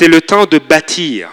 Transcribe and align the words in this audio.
c'est 0.00 0.08
le 0.08 0.22
temps 0.22 0.46
de 0.46 0.56
bâtir. 0.56 1.30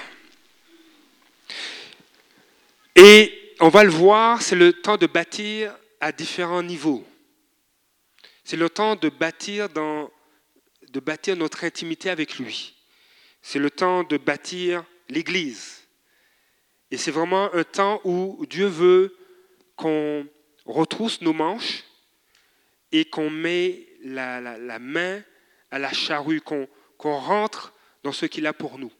Et 2.97 3.53
on 3.61 3.69
va 3.69 3.85
le 3.85 3.89
voir, 3.89 4.41
c'est 4.41 4.57
le 4.57 4.73
temps 4.73 4.97
de 4.97 5.07
bâtir 5.07 5.73
à 6.01 6.11
différents 6.11 6.63
niveaux. 6.63 7.07
C'est 8.43 8.57
le 8.57 8.69
temps 8.69 8.97
de 8.97 9.07
bâtir, 9.07 9.69
dans, 9.69 10.11
de 10.89 10.99
bâtir 10.99 11.37
notre 11.37 11.63
intimité 11.63 12.09
avec 12.09 12.39
lui. 12.39 12.75
C'est 13.41 13.57
le 13.57 13.71
temps 13.71 14.03
de 14.03 14.17
bâtir 14.17 14.83
l'Église. 15.07 15.87
Et 16.91 16.97
c'est 16.97 17.11
vraiment 17.11 17.49
un 17.53 17.63
temps 17.63 18.01
où 18.03 18.45
Dieu 18.49 18.67
veut 18.67 19.15
qu'on 19.77 20.27
retrousse 20.65 21.21
nos 21.21 21.31
manches 21.31 21.85
et 22.91 23.05
qu'on 23.05 23.29
met 23.29 23.87
la, 24.03 24.41
la, 24.41 24.79
main 24.79 25.23
à 25.71 25.79
la 25.79 25.93
charrue, 25.93 26.41
qu'on 26.41 26.67
rentre 27.17 27.73
dans 28.07 28.13
ce 28.13 28.25
qu'il 28.25 28.47
a 28.47 28.53
pour 28.53 28.79
nous. 28.79 28.93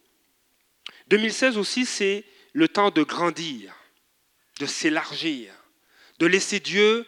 2016 1.08 1.58
aussi, 1.58 1.86
c'est 1.86 2.26
le 2.52 2.68
temps 2.68 2.92
de 2.92 3.04
grandir, 3.04 3.74
de 4.60 4.66
s'élargir, 4.66 5.54
de 6.20 6.26
laisser 6.26 6.60
Dieu 6.60 7.06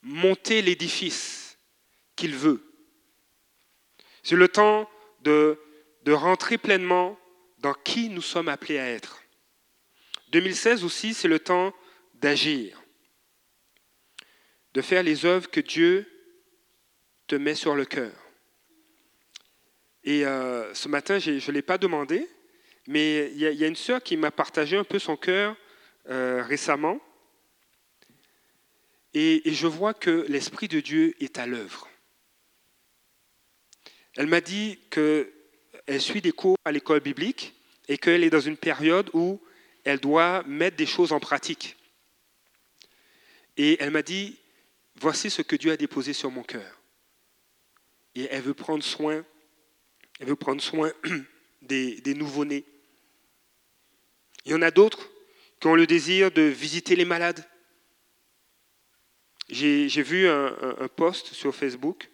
monter 0.00 0.62
l'édifice 0.62 1.58
qu'il 2.16 2.34
veut. 2.34 2.64
C'est 4.22 4.36
le 4.36 4.48
temps 4.48 4.88
de, 5.20 5.60
de 6.04 6.12
rentrer 6.12 6.56
pleinement 6.56 7.18
dans 7.58 7.74
qui 7.74 8.08
nous 8.08 8.22
sommes 8.22 8.48
appelés 8.48 8.78
à 8.78 8.88
être. 8.88 9.22
2016 10.28 10.82
aussi, 10.82 11.12
c'est 11.12 11.28
le 11.28 11.40
temps 11.40 11.74
d'agir, 12.14 12.82
de 14.72 14.80
faire 14.80 15.02
les 15.02 15.26
œuvres 15.26 15.50
que 15.50 15.60
Dieu 15.60 16.10
te 17.26 17.34
met 17.34 17.54
sur 17.54 17.74
le 17.74 17.84
cœur. 17.84 18.21
Et 20.04 20.26
euh, 20.26 20.72
ce 20.74 20.88
matin, 20.88 21.18
je 21.18 21.30
ne 21.32 21.52
l'ai 21.52 21.62
pas 21.62 21.78
demandé, 21.78 22.28
mais 22.86 23.30
il 23.32 23.38
y, 23.38 23.64
a 23.64 23.66
une 23.66 23.76
sœur 23.76 24.02
qui 24.02 24.16
m'a 24.16 24.30
partagé 24.32 24.76
un 24.76 24.84
peu 24.84 24.98
son 24.98 25.16
cœur 25.16 25.56
euh, 26.08 26.42
récemment. 26.42 27.00
Et, 29.14 29.48
et, 29.48 29.52
je 29.52 29.66
vois 29.66 29.94
que 29.94 30.26
l'Esprit 30.28 30.68
de 30.68 30.80
Dieu 30.80 31.14
est 31.20 31.38
à 31.38 31.46
l'œuvre. 31.46 31.88
Elle 34.16 34.26
m'a 34.26 34.40
dit 34.40 34.78
qu'elle 34.90 36.00
suit 36.00 36.20
des 36.20 36.32
cours 36.32 36.56
à 36.64 36.72
l'école 36.72 37.00
biblique 37.00 37.54
et 37.88 37.98
qu'elle 37.98 38.24
est 38.24 38.30
dans 38.30 38.40
une 38.40 38.56
période 38.56 39.10
où 39.12 39.40
elle 39.84 40.00
doit 40.00 40.42
mettre 40.44 40.76
des 40.76 40.86
choses 40.86 41.12
en 41.12 41.20
pratique. 41.20 41.76
Et 43.56 43.76
elle 43.80 43.90
m'a 43.90 44.02
dit, 44.02 44.38
voici 44.96 45.30
ce 45.30 45.42
que 45.42 45.56
Dieu 45.56 45.72
a 45.72 45.76
déposé 45.76 46.12
sur 46.12 46.30
mon 46.30 46.42
cœur. 46.42 46.80
Et 48.14 48.28
elle 48.30 48.42
veut 48.42 48.54
prendre 48.54 48.82
soin 48.82 49.24
elle 50.22 50.28
veut 50.28 50.36
prendre 50.36 50.62
soin 50.62 50.92
des, 51.62 52.14
nouveau-nés. 52.14 52.64
Il 54.44 54.52
y 54.52 54.54
en 54.54 54.62
a 54.62 54.70
d'autres 54.70 55.10
qui 55.58 55.66
ont 55.66 55.74
le 55.74 55.84
désir 55.84 56.30
de 56.30 56.42
visiter 56.42 56.94
les 56.94 57.04
malades. 57.04 57.44
J'ai 59.48 59.88
vu 59.88 60.28
un, 60.28 60.88
post 60.94 61.32
sur 61.34 61.52
Facebook 61.52 62.08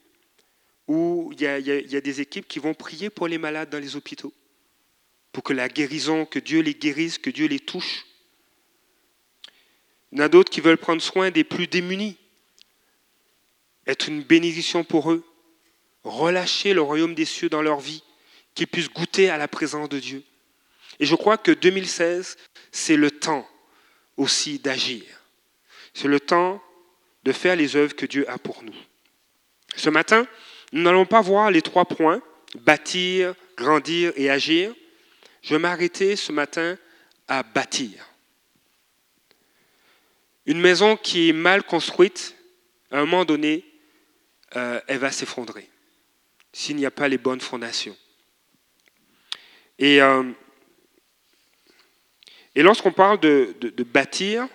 où 0.87 1.31
il 1.35 1.43
y, 1.43 1.47
a, 1.47 2.01
des 2.01 2.21
équipes 2.23 2.49
qui 2.49 2.59
vont 2.59 2.73
prier 2.73 3.11
pour 3.11 3.29
les 3.29 3.37
malades 3.37 3.69
dans 3.69 3.79
les 3.79 3.95
hôpitaux, 3.95 4.33
pour 5.31 5.43
que 5.43 5.53
la 5.53 5.69
guérison, 5.69 6.25
que 6.25 6.39
Dieu 6.39 6.61
les 6.61 6.75
guérisse, 6.75 7.19
que 7.19 7.29
Dieu 7.29 7.47
les 7.47 7.61
touche. 7.61 8.07
Il 10.13 10.19
y 10.19 10.23
en 10.23 10.25
a 10.25 10.29
d'autres 10.31 10.51
qui 10.51 10.63
veulent 10.63 10.79
prendre 10.79 11.03
soin 11.03 11.31
des 11.31 11.45
plus 11.45 11.67
démunis, 11.67 12.17
être 13.87 14.09
une 14.09 14.23
bénédiction 14.23 14.83
pour 14.83 15.13
eux 15.13 15.23
relâcher 16.09 16.75
le 16.75 16.83
royaume 16.83 17.15
des 17.15 17.25
cieux 17.25 17.49
dans 17.49 17.63
leur 17.63 17.81
vie, 17.81 18.03
qu'ils 18.55 18.67
puissent 18.67 18.91
goûter 18.91 19.31
à 19.31 19.39
la 19.39 19.49
présence 19.49 19.89
de 19.89 19.99
Dieu. 19.99 20.23
Et 21.01 21.07
je 21.07 21.15
crois 21.15 21.39
que 21.39 21.53
2016, 21.53 22.37
c'est 22.73 22.97
le 22.97 23.11
temps 23.11 23.49
aussi 24.17 24.59
d'agir. 24.59 25.05
C'est 25.95 26.09
le 26.09 26.21
temps 26.21 26.63
de 27.23 27.33
faire 27.33 27.57
les 27.57 27.77
œuvres 27.77 27.95
que 27.95 28.07
Dieu 28.07 28.29
a 28.29 28.39
pour 28.39 28.63
nous. 28.63 28.75
Ce 29.77 29.91
matin, 29.91 30.27
nous 30.73 30.83
n'allons 30.83 31.07
pas 31.07 31.21
voir 31.21 31.51
les 31.51 31.63
trois 31.63 31.85
points, 31.85 32.21
bâtir, 32.55 33.35
grandir 33.57 34.13
et 34.17 34.31
agir. 34.31 34.75
Je 35.43 35.55
vais 35.55 35.61
m'arrêter 35.61 36.17
ce 36.17 36.33
matin 36.33 36.77
à 37.29 37.43
bâtir. 37.43 38.09
Une 40.47 40.61
maison 40.61 40.97
qui 40.97 41.29
est 41.29 41.35
mal 41.35 41.63
construite, 41.63 42.35
à 42.91 42.99
un 42.99 43.05
moment 43.05 43.25
donné, 43.25 43.65
euh, 44.57 44.81
elle 44.87 44.99
va 44.99 45.13
s'effondrer 45.13 45.69
s'il 46.59 46.75
n'y 46.75 46.87
a 46.87 46.91
pas 46.91 47.07
les 47.07 47.19
bonnes 47.19 47.41
fondations. 47.41 47.97
Et, 49.79 50.03
euh, 50.03 50.25
lorsqu'on 52.57 52.91
parle 52.91 53.21
de, 53.21 53.55
bâtir, 53.85 54.49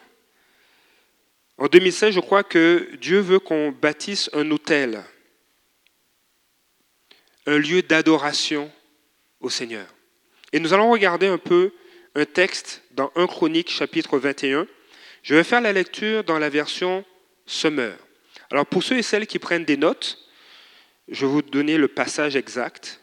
en 1.58 1.68
2016, 1.68 2.14
je 2.14 2.19
crois 2.19 2.44
que 2.44 2.90
Dieu 3.00 3.19
veut 3.19 3.40
qu'on 3.40 3.72
bâtisse 3.72 4.30
un 4.34 4.52
hôtel, 4.52 5.02
un 7.46 7.58
lieu 7.58 7.81
d'adoration 7.81 8.70
au 9.40 9.50
Seigneur. 9.50 9.88
Et 10.52 10.59
nous 10.59 10.74
allons 10.74 10.91
regarder 10.91 11.28
un 11.28 11.38
peu 11.38 11.72
un 12.16 12.25
texte 12.25 12.84
dans 12.91 13.14
1 13.16 13.28
Chronique 13.28 13.72
chapitre 13.72 14.20
21. 14.20 14.68
Je 15.22 15.35
vais 15.35 15.46
faire 15.46 15.62
la 15.62 15.72
lecture 15.72 16.25
dans 16.25 16.38
la 16.38 16.50
version 16.50 17.06
Summer. 17.46 17.97
Alors 18.52 18.66
pour 18.66 18.84
ceux 18.84 18.97
et 18.97 19.03
celles 19.03 19.25
qui 19.25 19.40
prennent 19.40 19.64
des 19.64 19.78
notes, 19.78 20.22
je 21.08 21.25
vais 21.25 21.31
vous 21.31 21.41
donner 21.41 21.78
le 21.78 21.88
passage 21.88 22.36
exact. 22.36 23.02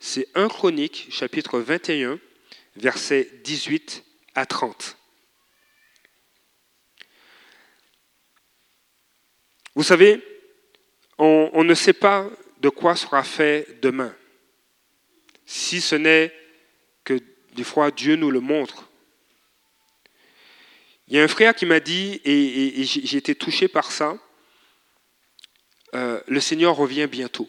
C'est 0.00 0.28
1 0.34 0.48
Chronique, 0.48 1.08
chapitre 1.10 1.60
21, 1.60 2.18
versets 2.76 3.28
18 3.44 4.04
à 4.34 4.46
30. 4.46 4.96
Vous 9.74 9.82
savez, 9.82 10.20
on, 11.18 11.50
on, 11.52 11.64
ne 11.64 11.74
sait 11.74 11.92
pas 11.92 12.28
de 12.60 12.68
quoi 12.68 12.96
sera 12.96 13.22
fait 13.22 13.80
demain, 13.80 14.14
si 15.46 15.80
ce 15.80 15.94
n'est 15.94 16.32
que 17.04 17.18
des 17.54 17.64
fois 17.64 17.90
Dieu 17.90 18.16
nous 18.16 18.30
le 18.30 18.40
montre. 18.40 18.88
Il 21.08 21.16
y 21.16 21.18
a 21.18 21.22
un 21.22 21.28
frère 21.28 21.54
qui 21.54 21.66
m'a 21.66 21.80
dit, 21.80 22.20
et 22.24 22.84
j'ai 22.84 23.18
été 23.18 23.34
touché 23.34 23.68
par 23.68 23.92
ça, 23.92 24.18
euh, 25.94 26.20
le 26.26 26.40
Seigneur 26.40 26.76
revient 26.76 27.06
bientôt. 27.06 27.48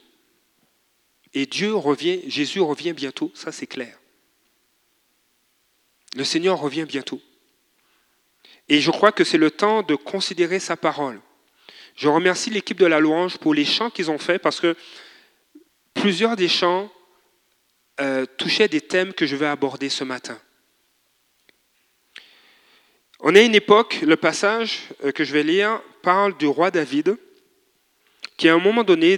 Et 1.33 1.45
Dieu 1.45 1.73
revient, 1.73 2.21
Jésus 2.27 2.59
revient 2.59 2.93
bientôt, 2.93 3.31
ça 3.33 3.51
c'est 3.51 3.67
clair. 3.67 3.97
Le 6.15 6.23
Seigneur 6.23 6.59
revient 6.59 6.85
bientôt. 6.85 7.21
Et 8.69 8.81
je 8.81 8.91
crois 8.91 9.11
que 9.11 9.23
c'est 9.23 9.37
le 9.37 9.51
temps 9.51 9.81
de 9.81 9.95
considérer 9.95 10.59
sa 10.59 10.77
parole. 10.77 11.19
Je 11.95 12.07
remercie 12.07 12.49
l'équipe 12.49 12.77
de 12.77 12.85
la 12.85 12.99
louange 12.99 13.37
pour 13.37 13.53
les 13.53 13.65
chants 13.65 13.89
qu'ils 13.89 14.11
ont 14.11 14.17
faits 14.17 14.41
parce 14.41 14.59
que 14.59 14.75
plusieurs 15.93 16.35
des 16.35 16.47
chants 16.47 16.91
euh, 17.99 18.25
touchaient 18.37 18.67
des 18.67 18.81
thèmes 18.81 19.13
que 19.13 19.25
je 19.25 19.35
vais 19.35 19.45
aborder 19.45 19.89
ce 19.89 20.03
matin. 20.03 20.39
On 23.19 23.35
est 23.35 23.39
à 23.39 23.43
une 23.43 23.55
époque, 23.55 23.99
le 24.01 24.17
passage 24.17 24.89
euh, 25.03 25.11
que 25.11 25.23
je 25.23 25.33
vais 25.33 25.43
lire 25.43 25.81
parle 26.01 26.37
du 26.37 26.47
roi 26.47 26.71
David 26.71 27.17
qui 28.43 28.49
à 28.49 28.55
un 28.55 28.59
moment 28.59 28.83
donné, 28.83 29.17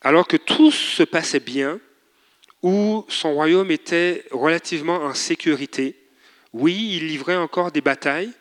alors 0.00 0.26
que 0.26 0.38
tout 0.38 0.70
se 0.70 1.02
passait 1.02 1.38
bien, 1.38 1.78
où 2.62 3.04
son 3.08 3.34
royaume 3.34 3.70
était 3.70 4.24
relativement 4.30 5.02
en 5.02 5.12
sécurité, 5.12 5.96
oui, 6.54 6.96
il 6.96 7.08
livrait 7.08 7.36
encore 7.36 7.72
des 7.72 7.82
batailles, 7.82 8.32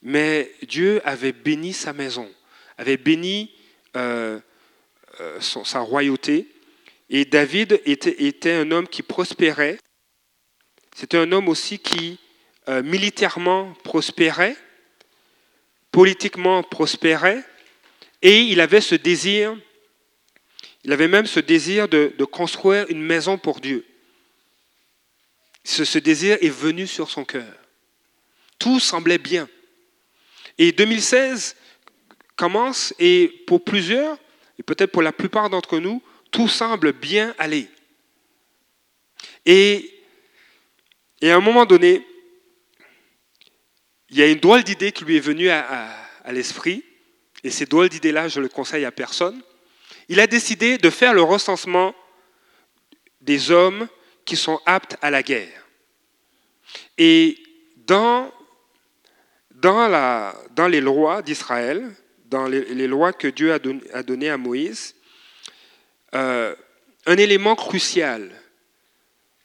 mais 0.00 0.50
Dieu 0.66 1.02
avait 1.04 1.32
béni 1.32 1.74
sa 1.74 1.92
maison, 1.92 2.30
avait 2.78 2.96
béni 2.96 3.54
euh, 3.94 4.40
euh, 5.20 5.38
sa 5.38 5.80
royauté, 5.80 6.48
et 7.10 7.26
David 7.26 7.82
était, 7.84 8.24
était, 8.24 8.54
un 8.54 8.70
homme 8.70 8.88
qui 8.88 9.02
prospérait. 9.02 9.78
C'était 10.96 11.18
un 11.18 11.30
homme 11.32 11.50
aussi 11.50 11.78
qui 11.78 12.18
euh, 12.70 12.82
militairement 12.82 13.74
prospérait, 13.84 14.56
politiquement 15.92 16.62
prospérait, 16.62 17.44
et 18.22 18.40
il 18.40 18.60
avait 18.60 18.80
ce 18.80 18.94
désir, 18.94 19.56
il 20.84 20.92
avait 20.92 21.08
même 21.08 21.26
ce 21.26 21.40
désir 21.40 21.88
de, 21.88 22.12
construire 22.24 22.86
une 22.88 23.02
maison 23.02 23.38
pour 23.38 23.60
Dieu. 23.60 23.86
Ce, 25.64 25.98
désir 25.98 26.38
est 26.40 26.48
venu 26.48 26.86
sur 26.86 27.10
son 27.10 27.24
cœur. 27.24 27.52
Tout 28.58 28.80
semblait 28.80 29.18
bien. 29.18 29.48
Et 30.56 30.72
2016 30.72 31.56
commence 32.36 32.94
et 32.98 33.44
pour 33.46 33.62
plusieurs, 33.62 34.18
et 34.58 34.62
peut-être 34.62 34.90
pour 34.90 35.02
la 35.02 35.12
plupart 35.12 35.50
d'entre 35.50 35.78
nous, 35.78 36.02
tout 36.30 36.48
semble 36.48 36.92
bien 36.92 37.34
aller. 37.38 37.68
Et, 39.46 39.94
à 41.22 41.34
un 41.34 41.40
moment 41.40 41.66
donné, 41.66 42.04
il 44.10 44.16
y 44.16 44.22
a 44.22 44.28
une 44.28 44.40
drôle 44.40 44.64
d'idée 44.64 44.90
qui 44.90 45.04
lui 45.04 45.16
est 45.16 45.20
venue 45.20 45.50
à 45.50 46.32
l'esprit 46.32 46.82
et 47.44 47.50
ces 47.50 47.66
drôles 47.66 47.88
d'idées-là, 47.88 48.28
je 48.28 48.40
le 48.40 48.48
conseille 48.48 48.84
à 48.84 48.92
personne, 48.92 49.40
il 50.08 50.20
a 50.20 50.26
décidé 50.26 50.78
de 50.78 50.90
faire 50.90 51.14
le 51.14 51.22
recensement 51.22 51.94
des 53.20 53.50
hommes 53.50 53.88
qui 54.24 54.36
sont 54.36 54.60
aptes 54.66 54.96
à 55.02 55.10
la 55.10 55.22
guerre. 55.22 55.66
Et 56.96 57.38
dans, 57.76 58.32
dans, 59.52 59.88
la, 59.88 60.34
dans 60.54 60.68
les 60.68 60.80
lois 60.80 61.22
d'Israël, 61.22 61.94
dans 62.26 62.46
les, 62.46 62.86
lois 62.86 63.12
que 63.12 63.28
Dieu 63.28 63.52
a, 63.52 64.02
données 64.02 64.30
à 64.30 64.36
Moïse, 64.36 64.94
euh, 66.14 66.54
un 67.06 67.16
élément 67.16 67.56
crucial 67.56 68.30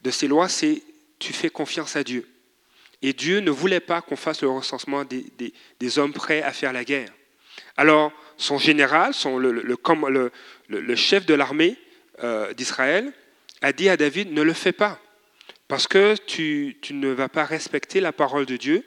de 0.02 0.12
ces 0.12 0.28
lois, 0.28 0.50
c'est 0.50 0.82
tu 1.20 1.32
fais 1.32 1.50
confiance 1.50 1.96
à 1.96 2.04
Dieu. 2.04 2.28
Et 3.02 3.14
Dieu 3.14 3.40
ne 3.40 3.52
voulait 3.52 3.80
pas 3.80 4.02
qu'on 4.02 4.16
fasse 4.16 4.42
le 4.42 4.50
recensement 4.50 5.04
des, 5.06 6.00
hommes 6.00 6.14
prêts 6.14 6.42
à 6.42 6.52
faire 6.52 6.74
la 6.74 6.84
guerre. 6.84 7.12
Alors, 7.78 8.12
son 8.38 8.58
général, 8.58 9.14
le, 9.26 10.96
chef 10.96 11.26
de 11.26 11.34
l'armée 11.34 11.78
euh, 12.24 12.54
d'Israël, 12.54 13.12
a 13.62 13.74
dit 13.74 13.90
à 13.90 13.98
David, 13.98 14.32
ne 14.32 14.42
le 14.42 14.54
fais 14.54 14.74
pas, 14.74 15.00
parce 15.68 15.88
que 15.88 16.16
tu, 16.28 16.78
ne 16.92 17.10
vas 17.10 17.30
pas 17.30 17.46
respecter 17.46 18.02
la 18.02 18.12
parole 18.12 18.46
de 18.46 18.58
Dieu 18.58 18.86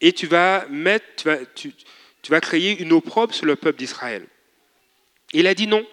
et 0.00 0.12
tu 0.12 0.26
vas, 0.26 0.66
mettre, 0.68 1.24
tu 1.54 1.72
vas, 2.28 2.40
créer 2.40 2.80
une 2.80 2.92
opprobre 2.92 3.34
sur 3.34 3.46
le 3.46 3.56
peuple 3.56 3.78
d'Israël. 3.78 4.26
Il 5.32 5.46
a 5.46 5.54
dit 5.54 5.66
non. 5.66 5.84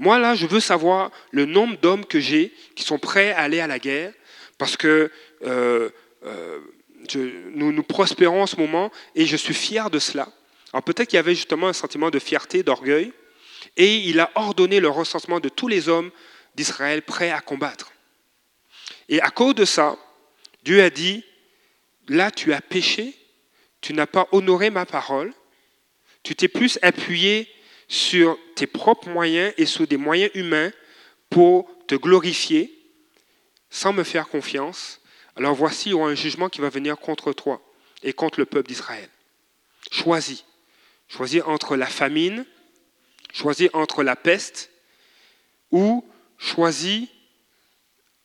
Moi, 0.00 0.18
là, 0.18 0.34
je 0.34 0.46
veux 0.46 0.60
savoir 0.60 1.10
le 1.30 1.44
nombre 1.44 1.76
d'hommes 1.78 2.04
que 2.04 2.20
j'ai 2.20 2.52
qui 2.76 2.84
sont 2.84 2.98
prêts 2.98 3.32
à 3.32 3.40
aller 3.40 3.60
à 3.60 3.66
la 3.66 3.78
guerre, 3.78 4.12
parce 4.58 4.76
que 4.76 5.10
euh, 5.44 5.88
euh, 6.24 6.58
nous, 7.54 7.72
nous 7.72 7.82
prospérons 7.82 8.42
en 8.42 8.46
ce 8.46 8.56
moment 8.56 8.92
et 9.14 9.24
je 9.24 9.36
suis 9.36 9.54
fier 9.54 9.90
de 9.90 9.98
cela. 9.98 10.28
Alors 10.72 10.82
peut-être 10.82 11.08
qu'il 11.08 11.16
y 11.16 11.20
avait 11.20 11.34
justement 11.34 11.68
un 11.68 11.72
sentiment 11.72 12.10
de 12.10 12.18
fierté, 12.18 12.62
d'orgueil, 12.62 13.12
et 13.76 13.96
il 13.96 14.20
a 14.20 14.30
ordonné 14.34 14.80
le 14.80 14.88
recensement 14.88 15.40
de 15.40 15.48
tous 15.48 15.68
les 15.68 15.88
hommes 15.88 16.10
d'Israël 16.54 17.02
prêts 17.02 17.30
à 17.30 17.40
combattre. 17.40 17.92
Et 19.08 19.20
à 19.20 19.30
cause 19.30 19.54
de 19.54 19.64
ça, 19.64 19.96
Dieu 20.64 20.82
a 20.82 20.90
dit, 20.90 21.24
là 22.08 22.30
tu 22.30 22.52
as 22.52 22.60
péché, 22.60 23.14
tu 23.80 23.94
n'as 23.94 24.06
pas 24.06 24.28
honoré 24.32 24.70
ma 24.70 24.84
parole, 24.84 25.32
tu 26.22 26.34
t'es 26.34 26.48
plus 26.48 26.78
appuyé 26.82 27.48
sur 27.86 28.38
tes 28.54 28.66
propres 28.66 29.08
moyens 29.08 29.54
et 29.56 29.64
sur 29.64 29.86
des 29.86 29.96
moyens 29.96 30.30
humains 30.34 30.70
pour 31.30 31.70
te 31.86 31.94
glorifier 31.94 32.74
sans 33.70 33.92
me 33.92 34.02
faire 34.02 34.28
confiance. 34.28 35.00
Alors 35.36 35.54
voici 35.54 35.92
un 35.92 36.14
jugement 36.14 36.48
qui 36.48 36.60
va 36.60 36.68
venir 36.68 36.98
contre 36.98 37.32
toi 37.32 37.62
et 38.02 38.12
contre 38.12 38.40
le 38.40 38.46
peuple 38.46 38.68
d'Israël. 38.68 39.08
Choisis. 39.90 40.44
Choisis 41.08 41.42
entre 41.46 41.76
la 41.76 41.86
famine, 41.86 42.44
choisis 43.32 43.70
entre 43.72 44.02
la 44.02 44.16
peste 44.16 44.70
ou 45.70 46.04
choisis 46.36 47.08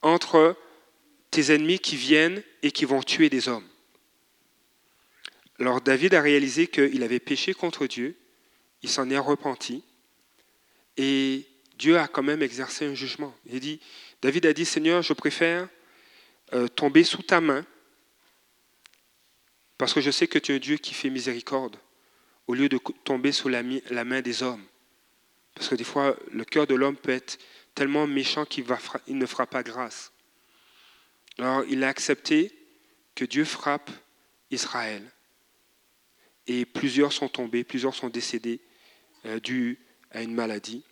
entre 0.01 0.55
tes 1.31 1.53
ennemis 1.53 1.79
qui 1.79 1.95
viennent 1.95 2.43
et 2.61 2.71
qui 2.71 2.85
vont 2.85 3.01
tuer 3.01 3.29
des 3.29 3.47
hommes. 3.47 3.67
Alors 5.59 5.81
David 5.81 6.13
a 6.13 6.21
réalisé 6.21 6.67
qu'il 6.67 7.03
avait 7.03 7.19
péché 7.19 7.53
contre 7.53 7.87
Dieu, 7.87 8.17
il 8.81 8.89
s'en 8.89 9.09
est 9.09 9.17
repenti, 9.17 9.83
et 10.97 11.47
Dieu 11.77 11.97
a 11.97 12.07
quand 12.07 12.23
même 12.23 12.41
exercé 12.41 12.85
un 12.85 12.93
jugement. 12.93 13.35
Il 13.45 13.59
dit, 13.59 13.79
David 14.21 14.45
a 14.45 14.53
dit, 14.53 14.65
Seigneur, 14.65 15.01
je 15.01 15.13
préfère 15.13 15.67
euh, 16.53 16.67
tomber 16.67 17.03
sous 17.03 17.23
ta 17.23 17.41
main, 17.41 17.65
parce 19.77 19.93
que 19.93 20.01
je 20.01 20.11
sais 20.11 20.27
que 20.27 20.39
tu 20.39 20.51
es 20.51 20.55
un 20.55 20.59
Dieu 20.59 20.77
qui 20.77 20.93
fait 20.93 21.09
miséricorde, 21.09 21.77
au 22.47 22.53
lieu 22.53 22.69
de 22.69 22.79
tomber 23.03 23.31
sous 23.31 23.49
la, 23.49 23.63
main 23.63 24.21
des 24.21 24.43
hommes. 24.43 24.63
Parce 25.55 25.69
que 25.69 25.75
des 25.75 25.83
fois, 25.83 26.17
le 26.31 26.43
cœur 26.43 26.67
de 26.67 26.75
l'homme 26.75 26.97
peut 26.97 27.11
être 27.11 27.37
tellement 27.75 28.07
méchant 28.07 28.45
qu'il 28.45 28.65
ne 29.07 29.25
fera 29.25 29.45
pas 29.45 29.63
grâce. 29.63 30.11
Alors 31.37 31.63
il 31.67 31.83
a 31.83 31.87
accepté 31.87 32.51
que 33.15 33.25
Dieu 33.25 33.45
frappe 33.45 33.89
Israël. 34.51 35.03
Et 36.47 36.65
plusieurs 36.65 37.13
sont 37.13 37.29
tombés, 37.29 37.63
plusieurs 37.63 37.95
sont 37.95 38.09
décédés 38.09 38.59
euh, 39.25 39.39
dus 39.39 39.79
à 40.11 40.21
une 40.21 40.33
maladie. 40.33 40.83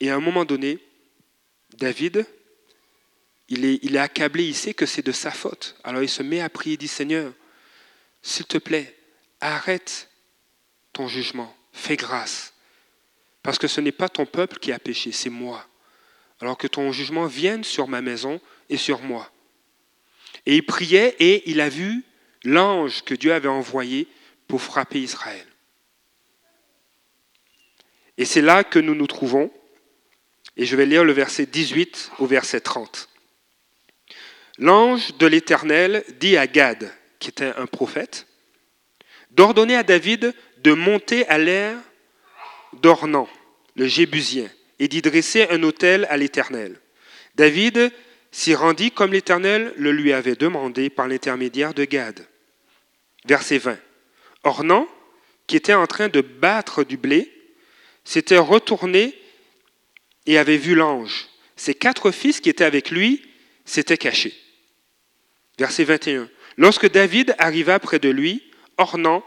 Et 0.00 0.10
à 0.10 0.16
un 0.16 0.20
moment 0.20 0.44
donné, 0.44 0.78
David, 1.78 2.26
il 3.48 3.64
est, 3.64 3.78
il 3.82 3.96
est 3.96 4.00
accablé, 4.00 4.44
il 4.44 4.54
sait 4.54 4.74
que 4.74 4.84
c'est 4.86 5.04
de 5.04 5.12
sa 5.12 5.30
faute. 5.30 5.76
Alors 5.82 6.02
il 6.02 6.08
se 6.08 6.22
met 6.22 6.40
à 6.40 6.50
prier, 6.50 6.74
il 6.74 6.78
dit 6.78 6.88
Seigneur, 6.88 7.32
s'il 8.20 8.46
te 8.46 8.58
plaît, 8.58 8.94
arrête 9.42 10.08
ton 10.92 11.08
jugement, 11.08 11.54
fais 11.72 11.96
grâce. 11.96 12.54
Parce 13.42 13.58
que 13.58 13.68
ce 13.68 13.80
n'est 13.80 13.92
pas 13.92 14.08
ton 14.08 14.24
peuple 14.24 14.58
qui 14.58 14.72
a 14.72 14.78
péché, 14.78 15.12
c'est 15.12 15.30
moi. 15.30 15.66
Alors 16.40 16.56
que 16.56 16.66
ton 16.66 16.92
jugement 16.92 17.26
vienne 17.26 17.64
sur 17.64 17.88
ma 17.88 18.00
maison 18.00 18.40
et 18.68 18.76
sur 18.76 19.00
moi. 19.00 19.30
Et 20.46 20.56
il 20.56 20.66
priait 20.66 21.14
et 21.18 21.50
il 21.50 21.60
a 21.60 21.68
vu 21.68 22.04
l'ange 22.44 23.02
que 23.02 23.14
Dieu 23.14 23.32
avait 23.32 23.48
envoyé 23.48 24.08
pour 24.48 24.62
frapper 24.62 25.00
Israël. 25.00 25.46
Et 28.18 28.24
c'est 28.24 28.42
là 28.42 28.64
que 28.64 28.78
nous 28.78 28.94
nous 28.94 29.06
trouvons. 29.06 29.52
Et 30.56 30.66
je 30.66 30.76
vais 30.76 30.86
lire 30.86 31.04
le 31.04 31.12
verset 31.12 31.46
18 31.46 32.12
au 32.18 32.26
verset 32.26 32.60
30. 32.60 33.08
L'ange 34.58 35.16
de 35.16 35.26
l'Éternel 35.26 36.04
dit 36.20 36.36
à 36.36 36.46
Gad, 36.46 36.92
qui 37.18 37.30
était 37.30 37.52
un 37.56 37.66
prophète, 37.66 38.26
d'ordonner 39.32 39.76
à 39.76 39.82
David 39.82 40.34
de 40.58 40.72
monter 40.72 41.26
à 41.28 41.38
l'air 41.38 41.76
d'Ornan, 42.80 43.28
le 43.76 43.86
Jébusien, 43.86 44.48
et 44.78 44.88
d'y 44.88 45.02
dresser 45.02 45.46
un 45.50 45.62
autel 45.62 46.06
à 46.10 46.16
l'Éternel. 46.16 46.80
David 47.34 47.92
s'y 48.30 48.54
rendit 48.54 48.90
comme 48.90 49.12
l'Éternel 49.12 49.72
le 49.76 49.92
lui 49.92 50.12
avait 50.12 50.36
demandé 50.36 50.90
par 50.90 51.08
l'intermédiaire 51.08 51.74
de 51.74 51.84
Gad. 51.84 52.26
Verset 53.24 53.58
20. 53.58 53.78
Ornan, 54.44 54.88
qui 55.46 55.56
était 55.56 55.74
en 55.74 55.86
train 55.86 56.08
de 56.08 56.20
battre 56.20 56.84
du 56.84 56.96
blé, 56.96 57.32
s'était 58.04 58.38
retourné 58.38 59.14
et 60.26 60.38
avait 60.38 60.56
vu 60.56 60.74
l'ange. 60.74 61.28
Ses 61.56 61.74
quatre 61.74 62.10
fils 62.10 62.40
qui 62.40 62.48
étaient 62.48 62.64
avec 62.64 62.90
lui 62.90 63.22
s'étaient 63.64 63.98
cachés. 63.98 64.34
Verset 65.58 65.84
21. 65.84 66.28
Lorsque 66.56 66.90
David 66.90 67.34
arriva 67.38 67.78
près 67.78 67.98
de 67.98 68.08
lui, 68.08 68.42
Ornan 68.78 69.24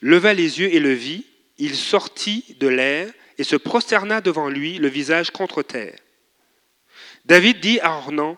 leva 0.00 0.34
les 0.34 0.60
yeux 0.60 0.72
et 0.72 0.80
le 0.80 0.92
vit, 0.92 1.26
il 1.58 1.76
sortit 1.76 2.56
de 2.58 2.68
l'air 2.68 3.12
et 3.38 3.44
se 3.44 3.56
prosterna 3.56 4.20
devant 4.20 4.48
lui, 4.48 4.78
le 4.78 4.88
visage 4.88 5.30
contre 5.30 5.62
terre. 5.62 5.98
David 7.24 7.60
dit 7.60 7.80
à 7.80 7.96
Ornan, 7.96 8.36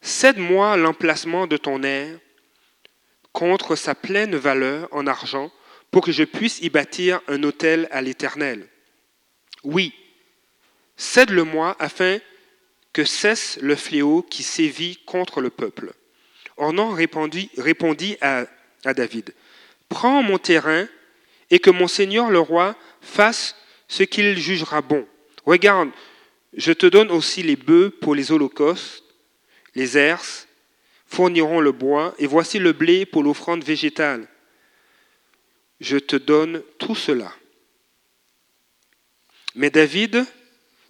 Cède-moi 0.00 0.76
l'emplacement 0.76 1.46
de 1.46 1.56
ton 1.56 1.82
air 1.82 2.18
contre 3.32 3.74
sa 3.74 3.94
pleine 3.94 4.36
valeur 4.36 4.88
en 4.92 5.06
argent, 5.06 5.50
pour 5.90 6.02
que 6.04 6.12
je 6.12 6.24
puisse 6.24 6.60
y 6.60 6.70
bâtir 6.70 7.20
un 7.26 7.42
autel 7.42 7.88
à 7.90 8.02
l'Éternel. 8.02 8.68
Oui, 9.62 9.94
cède-le-moi 10.96 11.76
afin 11.78 12.18
que 12.92 13.04
cesse 13.04 13.58
le 13.62 13.76
fléau 13.76 14.22
qui 14.22 14.42
sévit 14.42 14.98
contre 15.04 15.40
le 15.40 15.50
peuple. 15.50 15.94
Ornan 16.56 16.90
répondit, 16.90 17.50
répondit 17.56 18.16
à, 18.20 18.46
David, 18.84 19.34
Prends 19.88 20.22
mon 20.22 20.38
terrain 20.38 20.86
et 21.50 21.58
que 21.58 21.70
mon 21.70 21.88
Seigneur 21.88 22.30
le 22.30 22.38
roi 22.38 22.76
fasse 23.00 23.56
ce 23.88 24.02
qu'il 24.02 24.38
jugera 24.38 24.82
bon. 24.82 25.06
Regarde, 25.44 25.90
je 26.56 26.72
te 26.72 26.86
donne 26.86 27.10
aussi 27.10 27.42
les 27.42 27.56
bœufs 27.56 27.90
pour 27.90 28.14
les 28.14 28.32
holocaustes, 28.32 29.04
les 29.74 29.98
herses 29.98 30.48
fourniront 31.06 31.60
le 31.60 31.72
bois, 31.72 32.14
et 32.18 32.26
voici 32.26 32.58
le 32.58 32.72
blé 32.72 33.06
pour 33.06 33.22
l'offrande 33.22 33.62
végétale. 33.62 34.26
Je 35.80 35.98
te 35.98 36.16
donne 36.16 36.62
tout 36.78 36.94
cela. 36.94 37.32
Mais 39.54 39.70
David, 39.70 40.24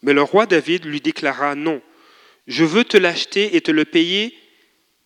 mais 0.02 0.12
le 0.12 0.23
roi 0.23 0.47
David 0.47 0.85
lui 0.85 1.00
déclara 1.00 1.54
non, 1.54 1.83
je 2.47 2.64
veux 2.64 2.85
te 2.85 2.97
l'acheter 2.97 3.56
et 3.56 3.61
te 3.61 3.71
le 3.71 3.85
payer 3.85 4.37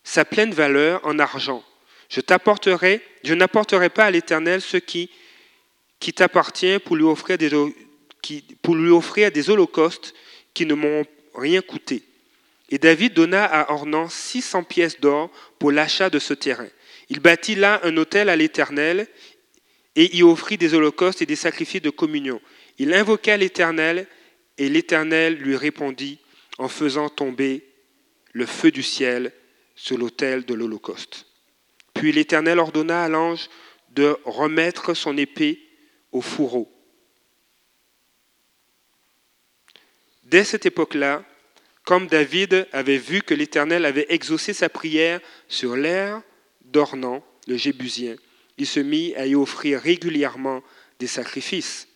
sa 0.03 0.25
pleine 0.25 0.53
valeur 0.53 1.05
en 1.05 1.19
argent. 1.19 1.63
Je 2.09 2.21
t'apporterai, 2.21 3.01
je 3.23 3.33
n'apporterai 3.33 3.89
pas 3.89 4.05
à 4.05 4.11
l'Éternel 4.11 4.61
ce 4.61 4.77
qui 4.77 5.09
t'appartient 6.15 6.79
pour 6.79 6.95
lui 6.95 7.03
offrir 7.03 7.37
des, 7.37 7.49
pour 8.61 8.75
lui 8.75 8.89
offrir 8.89 9.31
des 9.31 9.49
holocaustes 9.49 10.13
qui 10.53 10.65
ne 10.65 10.73
m'ont 10.73 11.05
rien 11.35 11.61
coûté. 11.61 12.03
Et 12.69 12.77
David 12.77 13.13
donna 13.13 13.45
à 13.45 13.71
Ornan 13.71 14.09
600 14.09 14.63
pièces 14.63 14.99
d'or 14.99 15.29
pour 15.57 15.71
l'achat 15.71 16.09
de 16.09 16.19
ce 16.19 16.33
terrain. 16.33 16.67
Il 17.09 17.19
bâtit 17.19 17.55
là 17.55 17.81
un 17.83 17.97
autel 17.97 18.29
à 18.29 18.35
l'Éternel 18.35 19.07
et 19.95 20.15
y 20.15 20.23
offrit 20.23 20.57
des 20.57 20.73
holocaustes 20.73 21.21
et 21.21 21.25
des 21.25 21.35
sacrifices 21.35 21.81
de 21.81 21.89
communion. 21.89 22.39
Il 22.77 22.93
invoqua 22.93 23.37
l'Éternel 23.37 24.07
et 24.57 24.69
l'Éternel 24.69 25.35
lui 25.35 25.55
répondit 25.55 26.19
en 26.57 26.67
faisant 26.67 27.09
tomber 27.09 27.63
le 28.33 28.45
feu 28.45 28.69
du 28.69 28.83
ciel 28.83 29.31
sur 29.79 29.97
l'autel 29.97 30.43
de 30.43 30.53
l'Holocauste. 30.53 31.25
Puis 31.93 32.11
l'Éternel 32.11 32.59
ordonna 32.59 33.05
à 33.05 33.07
l'ange 33.07 33.49
de 33.91 34.17
remettre 34.25 34.93
son 34.93 35.17
épée 35.17 35.57
au 36.11 36.21
fourreau. 36.21 36.69
Dès 40.23 40.43
cette 40.43 40.65
époque-là, 40.65 41.23
comme 41.85 42.07
David 42.07 42.67
avait 42.73 42.97
vu 42.97 43.21
que 43.21 43.33
l'Éternel 43.33 43.85
avait 43.85 44.05
exaucé 44.09 44.53
sa 44.53 44.67
prière 44.67 45.21
sur 45.47 45.77
l'air 45.77 46.21
d'Ornan, 46.65 47.23
le 47.47 47.55
Jébusien, 47.55 48.15
il 48.57 48.67
se 48.67 48.81
mit 48.81 49.15
à 49.15 49.25
y 49.25 49.33
offrir 49.33 49.81
régulièrement 49.81 50.61
des 50.99 51.07
sacrifices. 51.07 51.87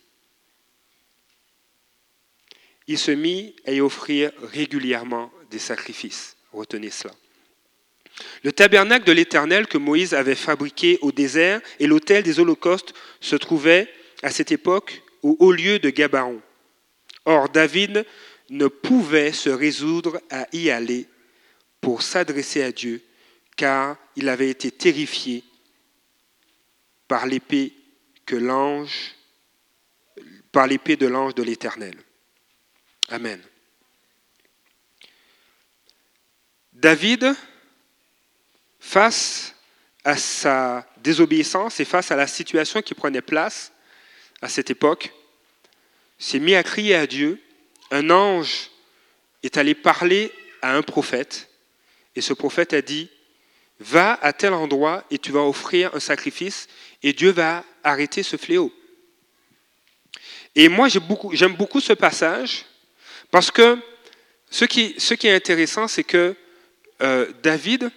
Il 2.88 2.98
se 2.98 3.12
mit 3.12 3.56
à 3.66 3.74
y 3.74 3.82
offrir 3.82 4.32
régulièrement 4.42 5.32
des 5.52 5.60
sacrifices. 5.60 6.38
Retenez 6.54 6.90
cela. 6.90 7.14
Le 8.44 8.52
tabernacle 8.52 9.06
de 9.06 9.12
l'Éternel 9.12 9.68
que 9.68 9.78
Moïse 9.78 10.14
avait 10.14 10.36
fabriqué 10.36 11.00
au 11.02 11.12
désert 11.12 11.62
et 11.80 11.88
l'autel 11.88 12.24
des 12.24 12.40
holocaustes 12.40 12.94
se 13.20 13.36
trouvaient 13.36 13.92
à 14.22 14.30
cette 14.30 14.52
époque 14.52 15.02
au 15.22 15.36
haut 15.40 15.52
lieu 15.52 15.80
de 15.80 15.90
Gabaon. 15.90 16.42
Or, 17.26 17.50
David 17.50 18.06
ne 18.50 18.68
pouvait 18.68 19.32
se 19.32 19.50
résoudre 19.50 20.22
à 20.30 20.48
y 20.54 20.70
aller 20.70 21.08
pour 21.82 22.02
s'adresser 22.02 22.62
à 22.62 22.72
Dieu, 22.72 23.02
car 23.56 23.98
il 24.16 24.30
avait 24.30 24.50
été 24.50 24.72
terrifié 24.72 25.44
par 27.08 27.26
l'épée 27.26 27.74
que 28.26 28.36
l'ange, 28.36 29.16
par 30.52 30.68
l'épée 30.68 30.96
de 30.96 31.08
l'ange 31.08 31.36
de 31.36 31.44
l'Éternel. 31.44 31.96
Amen. 33.10 33.42
David, 36.74 37.36
face 38.84 39.56
à 40.04 40.18
sa 40.18 40.86
désobéissance 40.98 41.80
et 41.80 41.86
face 41.86 42.12
à 42.12 42.18
la 42.18 42.28
situation 42.28 42.82
qui 42.82 42.94
prenait 42.94 43.22
place 43.22 43.72
à 44.42 44.50
cette 44.50 44.70
époque, 44.70 45.14
s'est 46.20 46.38
mis 46.38 46.54
à 46.54 46.64
crier 46.64 46.94
à 46.94 47.08
Dieu. 47.08 47.42
Un 47.92 48.10
ange 48.10 48.70
est 49.42 49.58
allé 49.58 49.74
parler 49.74 50.34
à 50.62 50.76
un 50.76 50.82
prophète 50.82 51.50
et 52.16 52.22
ce 52.22 52.34
prophète 52.34 52.74
a 52.74 52.82
dit, 52.82 53.10
va 53.80 54.20
à 54.22 54.34
tel 54.34 54.54
endroit 54.54 55.06
et 55.10 55.18
tu 55.18 55.32
vas 55.32 55.44
offrir 55.44 55.96
un 55.96 56.02
sacrifice 56.02 56.68
et 57.02 57.14
Dieu 57.14 57.32
va 57.32 57.64
arrêter 57.84 58.22
ce 58.22 58.36
fléau. 58.36 58.72
Et 60.56 60.68
moi, 60.68 60.90
j'aime 61.32 61.56
beaucoup, 61.56 61.80
ce 61.80 61.94
passage 61.94 62.66
parce 63.32 63.50
que 63.50 63.80
ce 64.52 64.66
qui, 64.66 64.94
ce 64.98 65.14
qui 65.14 65.28
est 65.28 65.36
intéressant, 65.36 65.88
c'est 65.88 66.04
que 66.04 66.36
euh, 67.02 67.32
David 67.42 67.90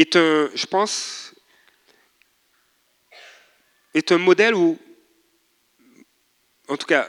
est 0.00 0.16
un, 0.16 0.48
je 0.54 0.66
pense, 0.66 1.34
est 3.94 4.12
un 4.12 4.18
modèle 4.18 4.54
où, 4.54 4.78
en 6.68 6.76
tout 6.76 6.86
cas, 6.86 7.08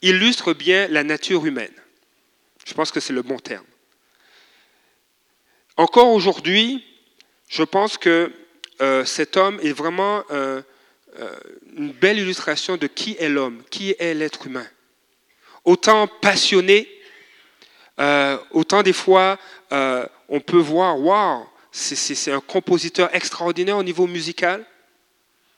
illustre 0.00 0.54
bien 0.54 0.88
la 0.88 1.04
nature 1.04 1.44
humaine. 1.44 1.74
Je 2.64 2.72
pense 2.72 2.90
que 2.90 3.00
c'est 3.00 3.12
le 3.12 3.22
bon 3.22 3.38
terme. 3.38 3.66
Encore 5.76 6.08
aujourd'hui, 6.08 6.84
je 7.48 7.62
pense 7.62 7.98
que 7.98 8.32
euh, 8.80 9.04
cet 9.04 9.36
homme 9.36 9.58
est 9.62 9.72
vraiment 9.72 10.24
euh, 10.30 10.62
une 11.76 11.92
belle 11.92 12.18
illustration 12.18 12.76
de 12.76 12.86
qui 12.86 13.16
est 13.18 13.28
l'homme, 13.28 13.62
qui 13.70 13.94
est 13.98 14.14
l'être 14.14 14.46
humain. 14.46 14.66
Autant 15.64 16.06
passionné, 16.06 16.88
autant 18.52 18.82
des 18.82 18.94
fois 18.94 19.38
on 19.70 20.40
peut 20.40 20.56
voir, 20.58 20.98
waouh, 20.98 21.49
c'est 21.72 22.32
un 22.32 22.40
compositeur 22.40 23.14
extraordinaire 23.14 23.76
au 23.76 23.82
niveau 23.82 24.06
musical, 24.06 24.64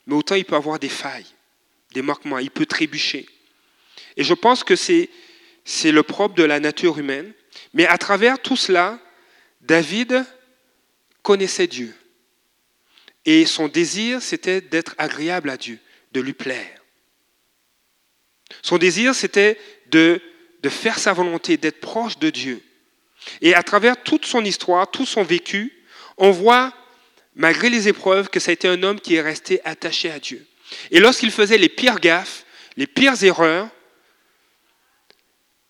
mais 0.06 0.14
autant 0.14 0.34
il 0.34 0.44
peut 0.44 0.56
avoir 0.56 0.78
des 0.78 0.88
failles, 0.88 1.26
des 1.94 2.02
manquements, 2.02 2.38
il 2.38 2.50
peut 2.50 2.66
trébucher. 2.66 3.26
Et 4.16 4.24
je 4.24 4.34
pense 4.34 4.64
que 4.64 4.76
c'est 4.76 5.08
le 5.84 6.02
propre 6.02 6.34
de 6.34 6.42
la 6.42 6.60
nature 6.60 6.98
humaine. 6.98 7.32
Mais 7.74 7.86
à 7.86 7.98
travers 7.98 8.40
tout 8.40 8.56
cela, 8.56 8.98
David 9.60 10.24
connaissait 11.22 11.66
Dieu. 11.66 11.94
Et 13.24 13.46
son 13.46 13.68
désir, 13.68 14.20
c'était 14.20 14.60
d'être 14.60 14.94
agréable 14.98 15.50
à 15.50 15.56
Dieu, 15.56 15.78
de 16.12 16.20
lui 16.20 16.32
plaire. 16.32 16.82
Son 18.62 18.78
désir, 18.78 19.14
c'était 19.14 19.58
de, 19.90 20.20
de 20.62 20.68
faire 20.68 20.98
sa 20.98 21.12
volonté, 21.12 21.56
d'être 21.56 21.80
proche 21.80 22.18
de 22.18 22.30
Dieu. 22.30 22.62
Et 23.40 23.54
à 23.54 23.62
travers 23.62 24.02
toute 24.02 24.26
son 24.26 24.44
histoire, 24.44 24.90
tout 24.90 25.06
son 25.06 25.22
vécu, 25.22 25.72
on 26.22 26.30
voit, 26.30 26.72
malgré 27.34 27.68
les 27.68 27.88
épreuves, 27.88 28.28
que 28.28 28.38
ça 28.38 28.50
a 28.50 28.54
été 28.54 28.68
un 28.68 28.84
homme 28.84 29.00
qui 29.00 29.16
est 29.16 29.20
resté 29.20 29.60
attaché 29.64 30.08
à 30.08 30.20
Dieu. 30.20 30.46
Et 30.92 31.00
lorsqu'il 31.00 31.32
faisait 31.32 31.58
les 31.58 31.68
pires 31.68 31.98
gaffes, 31.98 32.46
les 32.76 32.86
pires 32.86 33.20
erreurs, 33.24 33.68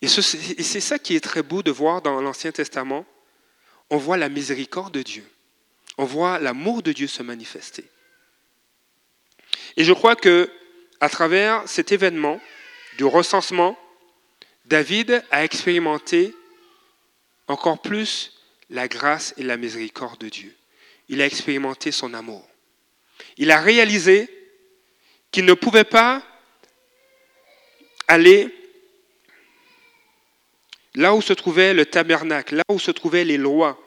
et 0.03 0.09
c'est 0.09 0.81
ça 0.81 0.99
qui 0.99 1.17
est 1.17 1.21
très 1.21 1.43
beau 1.43 1.63
de 1.63 1.71
voir 1.71 2.03
dans 2.03 2.21
l'Ancien 2.21 2.53
Testament, 2.53 3.07
on 3.89 3.97
voit 3.97 4.19
la 4.19 4.29
miséricorde 4.29 4.93
de 4.93 5.01
Dieu. 5.01 5.25
On 5.97 6.05
voit 6.05 6.39
l'amour 6.39 6.83
de 6.83 6.93
Dieu 6.93 7.07
se 7.07 7.23
manifester. 7.23 7.85
Et 9.79 9.85
je 9.85 9.93
crois 9.95 10.17
que 10.17 10.51
à 11.01 11.09
travers 11.09 11.67
cet 11.67 11.93
événement 11.93 12.43
du 12.99 13.05
recensement, 13.05 13.79
David 14.67 15.25
a 15.31 15.45
expérimenté 15.45 16.35
encore 17.49 17.81
plus 17.81 18.42
la 18.73 18.89
grâce 18.89 19.35
et 19.37 19.43
la 19.43 19.57
miséricorde 19.57 20.19
de 20.19 20.29
Dieu. 20.29 20.57
Il 21.09 21.21
a 21.21 21.27
expérimenté 21.27 21.93
son 21.93 22.15
amour. 22.15 22.49
Il 23.37 23.51
a 23.51 23.61
réalisé 23.61 24.29
qu'il 25.31 25.45
ne 25.45 25.55
pouvait 25.55 25.85
pas 25.85 26.23
aller 28.09 28.53
là 30.95 31.15
où 31.15 31.23
se 31.23 31.33
trouvait 31.33 31.75
le 31.75 31.87
tabernacle, 31.87 32.57
là 32.57 32.65
où 32.69 32.79
se 32.79 32.91
trouvaient 32.91 33.25
les 33.25 33.37
lois 33.37 33.79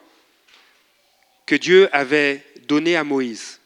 que 1.45 1.55
Dieu 1.55 1.89
avait 1.91 2.43
données 2.67 2.95
à 2.95 3.03
Moïse. 3.03 3.59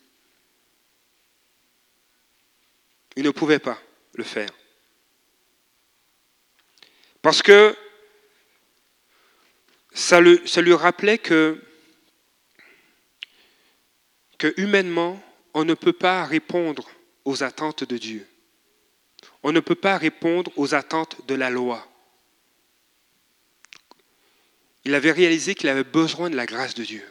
Il 3.15 3.23
ne 3.23 3.31
pouvait 3.31 3.59
pas 3.59 3.79
le 4.13 4.23
faire. 4.23 4.49
Parce 7.21 7.41
que 7.41 7.75
ça, 9.93 10.21
lui 10.21 10.73
rappelait 10.73 11.17
que, 11.17 11.61
humainement, 14.57 15.21
on 15.53 15.65
ne 15.65 15.73
peut 15.73 15.93
pas 15.93 16.25
répondre 16.25 16.89
aux 17.25 17.43
attentes 17.43 17.83
de 17.83 17.97
Dieu. 17.97 18.27
On 19.43 19.51
ne 19.51 19.59
peut 19.59 19.75
pas 19.75 19.97
répondre 19.97 20.51
aux 20.55 20.73
attentes 20.73 21.25
de 21.27 21.35
la 21.35 21.49
loi. 21.49 21.85
Il 24.85 24.95
avait 24.95 25.11
réalisé 25.11 25.55
qu'il 25.55 25.69
avait 25.69 25.83
besoin 25.83 26.29
de 26.29 26.35
la 26.35 26.45
grâce 26.45 26.73
de 26.73 26.83
Dieu. 26.83 27.03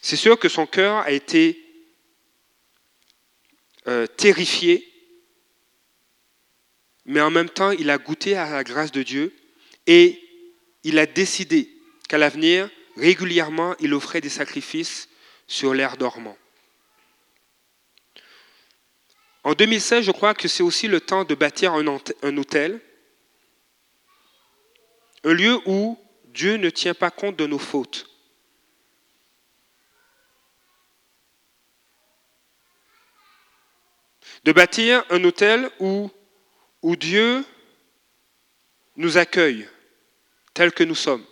C'est 0.00 0.16
sûr 0.16 0.38
que 0.38 0.48
son 0.48 0.66
cœur 0.66 0.98
a 0.98 1.10
été 1.10 1.62
euh, 3.86 4.06
terrifié, 4.06 4.92
mais 7.04 7.20
en 7.20 7.30
même 7.30 7.48
temps, 7.48 7.70
il 7.70 7.90
a 7.90 7.98
goûté 7.98 8.36
à 8.36 8.50
la 8.50 8.64
grâce 8.64 8.90
de 8.90 9.02
Dieu 9.02 9.34
et 9.86 10.25
il 10.86 11.00
a 11.00 11.06
décidé 11.06 11.68
qu'à 12.08 12.16
l'avenir, 12.16 12.70
régulièrement, 12.96 13.74
il 13.80 13.92
offrait 13.92 14.20
des 14.20 14.28
sacrifices 14.28 15.08
sur 15.48 15.74
l'air 15.74 15.96
dormant. 15.96 16.38
En 19.42 19.54
2016, 19.54 20.04
je 20.04 20.12
crois 20.12 20.32
que 20.32 20.46
c'est 20.46 20.62
aussi 20.62 20.86
le 20.86 21.00
temps 21.00 21.24
de 21.24 21.34
bâtir 21.34 21.72
un 21.72 22.36
hôtel, 22.36 22.80
un 25.24 25.32
lieu 25.32 25.58
où 25.66 25.98
Dieu 26.26 26.54
ne 26.56 26.70
tient 26.70 26.94
pas 26.94 27.10
compte 27.10 27.34
de 27.34 27.48
nos 27.48 27.58
fautes. 27.58 28.08
De 34.44 34.52
bâtir 34.52 35.04
un 35.10 35.24
hôtel 35.24 35.68
où, 35.80 36.08
où 36.82 36.94
Dieu 36.94 37.44
nous 38.94 39.18
accueille, 39.18 39.68
tels 40.56 40.72
que 40.72 40.84
nous 40.84 40.94
sommes. 40.94 41.24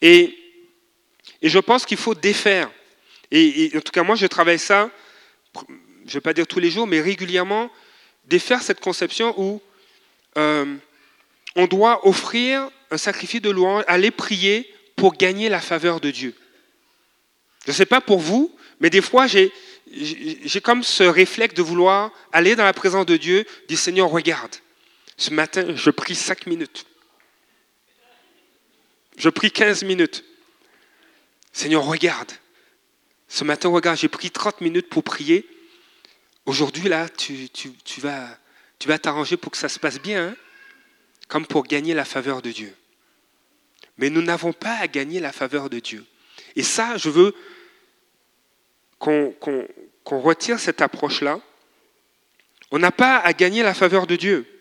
Et, 0.00 0.34
je 1.42 1.58
pense 1.58 1.84
qu'il 1.84 1.98
faut 1.98 2.14
défaire. 2.14 2.70
Et, 3.30 3.70
en 3.74 3.80
tout 3.80 3.92
cas, 3.92 4.04
moi, 4.04 4.14
je 4.14 4.26
travaille 4.26 4.58
ça, 4.58 4.88
je 5.54 5.60
ne 6.06 6.12
vais 6.12 6.20
pas 6.20 6.32
dire 6.32 6.46
tous 6.46 6.60
les 6.60 6.70
jours, 6.70 6.86
mais 6.86 7.00
régulièrement, 7.00 7.70
défaire 8.24 8.62
cette 8.62 8.80
conception 8.80 9.34
où 9.36 9.60
euh, 10.38 10.76
on 11.56 11.66
doit 11.66 12.06
offrir 12.06 12.70
un 12.90 12.98
sacrifice 12.98 13.42
de 13.42 13.50
louange, 13.50 13.82
aller 13.88 14.12
prier 14.12 14.72
pour 14.94 15.16
gagner 15.16 15.48
la 15.48 15.60
faveur 15.60 16.00
de 16.00 16.10
Dieu. 16.10 16.34
Je 17.64 17.72
ne 17.72 17.76
sais 17.76 17.86
pas 17.86 18.00
pour 18.00 18.20
vous, 18.20 18.54
mais 18.78 18.90
des 18.90 19.02
fois, 19.02 19.26
j'ai, 19.26 19.52
j'ai 19.92 20.60
comme 20.60 20.84
ce 20.84 21.02
réflexe 21.02 21.54
de 21.54 21.62
vouloir 21.62 22.12
aller 22.32 22.54
dans 22.54 22.64
la 22.64 22.72
présence 22.72 23.06
de 23.06 23.16
Dieu, 23.16 23.44
dire 23.68 23.78
Seigneur, 23.78 24.08
regarde, 24.08 24.54
ce 25.16 25.32
matin, 25.32 25.74
je 25.74 25.90
prie 25.90 26.14
cinq 26.14 26.46
minutes. 26.46 26.86
Je 29.16 29.28
prie 29.30 29.50
15 29.50 29.84
minutes. 29.84 30.24
Seigneur, 31.52 31.84
regarde. 31.84 32.32
Ce 33.28 33.44
matin, 33.44 33.70
regarde, 33.70 33.98
j'ai 33.98 34.08
pris 34.08 34.30
30 34.30 34.60
minutes 34.60 34.88
pour 34.88 35.02
prier. 35.02 35.48
Aujourd'hui, 36.44 36.88
là, 36.88 37.08
tu, 37.08 37.48
vas 37.98 38.38
tu 38.78 38.88
vas 38.88 38.98
t'arranger 38.98 39.36
pour 39.36 39.52
que 39.52 39.58
ça 39.58 39.68
se 39.68 39.78
passe 39.78 40.00
bien. 40.00 40.28
Hein. 40.28 40.36
comme 41.28 41.46
pour 41.46 41.64
gagner 41.64 41.94
la 41.94 42.04
faveur 42.04 42.42
de 42.42 42.52
Dieu. 42.52 42.72
Mais 43.98 44.10
nous 44.10 44.22
n'avons 44.22 44.52
pas 44.52 44.76
à 44.76 44.86
gagner 44.86 45.18
la 45.18 45.32
faveur 45.32 45.70
de 45.70 45.80
Dieu. 45.80 46.04
Et 46.54 46.62
ça, 46.62 46.96
je 46.98 47.08
veux 47.08 47.34
qu'on 48.98 49.34
retire 50.04 50.60
cette 50.60 50.82
approche-là. 50.82 51.40
On 52.70 52.78
n'a 52.78 52.92
pas 52.92 53.16
à 53.16 53.32
gagner 53.32 53.62
la 53.62 53.74
faveur 53.74 54.06
de 54.06 54.16
Dieu. 54.16 54.55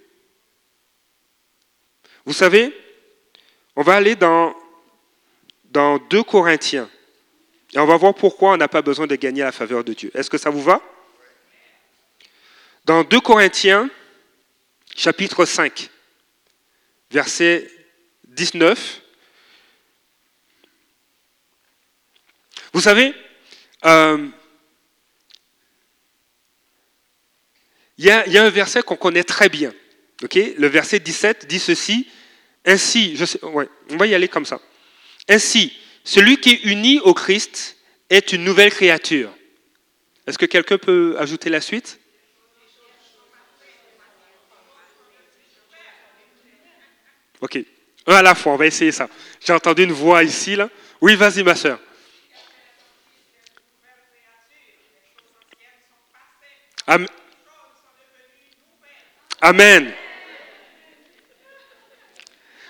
Vous 2.26 2.34
savez, 2.34 2.76
on 3.76 3.84
va 3.84 3.96
aller 3.96 4.16
dans, 4.16 4.56
dans 5.66 5.98
2 5.98 6.24
Corinthiens. 6.24 6.90
Et 7.74 7.80
on 7.80 7.86
va 7.86 7.98
voir 7.98 8.16
pourquoi 8.16 8.54
on 8.54 8.58
n'a 8.58 8.68
pas 8.68 8.82
besoin 8.82 9.06
de 9.06 9.16
gagner 9.16 9.42
la 9.42 9.52
faveur 9.52 9.84
de 9.84 9.94
Dieu. 9.94 10.12
Est-ce 10.14 10.30
que 10.30 10.38
ça 10.38 10.50
vous 10.50 10.62
va? 10.62 10.82
Dans 12.86 13.04
2 13.04 13.20
Corinthiens, 13.20 13.90
chapitre 14.96 15.46
5, 15.46 15.90
verset 17.12 17.70
19. 18.30 19.02
Vous 22.74 22.82
savez, 22.82 23.14
euh, 23.86 24.28
il 27.98 28.06
y, 28.06 28.10
a 28.12 28.44
un 28.44 28.50
verset 28.50 28.84
qu'on 28.84 28.98
connaît 28.98 29.24
très 29.24 29.48
bien. 29.48 29.74
le 30.22 30.68
verset 30.68 31.00
17 31.00 31.48
dit 31.48 31.60
ceci. 31.60 32.10
Ainsi, 32.66 33.16
je 33.16 33.26
on 33.44 33.98
va 33.98 34.08
y 34.08 34.16
aller 34.16 34.28
comme 34.28 34.46
ça. 34.46 34.60
Ainsi, 35.30 35.78
celui 36.04 36.38
qui 36.38 36.52
est 36.52 36.64
uni 36.66 37.00
au 37.00 37.14
Christ 37.14 37.78
est 38.10 38.34
une 38.34 38.44
nouvelle 38.44 38.72
créature. 38.72 39.32
Est-ce 40.26 40.38
que 40.38 40.46
quelqu'un 40.46 40.78
peut 40.78 41.16
ajouter 41.20 41.50
la 41.50 41.62
suite? 41.62 42.00
Ok, 47.42 47.60
un 48.08 48.16
à 48.16 48.22
la 48.24 48.34
fois, 48.34 48.54
on 48.54 48.58
va 48.58 48.66
essayer 48.66 48.92
ça. 48.92 49.08
J'ai 49.46 49.54
entendu 49.54 49.84
une 49.84 49.92
voix 49.92 50.24
ici, 50.24 50.56
là. 50.56 50.70
Oui, 51.02 51.16
vas-y, 51.16 51.44
ma 51.44 51.56
soeur. 51.56 51.80
Amen. 59.42 59.94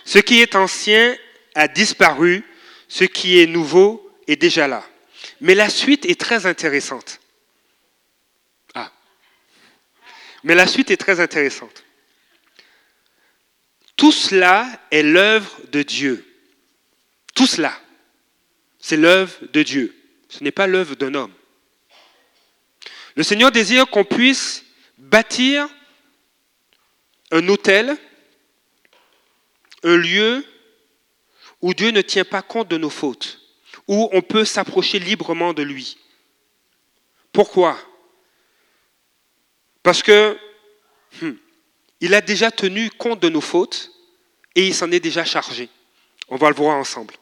Ce 0.05 0.19
qui 0.19 0.39
est 0.41 0.55
ancien 0.55 1.17
a 1.55 1.67
disparu, 1.67 2.43
ce 2.87 3.03
qui 3.03 3.39
est 3.39 3.47
nouveau 3.47 4.09
est 4.27 4.35
déjà 4.35 4.67
là. 4.67 4.87
Mais 5.41 5.55
la 5.55 5.69
suite 5.69 6.05
est 6.05 6.19
très 6.19 6.45
intéressante. 6.45 7.19
Ah. 8.75 8.91
Mais 10.43 10.55
la 10.55 10.67
suite 10.67 10.91
est 10.91 10.97
très 10.97 11.19
intéressante. 11.19 11.83
Tout 13.95 14.11
cela 14.11 14.67
est 14.91 15.03
l'œuvre 15.03 15.59
de 15.71 15.81
Dieu. 15.81 16.25
Tout 17.33 17.47
cela, 17.47 17.77
c'est 18.79 18.97
l'œuvre 18.97 19.33
de 19.51 19.63
Dieu. 19.63 19.95
Ce 20.29 20.43
n'est 20.43 20.51
pas 20.51 20.67
l'œuvre 20.67 20.95
d'un 20.95 21.13
homme. 21.15 21.33
Le 23.15 23.23
Seigneur 23.23 23.51
désire 23.51 23.87
qu'on 23.87 24.03
puisse 24.03 24.65
bâtir 24.97 25.67
un 27.31 27.47
hôtel, 27.47 27.97
un 29.85 29.97
lieu 29.97 30.43
où 31.61 31.73
Dieu 31.73 31.91
ne 31.91 32.01
tient 32.01 32.25
pas 32.25 32.41
compte 32.41 32.67
de 32.67 32.77
nos 32.77 32.89
fautes, 32.89 33.39
où 33.87 34.09
on 34.11 34.21
peut 34.21 34.43
s'approcher 34.43 34.99
librement 34.99 35.53
de 35.53 35.63
lui. 35.63 35.97
Pourquoi? 37.31 37.79
Parce 39.83 40.01
que 40.01 40.37
hmm, 41.21 41.33
il 42.01 42.13
a 42.13 42.21
déjà 42.21 42.51
tenu 42.51 42.89
compte 42.89 43.21
de 43.21 43.29
nos 43.29 43.41
fautes 43.41 43.91
et 44.55 44.67
il 44.67 44.73
s'en 44.73 44.91
est 44.91 44.99
déjà 44.99 45.23
chargé. 45.23 45.69
On 46.29 46.37
va 46.37 46.49
le 46.49 46.55
voir 46.55 46.77
ensemble. 46.77 47.13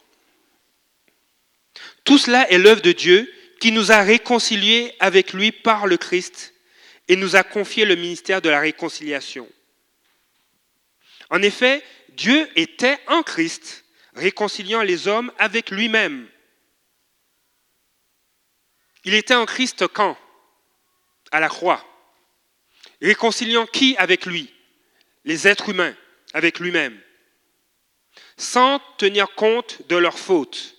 Tout 2.06 2.18
cela 2.18 2.50
est 2.50 2.58
l'œuvre 2.58 2.82
de 2.82 2.92
Dieu 2.94 3.32
qui 3.60 3.72
nous 3.72 3.92
a 3.92 4.02
réconciliés 4.02 4.94
avec 5.00 5.34
lui 5.34 5.52
par 5.52 5.86
le 5.86 5.98
Christ 5.98 6.54
et 7.10 7.18
nous 7.18 7.36
a 7.36 7.44
confié 7.44 7.84
le 7.86 7.96
ministère 7.96 8.42
de 8.42 8.50
la 8.50 8.62
réconciliation. 8.62 9.50
En 11.30 11.42
effet, 11.42 11.84
Dieu 12.16 12.50
était 12.56 13.00
en 13.08 13.24
Christ, 13.24 13.86
réconciliant 14.14 14.82
les 14.82 15.08
hommes 15.08 15.32
avec 15.38 15.70
lui-même. 15.70 16.30
Il 19.04 19.14
était 19.14 19.36
en 19.36 19.46
Christ 19.46 19.88
quand? 19.88 20.18
À 21.32 21.40
la 21.40 21.50
croix. 21.50 21.86
Réconciliant 23.02 23.66
qui 23.66 23.98
avec 23.98 24.26
lui? 24.26 24.54
Les 25.26 25.48
êtres 25.48 25.70
humains 25.70 25.96
avec 26.34 26.60
lui-même. 26.60 27.00
Sans 28.38 28.80
tenir 28.98 29.34
compte 29.36 29.88
de 29.88 29.96
leurs 29.96 30.20
fautes 30.20 30.74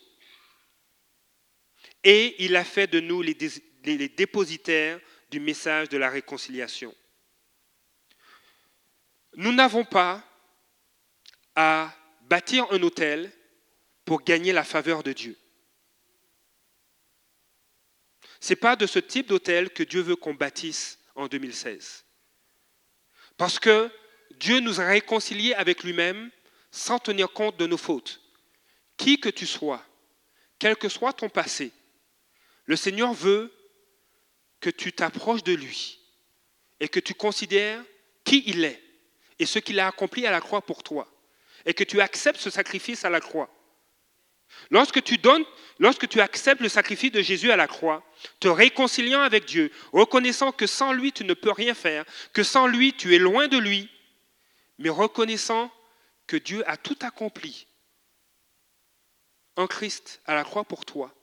et 2.04 2.44
il 2.44 2.54
a 2.54 2.64
fait 2.64 2.86
de 2.86 3.00
nous 3.00 3.22
les, 3.22 3.34
dépositaires 4.08 5.00
du 5.30 5.40
message 5.40 5.88
de 5.88 5.96
la 5.96 6.10
réconciliation. 6.10 6.94
Nous 9.36 9.52
n'avons 9.52 9.84
pas 9.84 10.22
à 11.56 11.94
bâtir 12.22 12.66
un 12.70 12.82
hôtel 12.82 13.32
pour 14.04 14.22
gagner 14.22 14.52
la 14.52 14.64
faveur 14.64 15.02
de 15.02 15.12
Dieu. 15.12 15.36
Ce 18.40 18.50
n'est 18.50 18.56
pas 18.56 18.76
de 18.76 18.86
ce 18.86 18.98
type 18.98 19.28
d'hôtel 19.28 19.70
que 19.70 19.82
Dieu 19.82 20.02
veut 20.02 20.16
qu'on 20.16 20.34
bâtisse 20.34 20.98
en 21.14 21.28
2016. 21.28 22.04
Parce 23.36 23.58
que 23.58 23.90
Dieu 24.32 24.60
nous 24.60 24.80
a 24.80 24.86
réconciliés 24.86 25.54
avec 25.54 25.82
lui-même 25.82 26.30
sans 26.70 26.98
tenir 26.98 27.32
compte 27.32 27.56
de 27.56 27.66
nos 27.66 27.76
fautes. 27.76 28.20
Qui 28.96 29.18
que 29.18 29.28
tu 29.28 29.46
sois, 29.46 29.84
quel 30.58 30.76
que 30.76 30.88
soit 30.88 31.12
ton 31.12 31.28
passé, 31.28 31.72
le 32.66 32.76
Seigneur 32.76 33.12
veut 33.12 33.52
que 34.60 34.70
tu 34.70 34.92
t'approches 34.92 35.44
de 35.44 35.52
lui 35.52 36.00
et 36.80 36.88
que 36.88 37.00
tu 37.00 37.14
considères 37.14 37.84
qui 38.24 38.42
il 38.46 38.64
est 38.64 38.82
et 39.38 39.46
ce 39.46 39.58
qu'il 39.58 39.80
a 39.80 39.88
accompli 39.88 40.26
à 40.26 40.30
la 40.30 40.40
croix 40.40 40.62
pour 40.62 40.82
toi 40.82 41.13
et 41.66 41.74
que 41.74 41.84
tu 41.84 42.00
acceptes 42.00 42.40
ce 42.40 42.50
sacrifice 42.50 43.04
à 43.04 43.10
la 43.10 43.20
croix. 43.20 43.50
Lorsque 44.70 45.02
tu 45.02 45.18
donnes, 45.18 45.44
lorsque 45.78 46.08
tu 46.08 46.20
acceptes 46.20 46.60
le 46.60 46.68
sacrifice 46.68 47.12
de 47.12 47.22
Jésus 47.22 47.50
à 47.50 47.56
la 47.56 47.66
croix, 47.66 48.04
te 48.40 48.48
réconciliant 48.48 49.20
avec 49.20 49.44
Dieu, 49.46 49.70
reconnaissant 49.92 50.52
que 50.52 50.66
sans 50.66 50.92
lui 50.92 51.12
tu 51.12 51.24
ne 51.24 51.34
peux 51.34 51.50
rien 51.50 51.74
faire, 51.74 52.04
que 52.32 52.42
sans 52.42 52.66
lui 52.66 52.92
tu 52.94 53.14
es 53.14 53.18
loin 53.18 53.48
de 53.48 53.58
lui, 53.58 53.90
mais 54.78 54.90
reconnaissant 54.90 55.70
que 56.26 56.36
Dieu 56.36 56.68
a 56.68 56.76
tout 56.76 56.98
accompli 57.02 57.66
en 59.56 59.66
Christ 59.66 60.20
à 60.26 60.34
la 60.34 60.44
croix 60.44 60.64
pour 60.64 60.84
toi, 60.84 61.14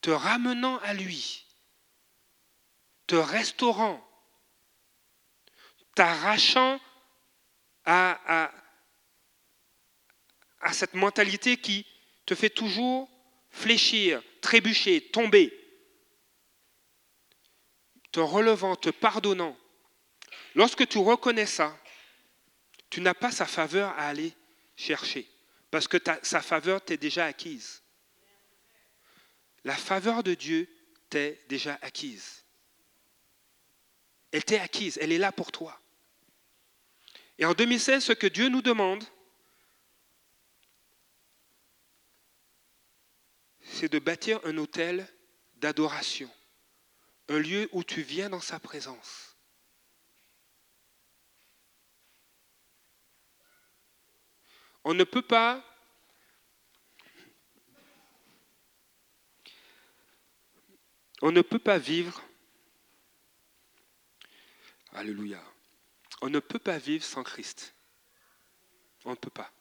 te 0.00 0.10
ramenant 0.10 0.78
à 0.78 0.94
lui, 0.94 1.46
te 3.06 3.16
restaurant, 3.16 4.02
t'arrachant 5.94 6.80
à, 7.84 8.18
à, 8.26 8.52
à 10.62 10.72
cette 10.72 10.94
mentalité 10.94 11.56
qui 11.56 11.86
te 12.24 12.34
fait 12.34 12.50
toujours 12.50 13.10
fléchir, 13.50 14.22
trébucher, 14.40 15.00
tomber, 15.10 15.52
te 18.10 18.20
relevant, 18.20 18.76
te 18.76 18.90
pardonnant. 18.90 19.56
Lorsque 20.54 20.88
tu 20.88 20.98
reconnais 20.98 21.46
ça, 21.46 21.76
tu 22.90 23.00
n'as 23.00 23.14
pas 23.14 23.30
sa 23.30 23.46
faveur 23.46 23.90
à 23.90 24.08
aller 24.08 24.32
chercher, 24.76 25.28
parce 25.70 25.88
que 25.88 25.98
sa 26.22 26.40
faveur 26.40 26.82
t'est 26.82 26.96
déjà 26.96 27.26
acquise 27.26 27.82
la 29.64 29.76
faveur 29.76 30.22
de 30.22 30.34
Dieu 30.34 30.68
t'est 31.08 31.40
déjà 31.48 31.78
acquise. 31.82 32.44
Elle 34.32 34.44
t'est 34.44 34.58
acquise, 34.58 34.98
elle 35.00 35.12
est 35.12 35.18
là 35.18 35.30
pour 35.30 35.52
toi. 35.52 35.78
Et 37.38 37.44
en 37.44 37.54
2016, 37.54 38.04
ce 38.04 38.12
que 38.12 38.26
Dieu 38.26 38.48
nous 38.48 38.62
demande, 38.62 39.04
c'est 43.72 43.90
de 43.90 43.98
bâtir 43.98 44.40
un 44.44 44.58
hôtel 44.58 45.06
d'adoration, 45.56 46.30
un 47.28 47.38
lieu 47.38 47.68
où 47.72 47.82
tu 47.82 48.02
viens 48.02 48.30
dans 48.30 48.40
sa 48.40 48.60
présence. 48.60 49.36
On 54.84 54.94
ne 54.94 55.04
peut 55.04 55.22
pas 55.22 55.64
On 61.24 61.30
ne 61.30 61.40
peut 61.40 61.60
pas 61.60 61.78
vivre. 61.78 62.20
Alléluia. 64.92 65.40
On 66.20 66.28
ne 66.28 66.40
peut 66.40 66.58
pas 66.58 66.78
vivre 66.78 67.04
sans 67.04 67.22
Christ. 67.22 67.76
On 69.04 69.10
ne 69.10 69.16
peut 69.16 69.30
pas. 69.30 69.52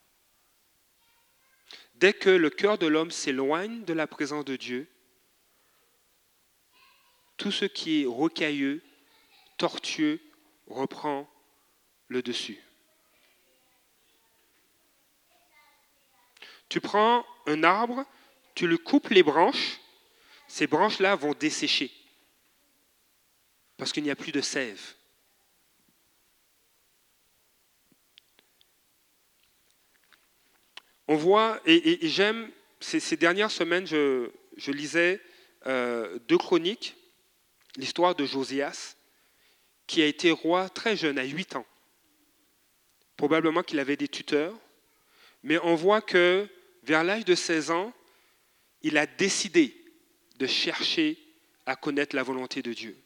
Dès 2.01 2.13
que 2.13 2.31
le 2.31 2.49
cœur 2.49 2.79
de 2.79 2.87
l'homme 2.87 3.11
s'éloigne 3.11 3.83
de 3.83 3.93
la 3.93 4.07
présence 4.07 4.43
de 4.43 4.55
Dieu, 4.55 4.89
tout 7.37 7.51
ce 7.51 7.65
qui 7.65 8.01
est 8.01 8.05
rocailleux, 8.07 8.83
tortueux, 9.57 10.19
reprend 10.65 11.29
le 12.07 12.23
dessus. 12.23 12.59
Tu 16.69 16.81
prends 16.81 17.23
un 17.45 17.63
arbre, 17.63 18.03
tu 18.55 18.67
lui 18.67 18.79
coupes 18.79 19.09
les 19.09 19.21
branches, 19.21 19.79
ces 20.47 20.65
branches-là 20.65 21.15
vont 21.15 21.33
dessécher 21.33 21.91
parce 23.77 23.91
qu'il 23.91 24.03
n'y 24.03 24.11
a 24.11 24.15
plus 24.15 24.31
de 24.31 24.41
sève. 24.41 24.95
On 31.11 31.17
voit, 31.17 31.59
et, 31.65 32.07
j'aime, 32.07 32.49
ces, 32.79 33.17
dernières 33.17 33.51
semaines, 33.51 33.85
je, 33.85 34.71
lisais 34.71 35.19
euh, 35.67 36.17
deux 36.29 36.37
chroniques, 36.37 36.95
l'histoire 37.75 38.15
de 38.15 38.23
Josias, 38.23 38.95
qui 39.87 40.01
a 40.01 40.05
été 40.05 40.31
roi 40.31 40.69
très 40.69 40.95
jeune, 40.95 41.19
à 41.19 41.25
8 41.25 41.57
ans. 41.57 41.65
Probablement 43.17 43.61
qu'il 43.61 43.79
avait 43.79 43.97
des 43.97 44.07
tuteurs, 44.07 44.57
mais 45.43 45.57
on 45.63 45.75
voit 45.75 45.99
que 45.99 46.47
vers 46.83 47.03
l'âge 47.03 47.25
de 47.25 47.35
16 47.35 47.71
ans, 47.71 47.91
il 48.81 48.97
a 48.97 49.05
décidé 49.05 49.75
de 50.37 50.47
chercher 50.47 51.19
à 51.65 51.75
connaître 51.75 52.15
la 52.15 52.23
volonté 52.23 52.61
de 52.61 52.71
Dieu. 52.71 52.97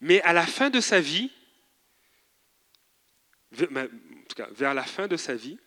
Mais 0.00 0.22
à 0.22 0.32
la 0.32 0.46
fin 0.46 0.70
de 0.70 0.80
sa 0.80 1.02
vie, 1.02 1.30
vers 3.50 4.72
la 4.72 4.84
fin 4.84 5.06
de 5.06 5.18
sa 5.18 5.34
vie, 5.34 5.58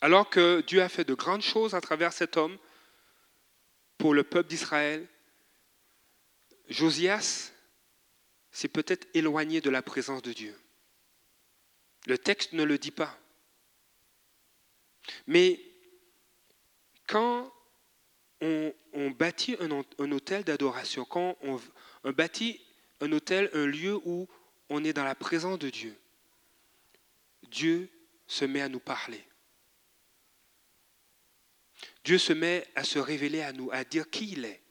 alors 0.00 0.28
que 0.28 0.60
Dieu 0.62 0.82
a 0.82 0.88
fait 0.88 1.04
de 1.04 1.14
grandes 1.14 1.42
choses 1.42 1.74
à 1.74 1.80
travers 1.80 2.12
cet 2.12 2.36
homme 2.36 2.58
pour 3.98 4.14
le 4.14 4.24
peuple 4.24 4.48
d'Israël, 4.48 5.06
Josias 6.68 7.52
s'est 8.50 8.68
peut-être 8.68 9.06
éloigné 9.14 9.60
de 9.60 9.70
la 9.70 9.82
présence 9.82 10.22
de 10.22 10.32
Dieu. 10.32 10.58
Le 12.06 12.18
texte 12.18 12.52
ne 12.52 12.62
le 12.62 12.78
dit 12.78 12.90
pas. 12.90 13.18
Mais 15.26 15.60
quand 17.06 17.52
on, 18.40 18.72
bâtit 19.10 19.56
un, 19.60 20.10
hôtel 20.10 20.44
d'adoration, 20.44 21.04
quand 21.04 21.36
on, 21.42 21.60
on 22.04 22.12
bâtit 22.12 22.60
un 23.00 23.12
hôtel, 23.12 23.50
un 23.54 23.66
lieu 23.66 24.00
où 24.04 24.28
on 24.68 24.84
est 24.84 24.92
dans 24.92 25.04
la 25.04 25.14
présence 25.14 25.58
de 25.58 25.70
Dieu, 25.70 25.96
Dieu 27.50 27.88
se 28.26 28.44
met 28.44 28.60
à 28.60 28.68
nous 28.68 28.80
parler. 28.80 29.22
Dieu 32.06 32.18
se 32.18 32.32
met 32.32 32.64
à 32.76 32.84
se 32.84 33.00
révéler 33.00 33.42
à 33.42 33.52
nous, 33.52 33.68
à 33.72 33.82
dire 33.82 34.08
qui 34.08 34.30
il 34.30 34.44
est. 34.44 34.62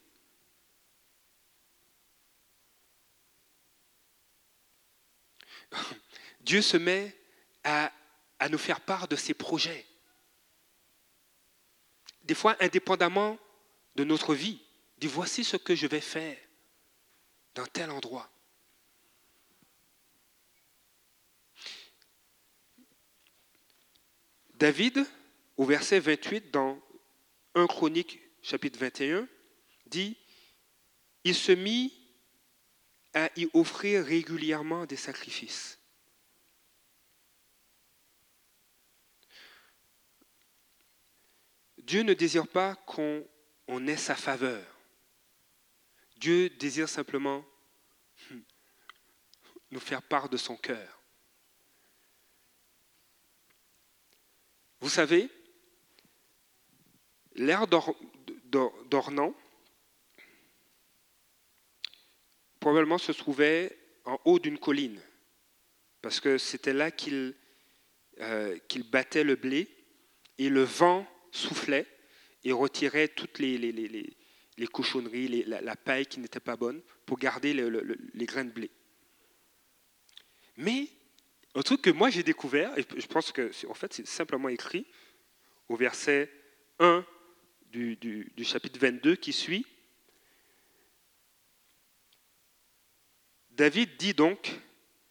Dieu 6.40 6.62
se 6.62 6.78
met 6.78 7.14
à, 7.62 7.92
nous 8.48 8.56
faire 8.56 8.80
part 8.80 9.06
de 9.06 9.16
ses 9.16 9.34
projets. 9.34 9.84
Des 12.22 12.34
fois, 12.34 12.56
indépendamment 12.58 13.38
de 13.96 14.04
notre 14.04 14.34
vie, 14.34 14.62
dit 14.96 15.06
voici 15.06 15.44
ce 15.44 15.58
que 15.58 15.74
je 15.74 15.86
vais 15.86 16.00
faire 16.00 16.38
dans 17.54 17.66
tel 17.66 17.90
endroit. 17.90 18.32
David, 24.54 25.06
au 25.58 25.66
verset 25.66 26.00
28 26.00 26.50
dans 26.50 26.80
1 27.56 27.66
Chronique 27.68 28.20
chapitre 28.42 28.78
21, 28.78 29.26
dit, 29.86 30.18
il 31.24 31.34
se 31.34 31.52
mit 31.52 31.90
à 33.14 33.30
y 33.34 33.48
offrir 33.54 34.04
régulièrement 34.04 34.84
des 34.84 34.96
sacrifices. 34.96 35.80
Dieu 41.78 42.02
ne 42.02 42.12
désire 42.12 42.46
pas 42.46 42.74
qu'on 42.74 43.86
ait 43.86 43.96
sa 43.96 44.14
faveur. 44.14 44.66
Dieu 46.18 46.50
désire 46.50 46.90
simplement 46.90 47.42
nous 49.70 49.80
faire 49.80 50.02
part 50.02 50.28
de 50.28 50.36
son 50.36 50.58
cœur. 50.58 51.02
Vous 54.80 54.90
savez, 54.90 55.30
l'air 57.36 57.66
d'Ornan 57.66 59.34
probablement 62.60 62.98
se 62.98 63.12
trouvait 63.12 63.78
en 64.04 64.18
haut 64.24 64.38
d'une 64.38 64.58
colline, 64.58 65.00
parce 66.02 66.20
que 66.20 66.38
c'était 66.38 66.72
là 66.72 66.90
qu'il 66.90 67.34
euh, 68.20 68.58
battait 68.90 69.24
le 69.24 69.36
blé, 69.36 69.68
et 70.38 70.48
le 70.48 70.62
vent 70.62 71.06
soufflait 71.30 71.86
et 72.44 72.52
retirait 72.52 73.08
toutes 73.08 73.38
les, 73.38 73.58
les 73.58 74.66
cochonneries, 74.66 75.44
la, 75.44 75.76
paille 75.76 76.06
qui 76.06 76.20
n'était 76.20 76.40
pas 76.40 76.56
bonne, 76.56 76.82
pour 77.04 77.18
garder 77.18 77.54
les 77.54 78.26
grains 78.26 78.44
de 78.44 78.50
blé. 78.50 78.70
Mais 80.56 80.88
un 81.54 81.62
truc 81.62 81.82
que 81.82 81.90
moi 81.90 82.10
j'ai 82.10 82.22
découvert, 82.22 82.76
et 82.78 82.84
je 82.96 83.06
pense 83.06 83.32
que 83.32 83.50
en 83.68 83.74
fait 83.74 83.92
c'est 83.92 84.06
simplement 84.06 84.48
écrit 84.48 84.86
au 85.68 85.76
verset 85.76 86.30
1 86.78 87.04
du, 87.72 88.32
chapitre 88.42 88.78
22 88.78 89.16
qui 89.16 89.32
suit, 89.32 89.66
David 93.50 93.96
dit 93.96 94.14
donc, 94.14 94.60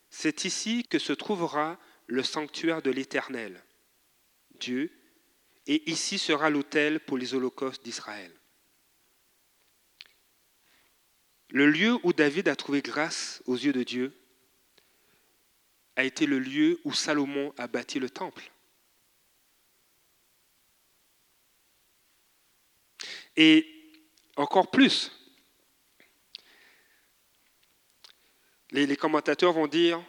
c'est 0.09 0.45
ici 0.45 0.85
que 0.87 0.99
se 0.99 1.13
trouvera 1.13 1.79
le 2.07 2.23
sanctuaire 2.23 2.81
de 2.81 2.91
l'Éternel, 2.91 3.63
Dieu, 4.59 4.91
et 5.67 5.89
ici 5.89 6.19
sera 6.19 6.49
l'autel 6.49 6.99
pour 6.99 7.17
les 7.17 7.33
holocaustes 7.33 7.83
d'Israël. 7.83 8.31
Le 11.49 11.69
lieu 11.69 11.97
où 12.03 12.13
David 12.13 12.47
a 12.47 12.55
trouvé 12.55 12.81
grâce 12.81 13.41
aux 13.45 13.55
yeux 13.55 13.73
de 13.73 13.83
Dieu 13.83 14.13
a 15.95 16.03
été 16.03 16.25
le 16.25 16.39
lieu 16.39 16.79
où 16.83 16.93
Salomon 16.93 17.53
a 17.57 17.67
bâti 17.67 17.99
le 17.99 18.09
temple. 18.09 18.51
Et 23.37 23.67
encore 24.35 24.71
plus, 24.71 25.11
les, 28.71 28.97
commentateurs 28.97 29.53
vont 29.53 29.67
dire 29.67 30.03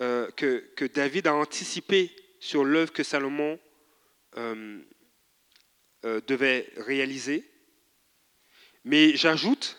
euh, 0.00 0.30
que, 0.32 0.86
David 0.86 1.26
a 1.26 1.34
anticipé 1.34 2.14
sur 2.40 2.64
l'œuvre 2.64 2.92
que 2.92 3.02
Salomon 3.02 3.58
euh, 4.36 4.80
euh, 6.04 6.20
devait 6.26 6.72
réaliser. 6.76 7.48
Mais 8.84 9.16
j'ajoute 9.16 9.78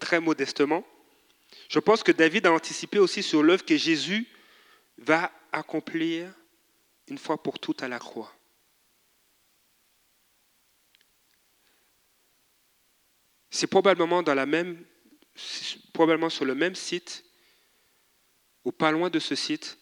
très 0.00 0.20
modestement. 0.20 0.86
Je 1.68 1.78
pense 1.78 2.02
que 2.02 2.12
David 2.12 2.46
a 2.46 2.52
anticipé 2.52 2.98
aussi 2.98 3.22
sur 3.22 3.42
l'œuvre 3.42 3.64
que 3.64 3.76
Jésus 3.76 4.26
va 4.98 5.32
accomplir 5.52 6.32
une 7.08 7.18
fois 7.18 7.42
pour 7.42 7.58
toutes 7.58 7.82
à 7.82 7.88
la 7.88 7.98
croix. 7.98 8.37
C'est 13.50 13.66
probablement, 13.66 14.22
sur 16.28 16.44
le 16.44 16.54
même 16.54 16.74
site, 16.74 17.24
ou 18.64 18.72
pas 18.72 18.90
loin 18.90 19.10
de 19.10 19.18
ce 19.18 19.34
site, 19.34 19.78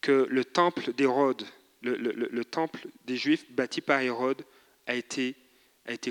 que 0.00 0.26
le 0.28 0.44
temple 0.44 0.92
d'Hérode, 0.92 1.46
le, 1.82 2.44
temple 2.44 2.86
des 3.04 3.16
Juifs 3.16 3.50
bâti 3.52 3.80
par 3.80 4.00
Hérode, 4.00 4.44
a 4.86 4.94
été 4.94 5.34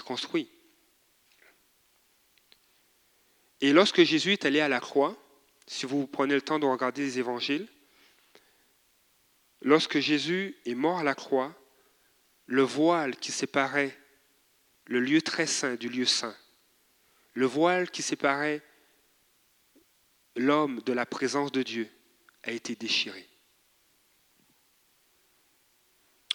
construit. 0.06 0.50
Et 3.62 3.74
lorsque 3.74 4.04
Jésus 4.04 4.34
est 4.34 4.46
allé 4.46 4.60
à 4.60 4.70
la 4.70 4.80
croix, 4.80 5.18
si 5.68 5.86
vous 5.86 6.08
prenez 6.08 6.36
le 6.36 6.42
temps 6.42 6.60
de 6.60 6.66
regarder 6.66 7.02
les 7.02 7.20
évangiles, 7.20 7.68
lorsque 9.62 10.00
Jésus 10.00 10.56
est 10.66 10.76
mort 10.76 11.00
à 11.00 11.04
la 11.04 11.16
croix, 11.16 11.56
le 12.46 12.62
voile 12.62 13.18
qui 13.18 13.32
séparait 13.32 13.98
le 14.86 15.00
lieu 15.00 15.22
très 15.22 15.48
saint 15.48 15.76
du 15.76 15.90
lieu 15.90 16.06
saint, 16.06 16.36
le 17.36 17.46
voile 17.46 17.92
qui 17.92 18.02
séparait 18.02 18.64
l'homme 20.36 20.82
de 20.82 20.94
la 20.94 21.06
présence 21.06 21.52
de 21.52 21.62
Dieu 21.62 21.90
a 22.44 22.52
été 22.52 22.76
déchiré. 22.76 23.28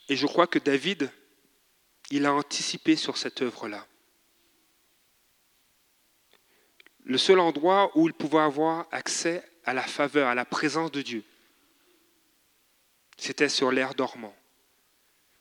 Et 0.08 0.14
je 0.16 0.26
crois 0.26 0.46
que 0.46 0.58
David, 0.58 1.10
il 2.10 2.24
a 2.26 2.32
anticipé 2.32 2.94
sur 2.94 3.16
cette 3.16 3.42
œuvre-là 3.42 3.86
le 7.10 7.18
seul 7.18 7.40
endroit 7.40 7.90
où 7.96 8.06
il 8.06 8.14
pouvait 8.14 8.38
avoir 8.38 8.86
accès 8.92 9.44
à 9.64 9.74
la 9.74 9.82
faveur, 9.82 10.28
à 10.28 10.34
la 10.36 10.44
présence 10.44 10.92
de 10.92 11.02
Dieu, 11.02 11.24
c'était 13.16 13.48
sur 13.48 13.72
l'air 13.72 13.94
dormant, 13.94 14.34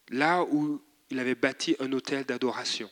là 0.10 0.44
où 0.44 0.82
il 1.12 1.20
avait 1.20 1.36
bâti 1.36 1.76
un 1.80 1.92
hôtel 1.94 2.26
d'adoration. 2.26 2.90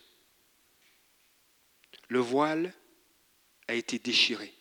Le 2.07 2.19
voile 2.19 2.73
a 3.67 3.73
été 3.73 3.99
déchiré. 3.99 4.53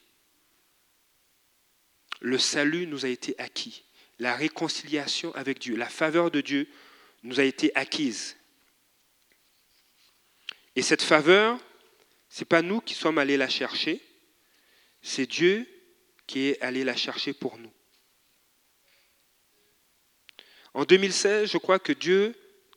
Le 2.21 2.39
salut 2.39 2.87
nous 2.87 3.05
a 3.05 3.09
été 3.09 3.35
acquis. 3.39 3.85
La 4.19 4.35
réconciliation 4.35 5.35
avec 5.35 5.59
Dieu, 5.59 5.77
la 5.77 5.89
faveur 5.89 6.31
de 6.31 6.41
Dieu 6.41 6.69
nous 7.23 7.41
a 7.41 7.45
été 7.45 7.75
acquise. 7.77 8.37
Et 10.75 10.83
cette 10.83 11.03
faveur, 11.03 11.59
ce 12.29 12.41
n'est 12.41 12.47
pas 12.47 12.63
nous 12.63 12.81
qui 12.81 12.95
sommes 12.95 13.19
allés 13.19 13.37
la 13.37 13.49
chercher, 13.49 14.03
c'est 15.03 15.27
Dieu 15.27 15.67
qui 16.27 16.49
est 16.49 16.61
allé 16.61 16.85
la 16.85 16.97
chercher 16.97 17.33
pour 17.33 17.59
nous. 17.59 17.73
En 20.75 20.85
2016, 20.85 21.51
je 21.51 21.59
crois 21.59 21.79
que 21.79 21.93
Dieu 21.93 22.35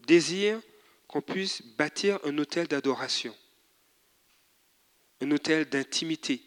désire 0.07 0.61
qu'on 1.07 1.21
puisse 1.21 1.61
bâtir 1.61 2.19
un 2.23 2.37
hôtel 2.37 2.67
d'adoration, 2.67 3.35
un 5.21 5.31
hôtel 5.31 5.65
d'intimité. 5.65 6.41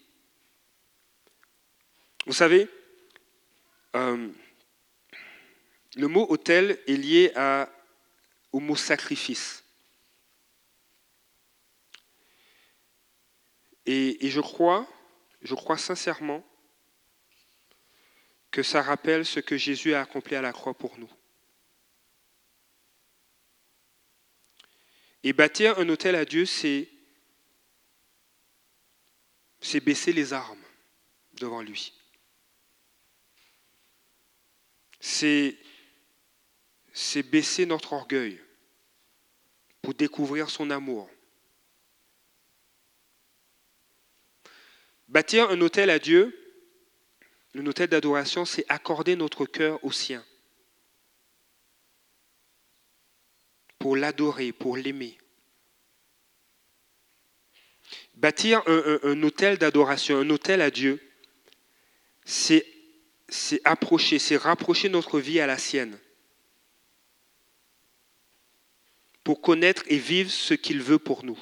Vous 2.26 2.32
savez, 2.32 2.68
euh, 3.96 4.30
le 5.96 6.08
mot 6.08 6.26
hôtel 6.30 6.78
est 6.87 6.96
lié 6.96 7.32
au 8.52 8.61
mot 8.61 8.76
sacrifice. 8.76 9.64
Et 13.85 14.30
je 14.30 14.40
crois, 14.40 14.87
je 15.42 15.54
crois 15.54 15.76
sincèrement 15.76 16.46
que 18.52 18.62
ça 18.62 18.82
rappelle 18.82 19.24
ce 19.24 19.40
que 19.40 19.56
Jésus 19.56 19.94
a 19.94 20.02
accompli 20.02 20.37
à 20.37 20.42
la 20.42 20.52
croix 20.52 20.74
pour 20.74 20.98
nous. 20.98 21.11
Et 25.24 25.32
bâtir 25.32 25.78
un 25.78 25.88
hôtel 25.88 26.14
à 26.14 26.24
Dieu, 26.24 26.44
c'est, 26.44 26.88
c'est 29.62 29.81
baisser 29.81 30.12
les 30.12 30.33
armes 30.33 30.62
devant 31.35 31.62
lui. 31.62 31.92
C'est, 35.01 35.57
baisser 37.31 37.64
notre 37.66 37.94
orgueil 37.94 38.40
pour 39.81 39.94
découvrir 39.94 40.51
son 40.51 40.70
amour. 40.70 41.09
Bâtir 45.09 45.51
un 45.51 45.61
hôtel 45.61 45.90
à 45.90 45.98
Dieu, 45.98 46.38
un 47.55 47.66
hôtel 47.66 47.88
d'adoration, 47.88 48.44
c'est 48.44 48.64
accorder 48.68 49.16
notre 49.16 49.46
cœur 49.46 49.83
au 49.85 49.92
sien. 49.92 50.25
pour 53.83 53.96
l'adorer, 53.96 54.53
pour 54.53 54.77
l'aimer. 54.77 55.18
Bâtir 58.22 58.62
un, 58.68 59.20
hôtel 59.24 59.58
d'adoration, 59.58 60.20
un 60.20 60.30
hôtel 60.30 60.61
à 60.61 60.70
Dieu, 60.70 61.02
c'est 62.24 62.64
approcher, 63.64 64.20
c'est 64.20 64.37
rapprocher 64.37 64.88
notre 64.88 65.18
vie 65.18 65.40
à 65.40 65.48
la 65.48 65.58
sienne. 65.58 65.98
Pour 69.24 69.40
connaître 69.40 69.82
et 69.88 69.98
vivre 69.98 70.30
ce 70.30 70.54
qu'il 70.54 70.80
veut 70.82 71.00
pour 71.00 71.24
nous. 71.24 71.38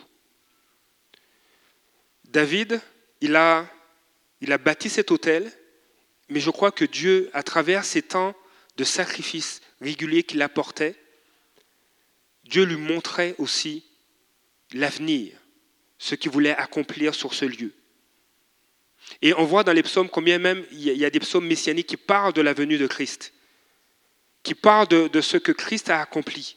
David, 2.24 2.80
il 3.20 3.36
a, 3.36 3.70
il 4.40 4.50
a 4.50 4.56
bâti 4.56 4.88
cet 4.88 5.10
hôtel, 5.10 5.52
mais 6.30 6.40
je 6.40 6.48
crois 6.48 6.72
que 6.72 6.86
Dieu, 6.86 7.28
à 7.34 7.42
travers 7.42 7.84
ces 7.84 8.00
temps 8.00 8.34
de 8.78 8.84
sacrifice 8.84 9.60
réguliers 9.82 10.22
qu'il 10.22 10.40
apportait, 10.40 10.96
Dieu 12.44 12.64
lui 12.64 12.76
montrait 12.76 13.34
aussi 13.36 13.84
l'avenir, 14.72 15.39
ce 16.00 16.14
qu'il 16.14 16.30
voulait 16.30 16.56
accomplir 16.56 17.14
sur 17.14 17.34
ce 17.34 17.44
lieu. 17.44 17.74
Et 19.20 19.34
on 19.34 19.44
voit 19.44 19.64
dans 19.64 19.74
les 19.74 19.82
psaumes 19.82 20.08
combien 20.08 20.38
même 20.38 20.64
il 20.72 20.80
y 20.80 21.04
a 21.04 21.10
des 21.10 21.20
psaumes 21.20 21.46
messianiques 21.46 21.88
qui 21.88 21.98
parlent 21.98 22.32
de 22.32 22.40
la 22.40 22.54
venue 22.54 22.78
de 22.78 22.86
Christ, 22.86 23.34
qui 24.42 24.54
parlent 24.54 24.88
de, 24.88 25.20
ce 25.20 25.36
que 25.36 25.52
Christ 25.52 25.90
a 25.90 26.00
accompli. 26.00 26.56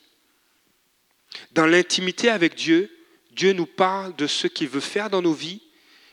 Dans 1.51 1.65
l'intimité 1.65 2.29
avec 2.29 2.55
Dieu, 2.55 2.89
Dieu 3.31 3.51
nous 3.51 3.65
parle 3.65 4.15
de 4.15 4.27
ce 4.27 4.47
qu'il 4.47 4.69
veut 4.69 4.79
faire 4.79 5.09
dans 5.09 5.21
nos 5.21 5.33
vies, 5.33 5.61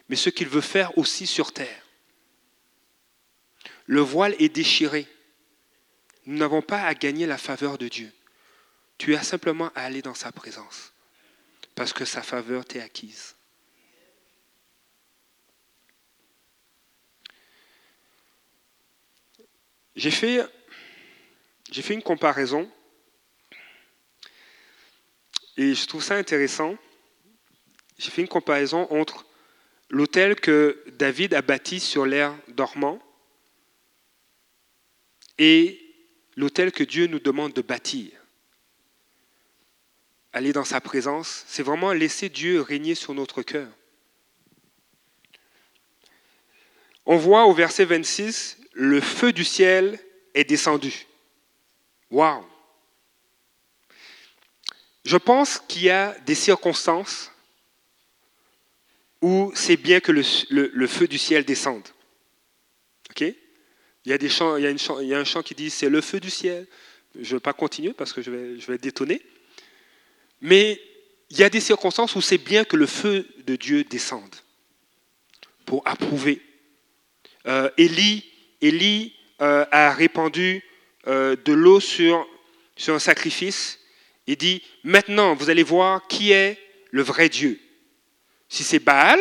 mais 0.08 0.16
ce 0.16 0.28
qu'il 0.28 0.48
veut 0.48 0.60
faire 0.60 0.98
aussi 0.98 1.28
sur 1.28 1.52
terre. 1.52 1.86
Le 3.86 4.00
voile 4.00 4.34
est 4.40 4.48
déchiré. 4.48 5.06
Nous 6.26 6.36
n'avons 6.36 6.62
pas 6.62 6.82
à 6.82 6.94
gagner 6.94 7.26
la 7.26 7.38
faveur 7.38 7.78
de 7.78 7.86
Dieu. 7.86 8.10
Tu 8.98 9.14
as 9.14 9.22
simplement 9.22 9.70
à 9.76 9.82
aller 9.82 10.02
dans 10.02 10.14
sa 10.14 10.32
présence, 10.32 10.89
parce 11.74 11.92
que 11.92 12.04
sa 12.04 12.22
faveur 12.22 12.64
t'est 12.64 12.80
acquise. 12.80 13.34
J'ai 19.96 20.10
fait, 20.10 20.40
j'ai 21.70 21.82
fait 21.82 21.94
une 21.94 22.02
comparaison 22.02 22.70
et 25.56 25.74
je 25.74 25.86
trouve 25.86 26.02
ça 26.02 26.16
intéressant. 26.16 26.76
J'ai 27.98 28.10
fait 28.10 28.22
une 28.22 28.28
comparaison 28.28 28.86
entre 28.90 29.26
l'hôtel 29.90 30.36
que 30.36 30.82
David 30.92 31.34
a 31.34 31.42
bâti 31.42 31.80
sur 31.80 32.06
l'air 32.06 32.34
dormant 32.48 33.02
et 35.38 35.80
l'hôtel 36.36 36.72
que 36.72 36.84
Dieu 36.84 37.06
nous 37.06 37.18
demande 37.18 37.52
de 37.52 37.62
bâtir 37.62 38.19
aller 40.32 40.52
dans 40.52 40.64
sa 40.64 40.80
présence, 40.80 41.44
c'est 41.46 41.62
vraiment 41.62 41.92
laisser 41.92 42.28
Dieu 42.28 42.60
régner 42.60 42.94
sur 42.94 43.14
notre 43.14 43.42
cœur. 43.42 43.68
On 47.06 47.16
voit 47.16 47.46
au 47.46 47.52
verset 47.52 47.84
26, 47.84 48.58
le 48.72 49.00
feu 49.00 49.32
du 49.32 49.44
ciel 49.44 49.98
est 50.34 50.44
descendu. 50.44 51.06
Waouh! 52.10 52.44
Je 55.04 55.16
pense 55.16 55.62
qu'il 55.66 55.82
y 55.82 55.90
a 55.90 56.16
des 56.26 56.34
circonstances 56.34 57.32
où 59.22 59.50
c'est 59.54 59.76
bien 59.76 60.00
que 60.00 60.12
le, 60.12 60.86
feu 60.86 61.08
du 61.08 61.18
ciel 61.18 61.44
descende. 61.44 61.88
OK? 63.10 63.22
Il 63.22 63.36
y 64.04 64.12
a, 64.12 65.18
un 65.18 65.24
chant 65.24 65.42
qui 65.42 65.54
dit 65.54 65.70
c'est 65.70 65.88
le 65.88 66.00
feu 66.00 66.20
du 66.20 66.30
ciel. 66.30 66.66
Je 67.14 67.20
ne 67.20 67.36
vais 67.36 67.40
pas 67.40 67.52
continuer 67.52 67.92
parce 67.92 68.12
que 68.12 68.22
je 68.22 68.30
vais, 68.30 68.60
je 68.60 68.66
vais 68.70 68.78
détonner. 68.78 69.20
Mais 70.40 70.80
il 71.30 71.38
y 71.38 71.44
a 71.44 71.50
des 71.50 71.60
circonstances 71.60 72.16
où 72.16 72.20
c'est 72.20 72.38
bien 72.38 72.64
que 72.64 72.76
le 72.76 72.86
feu 72.86 73.26
de 73.46 73.56
Dieu 73.56 73.84
descende 73.84 74.34
pour 75.64 75.86
approuver. 75.86 76.42
Euh, 77.46 77.70
Élie, 77.76 79.14
euh, 79.40 79.64
a 79.70 79.92
répandu 79.92 80.62
euh, 81.06 81.36
de 81.44 81.52
l'eau 81.52 81.80
sur, 81.80 82.26
sur 82.76 82.94
un 82.94 82.98
sacrifice 82.98 83.78
et 84.26 84.36
dit, 84.36 84.62
maintenant 84.84 85.34
vous 85.34 85.48
allez 85.48 85.62
voir 85.62 86.06
qui 86.08 86.32
est 86.32 86.58
le 86.90 87.02
vrai 87.02 87.28
Dieu. 87.28 87.58
Si 88.48 88.64
c'est 88.64 88.80
Baal 88.80 89.20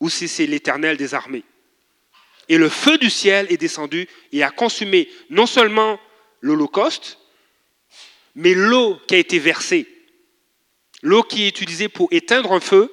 ou 0.00 0.10
si 0.10 0.28
c'est 0.28 0.46
l'Éternel 0.46 0.96
des 0.96 1.14
armées. 1.14 1.44
Et 2.48 2.58
le 2.58 2.68
feu 2.68 2.98
du 2.98 3.10
ciel 3.10 3.46
est 3.50 3.56
descendu 3.56 4.08
et 4.32 4.42
a 4.42 4.50
consumé 4.50 5.08
non 5.30 5.46
seulement 5.46 5.98
l'Holocauste, 6.40 7.18
mais 8.34 8.54
l'eau 8.54 9.00
qui 9.06 9.14
a 9.14 9.18
été 9.18 9.38
versée 9.38 9.88
L'eau 11.06 11.22
qui 11.22 11.44
est 11.44 11.60
utilisée 11.60 11.88
pour 11.88 12.08
éteindre 12.10 12.50
un 12.50 12.58
feu 12.58 12.92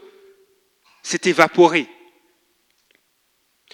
s'est 1.01 1.21
évaporée. 1.23 1.87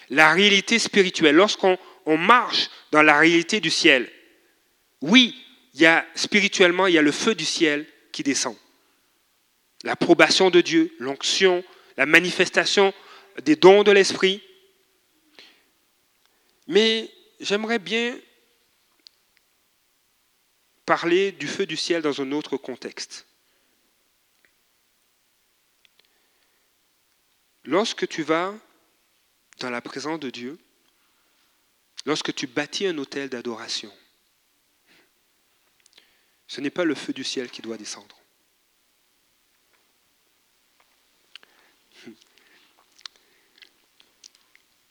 La 0.08 0.32
réalité 0.32 0.78
spirituelle, 0.78 1.34
lorsqu'on 1.36 1.76
marche 2.16 2.70
dans 2.90 3.02
la 3.02 3.18
réalité 3.18 3.60
du 3.60 3.68
ciel, 3.68 4.10
oui, 5.02 5.36
il 5.74 5.82
y 5.82 5.86
a, 5.86 6.06
spirituellement, 6.14 6.86
il 6.86 6.94
y 6.94 6.98
a 6.98 7.02
le 7.02 7.12
feu 7.12 7.34
du 7.34 7.44
ciel 7.44 7.86
qui 8.12 8.22
descend. 8.22 8.56
L'approbation 9.84 10.48
de 10.48 10.62
Dieu, 10.62 10.90
l'onction, 10.98 11.62
la 11.98 12.06
manifestation 12.06 12.94
des 13.42 13.56
dons 13.56 13.82
de 13.82 13.92
l'Esprit. 13.92 14.42
Mais 16.66 17.10
j'aimerais 17.40 17.78
bien 17.78 18.18
parler 20.86 21.30
du 21.32 21.46
feu 21.46 21.66
du 21.66 21.76
ciel 21.76 22.00
dans 22.00 22.22
un 22.22 22.32
autre 22.32 22.56
contexte. 22.56 23.26
Lorsque 27.64 28.08
tu 28.08 28.22
vas 28.22 28.54
dans 29.58 29.70
la 29.70 29.80
présence 29.80 30.20
de 30.20 30.30
Dieu, 30.30 30.58
lorsque 32.06 32.34
tu 32.34 32.46
bâtis 32.46 32.86
un 32.86 32.96
hôtel 32.98 33.28
d'adoration, 33.28 33.92
ce 36.46 36.60
n'est 36.60 36.70
pas 36.70 36.84
le 36.84 36.94
feu 36.94 37.12
du 37.12 37.22
ciel 37.22 37.50
qui 37.50 37.62
doit 37.62 37.76
descendre. 37.76 38.16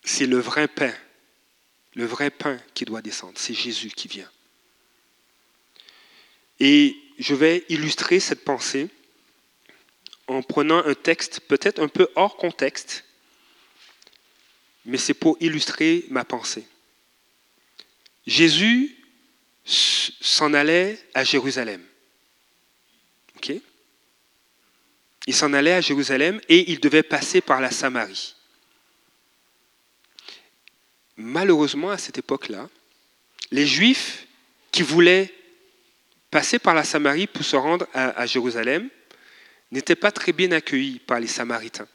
C'est 0.03 0.25
le 0.25 0.39
vrai 0.39 0.67
pain, 0.67 0.93
le 1.93 2.05
vrai 2.05 2.29
pain 2.29 2.57
qui 2.73 2.85
doit 2.85 3.01
descendre. 3.01 3.37
C'est 3.37 3.53
Jésus 3.53 3.89
qui 3.89 4.07
vient. 4.07 4.29
Et 6.59 6.97
je 7.17 7.35
vais 7.35 7.65
illustrer 7.69 8.19
cette 8.19 8.43
pensée 8.43 8.89
en 10.29 10.41
prenant 10.41 10.85
un 10.85 10.93
texte 10.93 11.41
peut-être 11.41 11.81
un 11.81 11.87
peu 11.87 12.07
hors 12.15 12.37
contexte, 12.37 13.03
mais 14.85 14.97
c'est 14.97 15.13
pour 15.13 15.37
illustrer 15.39 16.05
ma 16.09 16.23
pensée. 16.23 16.65
Jésus 18.25 18.95
s'en 19.65 20.53
allait 20.53 20.99
à 21.13 21.23
Jérusalem. 21.23 21.83
Il 25.29 25.35
s'en 25.35 25.53
allait 25.53 25.73
à 25.73 25.81
Jérusalem 25.81 26.41
et 26.49 26.71
il 26.71 26.79
devait 26.79 27.03
passer 27.03 27.39
par 27.39 27.61
la 27.61 27.69
Samarie. 27.69 28.33
Malheureusement, 31.17 31.91
à 31.91 31.99
cette 31.99 32.17
époque-là, 32.17 32.67
les 33.51 33.67
Juifs 33.67 34.25
qui 34.71 34.81
voulaient 34.81 35.31
passer 36.31 36.57
par 36.57 36.73
la 36.73 36.83
Samarie 36.83 37.27
pour 37.27 37.45
se 37.45 37.55
rendre 37.55 37.87
à, 37.93 38.25
Jérusalem 38.25 38.89
n'étaient 39.71 39.95
pas 39.95 40.11
très 40.11 40.33
bien 40.33 40.51
accueillis 40.51 40.99
par 40.99 41.19
les 41.19 41.27
Samaritains, 41.27 41.87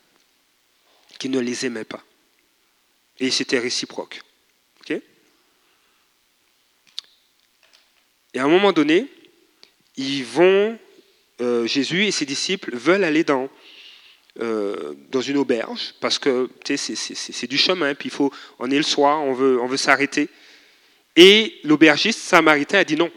qui 1.19 1.29
ne 1.29 1.41
les 1.41 1.67
aimaient 1.67 1.85
pas. 1.85 2.03
Et 3.19 3.31
c'était 3.31 3.59
réciproque. 3.59 4.21
et 8.35 8.41
à 8.41 8.45
un 8.45 8.49
moment 8.49 8.73
donné, 8.73 9.07
ils 9.97 10.25
vont 10.25 10.77
euh, 11.41 11.67
Jésus 11.67 12.05
et 12.05 12.11
ses 12.11 12.27
disciples 12.27 12.77
veulent 12.77 13.05
aller 13.05 13.25
dans, 13.25 13.49
euh, 14.41 14.95
une 15.27 15.37
auberge 15.37 15.95
parce 16.01 16.19
que 16.19 16.51
c'est 16.65 17.47
du 17.47 17.57
chemin, 17.57 17.95
puis 17.95 18.09
il 18.09 18.13
faut, 18.13 18.33
on 18.59 18.71
est 18.71 18.77
le 18.77 18.83
soir, 18.83 19.23
on 19.23 19.33
veut, 19.33 19.61
on 19.61 19.67
veut 19.67 19.77
s'arrêter. 19.77 20.29
Et 21.17 21.61
l'aubergiste 21.63 22.19
samaritain 22.21 22.79
a 22.79 22.85
dit 22.85 22.97
non, 22.97 23.11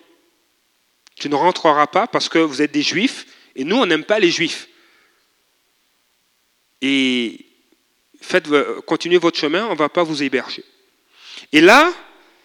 tu 1.16 1.30
ne 1.30 1.36
rentreras 1.36 1.88
pas 1.88 2.06
parce 2.06 2.30
que 2.30 2.38
vous 2.38 2.62
êtes 2.62 2.72
des 2.72 2.84
juifs 2.84 3.26
et 3.58 3.64
nous, 3.64 3.76
on 3.76 3.86
n'aime 3.88 4.06
pas 4.06 4.20
les 4.20 4.32
juifs. 4.32 4.68
Et 6.82 7.46
faites, 8.22 8.48
continuez 8.86 9.18
votre 9.18 9.38
chemin, 9.38 9.66
on 9.66 9.74
ne 9.74 9.78
va 9.78 9.90
pas 9.90 10.04
vous 10.04 10.22
héberger. 10.22 10.64
Et 11.52 11.60
là, 11.60 11.92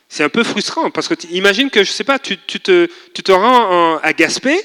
c'est 0.09 0.25
un 0.25 0.31
peu 0.31 0.43
frustrant 0.43 0.91
parce 0.91 1.09
que 1.09 1.15
imagine 1.31 1.71
que, 1.71 1.85
je 1.85 1.91
ne 1.91 1.95
sais 1.95 2.05
pas, 2.05 2.19
tu, 2.19 2.39
te, 2.39 3.33
rends 3.33 3.99
à 3.99 4.13
Gaspé, 4.15 4.59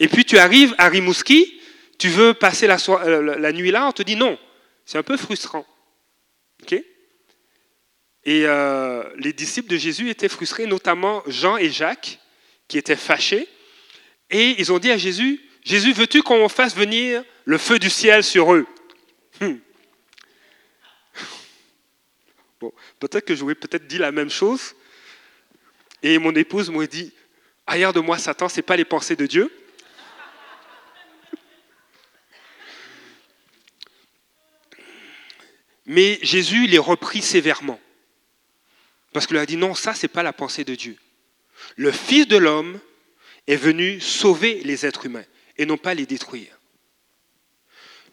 et 0.00 0.08
puis 0.08 0.24
tu 0.24 0.36
arrives 0.36 0.74
à 0.78 0.88
Rimouski, 0.88 1.60
tu 1.98 2.08
veux 2.08 2.34
passer 2.34 2.66
la, 2.66 2.76
euh, 2.88 3.38
la 3.38 3.52
nuit 3.52 3.70
là, 3.70 3.86
on 3.86 3.92
te 3.92 4.02
dit 4.02 4.16
non. 4.16 4.36
C'est 4.84 4.98
un 4.98 5.02
peu 5.04 5.16
frustrant. 5.16 5.64
et 6.70 6.82
euh, 8.26 9.04
les 9.16 9.32
disciples 9.32 9.70
de 9.70 9.76
Jésus 9.76 10.10
étaient 10.10 10.28
frustrés, 10.28 10.66
notamment 10.66 11.22
Jean 11.28 11.56
et 11.56 11.70
Jacques, 11.70 12.18
qui 12.66 12.78
étaient 12.78 12.96
fâchés. 12.96 13.46
Et 14.30 14.56
ils 14.58 14.72
ont 14.72 14.78
dit 14.78 14.90
à 14.90 14.98
Jésus, 14.98 15.40
Jésus, 15.64 15.94
veux-tu 15.94 16.22
qu'on 16.22 16.48
fasse 16.50 16.76
venir 16.76 17.24
le 17.46 17.56
feu 17.56 17.78
du 17.78 17.88
ciel 17.88 18.22
sur 18.22 18.52
eux? 18.52 18.66
Hmm. 19.40 19.56
Bon, 22.60 22.72
peut-être 23.00 23.24
que 23.24 23.34
j'aurais 23.34 23.54
peut-être 23.54 23.86
dit 23.86 23.96
la 23.96 24.12
même 24.12 24.28
chose. 24.28 24.74
Et 26.02 26.18
mon 26.18 26.34
épouse 26.34 26.68
m'a 26.70 26.86
dit, 26.86 27.14
ailleurs 27.66 27.94
de 27.94 28.00
moi, 28.00 28.18
Satan, 28.18 28.50
ce 28.50 28.56
n'est 28.56 28.62
pas 28.62 28.76
les 28.76 28.84
pensées 28.84 29.16
de 29.16 29.24
Dieu. 29.24 29.50
Mais 35.86 36.18
Jésus 36.22 36.66
les 36.66 36.78
reprit 36.78 37.22
sévèrement. 37.22 37.80
Parce 39.14 39.26
qu'il 39.26 39.36
a 39.38 39.46
dit 39.46 39.56
non, 39.56 39.74
ça, 39.74 39.94
ce 39.94 40.04
n'est 40.04 40.12
pas 40.12 40.22
la 40.22 40.32
pensée 40.34 40.64
de 40.64 40.74
Dieu. 40.74 40.96
Le 41.76 41.90
Fils 41.90 42.26
de 42.26 42.36
l'homme 42.36 42.78
est 43.46 43.56
venu 43.56 44.00
sauver 44.00 44.60
les 44.64 44.84
êtres 44.84 45.06
humains 45.06 45.24
et 45.56 45.66
non 45.66 45.76
pas 45.76 45.94
les 45.94 46.06
détruire. 46.06 46.58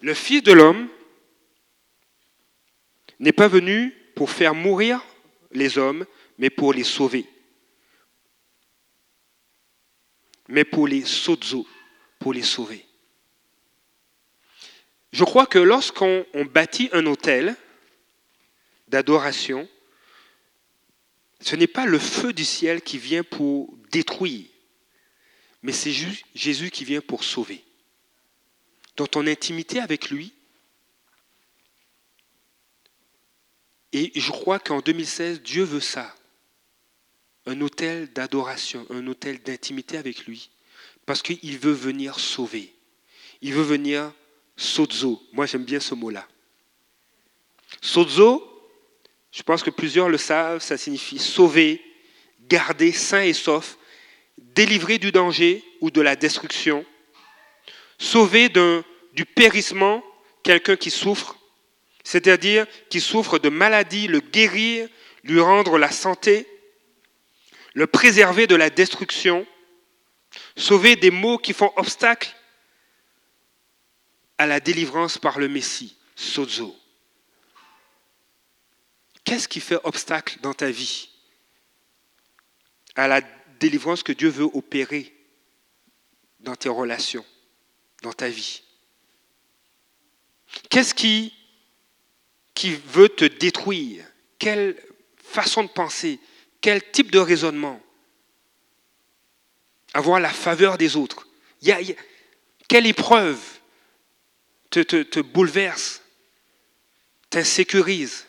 Le 0.00 0.14
Fils 0.14 0.42
de 0.42 0.52
l'homme 0.52 0.88
n'est 3.18 3.32
pas 3.32 3.48
venu 3.48 3.94
pour 4.16 4.30
faire 4.30 4.54
mourir 4.54 5.04
les 5.52 5.78
hommes, 5.78 6.04
mais 6.38 6.50
pour 6.50 6.72
les 6.72 6.84
sauver. 6.84 7.26
Mais 10.48 10.64
pour 10.64 10.88
les 10.88 11.04
sozo, 11.04 11.66
pour 12.18 12.32
les 12.32 12.42
sauver. 12.42 12.84
Je 15.12 15.24
crois 15.24 15.46
que 15.46 15.58
lorsqu'on 15.58 16.24
bâtit 16.52 16.88
un 16.92 17.06
hôtel 17.06 17.54
d'adoration, 18.88 19.68
ce 21.40 21.56
n'est 21.56 21.66
pas 21.66 21.86
le 21.86 21.98
feu 21.98 22.32
du 22.32 22.44
ciel 22.44 22.82
qui 22.82 22.98
vient 22.98 23.22
pour 23.22 23.76
détruire, 23.90 24.46
mais 25.62 25.72
c'est 25.72 25.92
Jésus 26.34 26.70
qui 26.70 26.84
vient 26.84 27.00
pour 27.00 27.24
sauver. 27.24 27.64
Dans 28.96 29.06
ton 29.06 29.26
intimité 29.26 29.80
avec 29.80 30.10
lui, 30.10 30.32
et 33.92 34.12
je 34.14 34.30
crois 34.30 34.58
qu'en 34.58 34.80
2016, 34.80 35.42
Dieu 35.42 35.64
veut 35.64 35.80
ça, 35.80 36.14
un 37.46 37.60
hôtel 37.60 38.12
d'adoration, 38.12 38.86
un 38.90 39.06
hôtel 39.06 39.42
d'intimité 39.42 39.98
avec 39.98 40.26
lui, 40.26 40.50
parce 41.06 41.22
qu'il 41.22 41.58
veut 41.58 41.72
venir 41.72 42.18
sauver. 42.18 42.74
Il 43.40 43.54
veut 43.54 43.62
venir 43.62 44.12
sozo. 44.56 45.22
Moi, 45.32 45.46
j'aime 45.46 45.64
bien 45.64 45.80
ce 45.80 45.94
mot-là. 45.94 46.26
Sozo, 47.80 48.48
je 49.32 49.42
pense 49.42 49.62
que 49.62 49.70
plusieurs 49.70 50.08
le 50.08 50.18
savent, 50.18 50.62
ça 50.62 50.76
signifie 50.76 51.18
sauver, 51.18 51.82
garder 52.48 52.92
sain 52.92 53.22
et 53.22 53.32
sauf, 53.32 53.78
délivrer 54.38 54.98
du 54.98 55.12
danger 55.12 55.64
ou 55.80 55.90
de 55.90 56.00
la 56.00 56.16
destruction, 56.16 56.84
sauver 57.98 58.48
du 58.48 59.24
périssement 59.24 60.02
quelqu'un 60.42 60.76
qui 60.76 60.90
souffre, 60.90 61.38
c'est-à-dire 62.04 62.66
qui 62.90 63.00
souffre 63.00 63.38
de 63.38 63.48
maladie, 63.48 64.08
le 64.08 64.20
guérir, 64.20 64.88
lui 65.24 65.40
rendre 65.40 65.78
la 65.78 65.90
santé, 65.90 66.46
le 67.74 67.86
préserver 67.86 68.46
de 68.46 68.56
la 68.56 68.70
destruction, 68.70 69.46
sauver 70.56 70.96
des 70.96 71.10
maux 71.10 71.38
qui 71.38 71.52
font 71.52 71.72
obstacle 71.76 72.34
à 74.38 74.46
la 74.46 74.60
délivrance 74.60 75.18
par 75.18 75.38
le 75.38 75.48
Messie, 75.48 75.96
sozo. 76.16 76.76
Qu'est-ce 79.24 79.46
qui 79.46 79.60
fait 79.60 79.78
obstacle 79.84 80.38
dans 80.42 80.54
ta 80.54 80.70
vie? 80.70 81.08
À 82.96 83.06
la 83.06 83.20
délivrance 83.62 84.02
que 84.02 84.12
Dieu 84.12 84.28
veut 84.28 84.50
opérer 84.54 85.14
dans 86.40 86.56
tes 86.56 86.68
relations, 86.68 87.24
dans 88.02 88.12
ta 88.12 88.28
vie. 88.28 88.62
Qu'est-ce 90.68 90.94
qui, 90.94 91.32
qui 92.54 92.74
veut 92.74 93.08
te 93.08 93.24
détruire? 93.24 94.04
Quelle 94.40 94.76
façon 95.16 95.62
de 95.62 95.68
penser? 95.68 96.18
Quel 96.60 96.90
type 96.90 97.12
de 97.12 97.20
raisonnement? 97.20 97.80
Avoir 99.94 100.18
la 100.18 100.30
faveur 100.30 100.76
des 100.76 100.96
autres. 100.96 101.28
quelle 102.68 102.86
épreuve 102.86 103.40
te, 104.70 104.80
te, 104.80 105.04
te 105.04 105.20
bouleverse, 105.20 106.02
t'insécurise? 107.30 108.26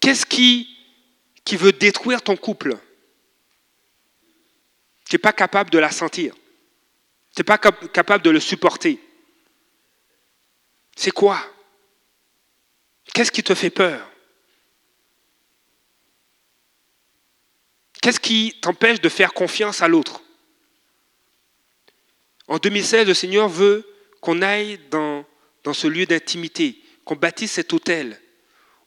Qu'est-ce 0.00 0.24
qui, 0.24 0.74
qui 1.44 1.56
veut 1.56 1.72
détruire 1.72 2.22
ton 2.22 2.36
couple? 2.36 2.78
Tu 5.08 5.14
n'es 5.14 5.18
pas 5.18 5.32
capable 5.32 5.70
de 5.70 5.78
la 5.78 5.90
sentir. 5.90 6.34
Tu 7.34 7.40
n'es 7.40 7.44
pas 7.44 7.58
capable 7.58 8.24
de 8.24 8.30
le 8.30 8.40
supporter. 8.40 8.98
C'est 10.96 11.12
quoi? 11.12 11.38
Qu'est-ce 13.14 13.30
qui 13.30 13.42
te 13.42 13.54
fait 13.54 13.70
peur? 13.70 14.10
Qu'est-ce 18.02 18.20
qui 18.20 18.56
t'empêche 18.60 19.00
de 19.00 19.08
faire 19.08 19.32
confiance 19.32 19.80
à 19.80 19.88
l'autre? 19.88 20.22
En 22.48 22.58
2016, 22.58 23.06
le 23.06 23.14
Seigneur 23.14 23.48
veut 23.48 23.86
qu'on 24.20 24.42
aille 24.42 24.78
dans, 24.90 25.24
dans 25.64 25.72
ce 25.72 25.86
lieu 25.86 26.06
d'intimité, 26.06 26.80
qu'on 27.04 27.16
bâtisse 27.16 27.52
cet 27.52 27.72
hôtel, 27.72 28.20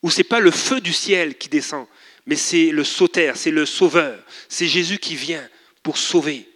où 0.01 0.09
ce 0.09 0.17
n'est 0.17 0.23
pas 0.23 0.39
le 0.39 0.51
feu 0.51 0.81
du 0.81 0.93
ciel 0.93 1.37
qui 1.37 1.49
descend, 1.49 1.87
mais 2.25 2.35
c'est 2.35 2.71
le 2.71 2.83
sauteur, 2.83 3.35
c'est 3.35 3.51
le 3.51 3.65
sauveur, 3.65 4.23
c'est 4.47 4.67
Jésus 4.67 4.97
qui 4.97 5.15
vient 5.15 5.47
pour 5.83 5.97
sauver. 5.97 6.49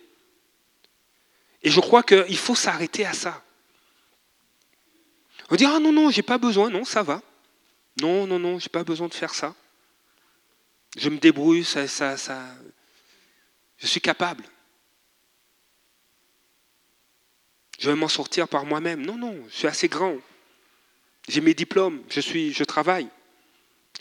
Et 1.61 1.69
je 1.69 1.79
crois 1.79 2.03
qu'il 2.03 2.37
faut 2.37 2.55
s'arrêter 2.55 3.05
à 3.05 3.13
ça. 3.13 3.43
On 5.49 5.55
dit, 5.55 5.65
ah 5.65 5.79
non, 5.79 5.91
non, 5.91 6.09
j'ai 6.09 6.21
pas 6.21 6.37
besoin, 6.37 6.69
non, 6.69 6.83
ça 6.83 7.03
va. 7.03 7.21
Non, 8.01 8.27
non, 8.27 8.39
non, 8.39 8.59
j'ai 8.59 8.69
pas 8.69 8.83
besoin 8.83 9.07
de 9.07 9.13
faire 9.13 9.33
ça. 9.33 9.55
Je 10.97 11.09
me 11.09 11.17
débrouille, 11.17 11.63
ça, 11.63 11.87
ça, 11.87 12.17
ça. 12.17 12.43
Je 13.77 13.87
suis 13.87 14.01
capable. 14.01 14.43
Je 17.79 17.89
vais 17.89 17.95
m'en 17.95 18.07
sortir 18.07 18.47
par 18.47 18.65
moi-même. 18.65 19.05
Non, 19.05 19.17
non, 19.17 19.43
je 19.49 19.55
suis 19.55 19.67
assez 19.67 19.87
grand. 19.87 20.17
J'ai 21.27 21.41
mes 21.41 21.53
diplômes, 21.53 22.01
je, 22.09 22.19
suis, 22.19 22.53
je 22.53 22.63
travaille. 22.63 23.07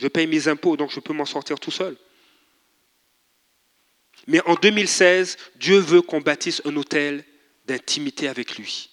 Je 0.01 0.09
paye 0.09 0.27
mes 0.27 0.49
impôts, 0.49 0.77
donc 0.77 0.91
je 0.91 1.01
peux 1.01 1.13
m'en 1.13 1.25
sortir 1.25 1.61
tout 1.61 1.71
seul. 1.71 1.97
Mais 4.27 4.41
en 4.47 4.55
2016, 4.55 5.37
Dieu 5.57 5.79
veut 5.79 6.03
qu'on 6.03 6.21
bâtisse 6.21 6.63
un 6.65 6.77
hôtel 6.77 7.25
d'intimité 7.67 8.29
avec 8.29 8.57
lui. 8.57 8.91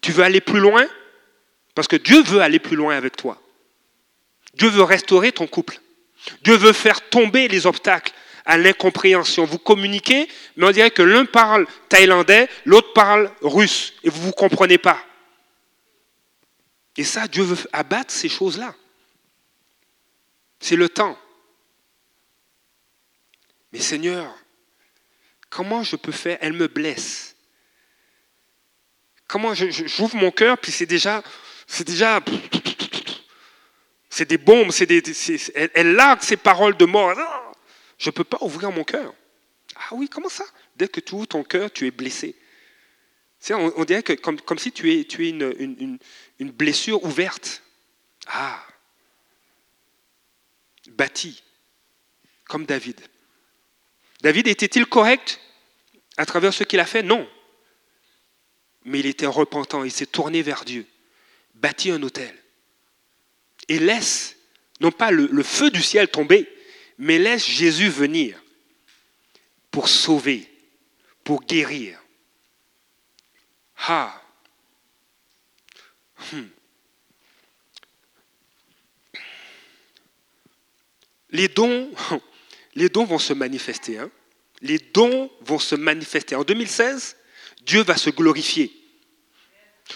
Tu 0.00 0.12
veux 0.12 0.24
aller 0.24 0.40
plus 0.40 0.60
loin? 0.60 0.86
Parce 1.74 1.88
que 1.88 1.96
Dieu 1.96 2.22
veut 2.22 2.40
aller 2.40 2.58
plus 2.58 2.76
loin 2.76 2.96
avec 2.96 3.16
toi. 3.16 3.40
Dieu 4.54 4.68
veut 4.68 4.82
restaurer 4.82 5.32
ton 5.32 5.46
couple. 5.46 5.80
Dieu 6.42 6.56
veut 6.56 6.72
faire 6.72 7.08
tomber 7.08 7.48
les 7.48 7.66
obstacles 7.66 8.12
à 8.44 8.56
l'incompréhension. 8.56 9.44
Vous 9.44 9.58
communiquez, 9.58 10.28
mais 10.56 10.66
on 10.66 10.70
dirait 10.70 10.90
que 10.90 11.02
l'un 11.02 11.24
parle 11.24 11.66
thaïlandais, 11.88 12.48
l'autre 12.64 12.92
parle 12.92 13.30
russe, 13.42 13.92
et 14.02 14.08
vous 14.08 14.20
ne 14.20 14.26
vous 14.26 14.32
comprenez 14.32 14.78
pas. 14.78 15.04
Et 16.96 17.04
ça, 17.04 17.28
Dieu 17.28 17.42
veut 17.42 17.58
abattre 17.72 18.12
ces 18.12 18.28
choses-là. 18.28 18.74
C'est 20.60 20.76
le 20.76 20.88
temps. 20.88 21.18
Mais 23.76 23.82
Seigneur, 23.82 24.34
comment 25.50 25.82
je 25.82 25.96
peux 25.96 26.10
faire? 26.10 26.38
Elle 26.40 26.54
me 26.54 26.66
blesse. 26.66 27.36
Comment 29.26 29.52
j'ouvre 29.52 30.16
mon 30.16 30.30
cœur, 30.30 30.56
puis 30.56 30.72
c'est 30.72 30.86
déjà, 30.86 31.22
c'est 31.66 31.86
déjà, 31.86 32.22
c'est 34.08 34.24
des 34.24 34.38
bombes, 34.38 34.70
c'est 34.70 34.86
des, 34.86 35.02
elle, 35.74 35.92
largue 35.92 36.22
ces 36.22 36.38
paroles 36.38 36.74
de 36.78 36.86
mort. 36.86 37.14
je 37.98 38.08
ne 38.08 38.12
peux 38.12 38.24
pas 38.24 38.38
ouvrir 38.40 38.72
mon 38.72 38.82
cœur. 38.82 39.12
Ah 39.74 39.88
oui, 39.92 40.08
comment 40.08 40.30
ça? 40.30 40.46
Dès 40.74 40.88
que 40.88 41.00
tu 41.00 41.14
ouvres 41.14 41.26
ton 41.26 41.44
cœur, 41.44 41.70
tu 41.70 41.86
es 41.86 41.90
blessé. 41.90 42.34
On, 43.50 43.84
dirait 43.84 44.02
que 44.02 44.14
comme, 44.14 44.58
si 44.58 44.72
tu 44.72 44.90
es, 44.90 45.04
tu 45.04 45.26
es 45.26 45.28
une, 45.28 45.54
une, 45.58 45.98
une 46.38 46.50
blessure 46.50 47.04
ouverte. 47.04 47.62
Ah 48.26 48.66
Bâti, 50.88 51.42
comme 52.46 52.64
David. 52.64 53.06
David 54.22 54.48
était-il 54.48 54.86
correct 54.86 55.40
à 56.16 56.26
travers 56.26 56.54
ce 56.54 56.64
qu'il 56.64 56.80
a 56.80 56.86
fait? 56.86 57.02
Non 57.02 57.28
mais 58.86 59.00
il 59.00 59.06
était 59.06 59.26
repentant, 59.26 59.84
il 59.84 59.90
s'est 59.90 60.06
tourné 60.06 60.42
vers 60.42 60.64
Dieu, 60.64 60.86
bâtit 61.54 61.90
un 61.90 62.02
hôtel, 62.02 62.34
et 63.68 63.80
laisse, 63.80 64.36
non 64.80 64.92
pas 64.92 65.10
le, 65.10 65.42
feu 65.42 65.70
du 65.70 65.82
ciel 65.82 66.08
tomber, 66.08 66.48
mais 66.96 67.18
laisse 67.18 67.44
Jésus 67.44 67.88
venir 67.88 68.40
pour 69.72 69.88
sauver, 69.88 70.48
pour 71.24 71.42
guérir. 71.42 72.00
Ah. 73.88 74.22
Hmm. 76.32 76.46
Les 81.30 81.48
dons, 81.48 81.90
les 82.76 82.90
dons 82.90 83.04
vont 83.04 83.18
se 83.18 83.32
manifester. 83.32 83.98
Hein. 83.98 84.10
Les 84.60 84.78
dons 84.78 85.30
vont 85.40 85.58
se 85.58 85.74
manifester. 85.74 86.36
En 86.36 86.44
2016, 86.44 87.16
Dieu 87.62 87.82
va 87.82 87.96
se 87.96 88.10
glorifier. 88.10 88.70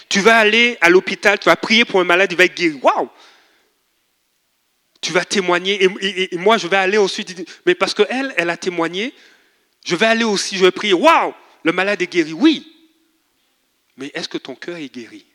Tu 0.09 0.19
vas 0.19 0.37
aller 0.37 0.77
à 0.81 0.89
l'hôpital, 0.89 1.39
tu 1.39 1.45
vas 1.45 1.55
prier 1.55 1.85
pour 1.85 2.01
un 2.01 2.03
malade, 2.03 2.31
il 2.31 2.37
va 2.37 2.45
être 2.45 2.55
guéri. 2.55 2.79
Waouh 2.81 3.09
Tu 4.99 5.11
vas 5.11 5.23
témoigner. 5.23 5.83
Et, 5.83 6.37
moi, 6.37 6.57
je 6.57 6.67
vais 6.67 6.77
aller 6.77 6.97
aussi. 6.97 7.23
Mais 7.65 7.75
parce 7.75 7.93
qu'elle, 7.93 8.33
elle 8.35 8.49
a 8.49 8.57
témoigné, 8.57 9.13
je 9.85 9.95
vais 9.95 10.07
aller 10.07 10.23
aussi, 10.23 10.57
je 10.57 10.65
vais 10.65 10.71
prier. 10.71 10.93
Waouh 10.93 11.33
Le 11.63 11.71
malade 11.71 12.01
est 12.01 12.11
guéri. 12.11 12.33
Oui. 12.33 12.67
Mais 13.95 14.09
est-ce 14.15 14.27
que 14.27 14.39
ton 14.39 14.55
cœur 14.55 14.77
est 14.77 14.93
guéri? 14.93 15.25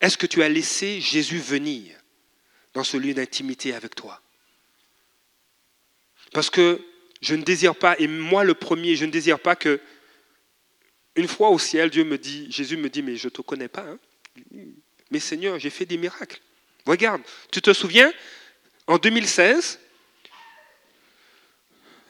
Est-ce 0.00 0.18
que 0.18 0.26
tu 0.26 0.42
as 0.42 0.48
laissé 0.48 1.00
Jésus 1.00 1.38
venir 1.38 1.96
dans 2.74 2.84
ce 2.84 2.96
lieu 2.96 3.14
d'intimité 3.14 3.72
avec 3.72 3.94
toi? 3.94 4.20
Parce 6.32 6.50
que 6.50 6.80
je 7.20 7.34
ne 7.34 7.42
désire 7.42 7.76
pas, 7.76 7.94
et 7.98 8.08
moi 8.08 8.44
le 8.44 8.54
premier, 8.54 8.96
je 8.96 9.04
ne 9.04 9.10
désire 9.10 9.38
pas 9.38 9.56
que, 9.56 9.80
une 11.14 11.28
fois 11.28 11.50
au 11.50 11.58
ciel, 11.58 11.90
Dieu 11.90 12.04
me 12.04 12.18
dit, 12.18 12.50
Jésus 12.50 12.76
me 12.76 12.88
dit, 12.88 13.02
mais 13.02 13.16
je 13.16 13.26
ne 13.26 13.30
te 13.30 13.42
connais 13.42 13.68
pas. 13.68 13.84
Hein. 13.86 13.98
Mais 15.10 15.20
Seigneur, 15.20 15.58
j'ai 15.58 15.70
fait 15.70 15.84
des 15.84 15.98
miracles. 15.98 16.40
Regarde, 16.86 17.22
tu 17.50 17.60
te 17.60 17.72
souviens, 17.72 18.12
en 18.86 18.98
2016, 18.98 19.78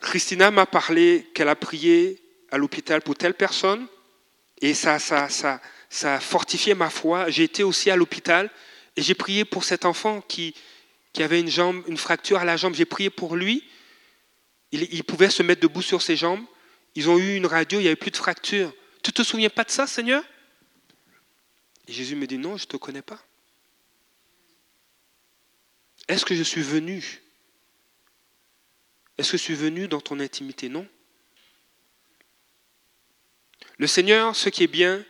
Christina 0.01 0.51
m'a 0.51 0.65
parlé 0.65 1.27
qu'elle 1.33 1.49
a 1.49 1.55
prié 1.55 2.21
à 2.49 2.57
l'hôpital 2.57 3.01
pour 3.01 3.15
telle 3.15 3.33
personne, 3.33 3.87
et 4.61 4.73
ça, 4.73 4.99
ça, 4.99 5.27
ça, 5.29 5.61
ça 5.89 6.15
a 6.15 6.19
fortifié 6.19 6.73
ma 6.73 6.89
foi. 6.89 7.29
J'ai 7.29 7.43
été 7.43 7.63
aussi 7.63 7.91
à 7.91 7.95
l'hôpital, 7.95 8.49
et 8.95 9.01
j'ai 9.01 9.15
prié 9.15 9.43
pour 9.43 9.63
cet 9.63 9.85
enfant 9.85 10.21
qui, 10.21 10.55
qui 11.11 11.23
avait 11.23 11.39
une 11.39 11.49
jambe, 11.49 11.83
une 11.87 11.97
fracture 11.97 12.37
à 12.37 12.45
la 12.45 12.57
jambe. 12.57 12.73
J'ai 12.73 12.85
prié 12.85 13.09
pour 13.09 13.35
lui, 13.35 13.63
il, 14.73 15.03
pouvait 15.03 15.29
se 15.29 15.43
mettre 15.43 15.61
debout 15.61 15.83
sur 15.83 16.01
ses 16.01 16.15
jambes. 16.15 16.43
Ils 16.95 17.07
ont 17.09 17.17
eu 17.17 17.35
une 17.35 17.45
radio, 17.45 17.79
il 17.79 17.83
n'y 17.83 17.87
avait 17.87 17.95
plus 17.95 18.11
de 18.11 18.17
fracture. 18.17 18.73
Tu 19.03 19.11
ne 19.11 19.13
te 19.13 19.23
souviens 19.23 19.49
pas 19.49 19.63
de 19.63 19.69
ça, 19.69 19.85
Seigneur? 19.85 20.23
Jésus 21.87 22.15
me 22.15 22.25
dit, 22.25 22.39
non, 22.39 22.57
je 22.57 22.63
ne 22.63 22.69
te 22.69 22.77
connais 22.77 23.01
pas. 23.03 23.23
Est-ce 26.07 26.25
que 26.25 26.33
je 26.33 26.43
suis 26.43 26.63
venu? 26.63 27.21
Est-ce 29.17 29.33
que 29.33 29.37
je 29.37 29.43
suis 29.43 29.55
venu 29.55 29.87
dans 29.87 30.01
ton 30.01 30.19
intimité? 30.19 30.69
Non. 30.69 30.87
Le 33.77 33.85
Seigneur, 33.87 34.35
ce 34.35 34.49
qui 34.49 34.63
est 34.63 34.67
bien, 34.67 35.05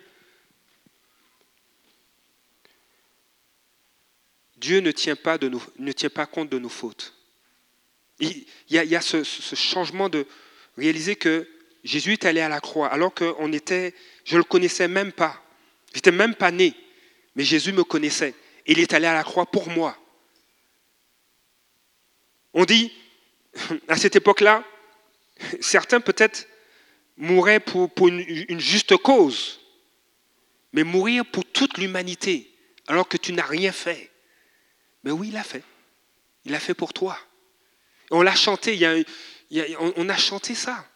Dieu 4.57 4.79
ne 4.79 4.91
tient 4.91 5.15
pas 5.15 6.25
compte 6.25 6.49
de 6.49 6.59
nos 6.59 6.69
fautes. 6.69 7.13
Il 8.19 8.45
y 8.69 8.95
a, 8.95 9.01
ce, 9.01 9.23
changement 9.23 10.09
de 10.09 10.25
réaliser 10.77 11.15
que 11.15 11.47
Jésus 11.83 12.13
est 12.13 12.25
allé 12.25 12.41
à 12.41 12.49
la 12.49 12.61
croix 12.61 12.87
alors 12.87 13.13
que 13.13 13.53
était, 13.53 13.93
je 14.23 14.35
ne 14.35 14.39
le 14.39 14.43
connaissais 14.43 14.87
même 14.87 15.11
pas. 15.11 15.41
Je 15.91 15.97
n'étais 15.97 16.11
même 16.11 16.35
pas 16.35 16.51
né, 16.51 16.73
mais 17.35 17.43
Jésus 17.43 17.71
me 17.71 17.83
connaissait. 17.83 18.33
Il 18.65 18.79
est 18.79 18.93
allé 18.93 19.07
à 19.07 19.13
la 19.13 19.23
croix 19.23 19.45
pour 19.45 19.69
moi. 19.69 19.97
On 22.53 22.65
dit, 22.65 22.91
à 23.87 23.97
cette 23.97 24.15
époque-là, 24.15 24.63
certains 25.59 25.99
peut-être 25.99 26.47
mouraient 27.17 27.59
pour, 27.59 27.89
une, 28.07 28.59
juste 28.59 28.97
cause, 28.97 29.59
mais 30.71 30.83
mourir 30.83 31.25
pour 31.25 31.45
toute 31.45 31.77
l'humanité, 31.77 32.49
alors 32.87 33.07
que 33.07 33.17
tu 33.17 33.33
n'as 33.33 33.45
rien 33.45 33.71
fait. 33.71 34.11
Mais 35.03 35.11
oui, 35.11 35.29
il 35.29 35.37
a 35.37 35.43
fait. 35.43 35.63
Il 36.45 36.55
a 36.55 36.59
fait 36.59 36.73
pour 36.73 36.93
toi. 36.93 37.17
On 38.15 38.21
l'a 38.21 38.35
chanté, 38.35 39.03
on, 39.79 40.07
a 40.07 40.17
chanté 40.17 40.53
ça. 40.53 40.87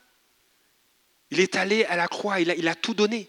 Il 1.31 1.39
est 1.39 1.55
allé 1.55 1.83
à 1.85 1.95
la 1.95 2.07
croix, 2.07 2.39
il 2.39 2.51
a, 2.51 2.55
il 2.55 2.67
a 2.67 2.75
tout 2.75 2.93
donné. 2.93 3.27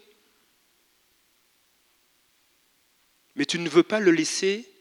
Mais 3.33 3.47
tu 3.47 3.57
ne 3.57 3.67
veux 3.67 3.81
pas 3.81 3.99
le 3.99 4.11
laisser 4.11 4.71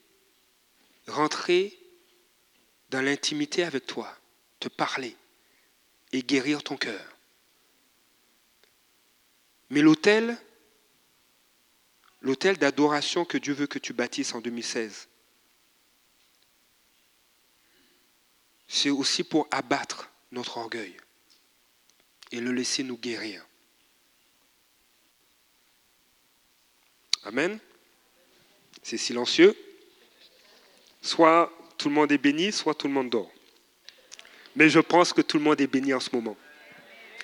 rentrer 1.07 1.79
dans 2.91 3.01
l'intimité 3.01 3.65
avec 3.65 3.87
toi, 3.87 4.15
te 4.61 4.69
parler 4.69 5.17
et 6.13 6.23
guérir 6.23 6.63
ton 6.63 6.77
cœur. 6.77 7.17
Mais 9.71 9.81
l'autel, 9.81 10.37
l'autel 12.21 12.59
d'adoration 12.59 13.25
que 13.25 13.39
Dieu 13.39 13.55
veut 13.55 13.67
que 13.67 13.79
tu 13.79 13.95
bâtisses 13.95 14.35
en 14.35 14.43
2016, 14.43 15.09
c'est 18.69 18.91
aussi 18.91 19.25
pour 19.25 19.49
abattre 19.51 20.11
notre 20.31 20.59
orgueil 20.59 20.95
et 22.31 22.41
le 22.41 22.53
laisser 22.53 22.83
nous 22.83 22.99
guérir. 22.99 23.45
Amen. 27.25 27.59
C'est 28.83 28.99
silencieux. 28.99 29.57
Soit 31.01 31.51
tout 31.79 31.89
le 31.89 31.95
monde 31.95 32.13
est 32.13 32.19
béni, 32.19 32.53
soit 32.53 32.75
tout 32.75 32.87
le 32.87 32.93
monde 32.93 33.11
dort. 33.11 33.31
Mais 34.55 34.69
je 34.69 34.81
pense 34.81 35.13
que 35.13 35.23
tout 35.23 35.39
le 35.39 35.45
monde 35.45 35.61
est 35.61 35.67
béni 35.67 35.95
en 35.95 36.01
ce 36.01 36.15
moment. 36.15 36.37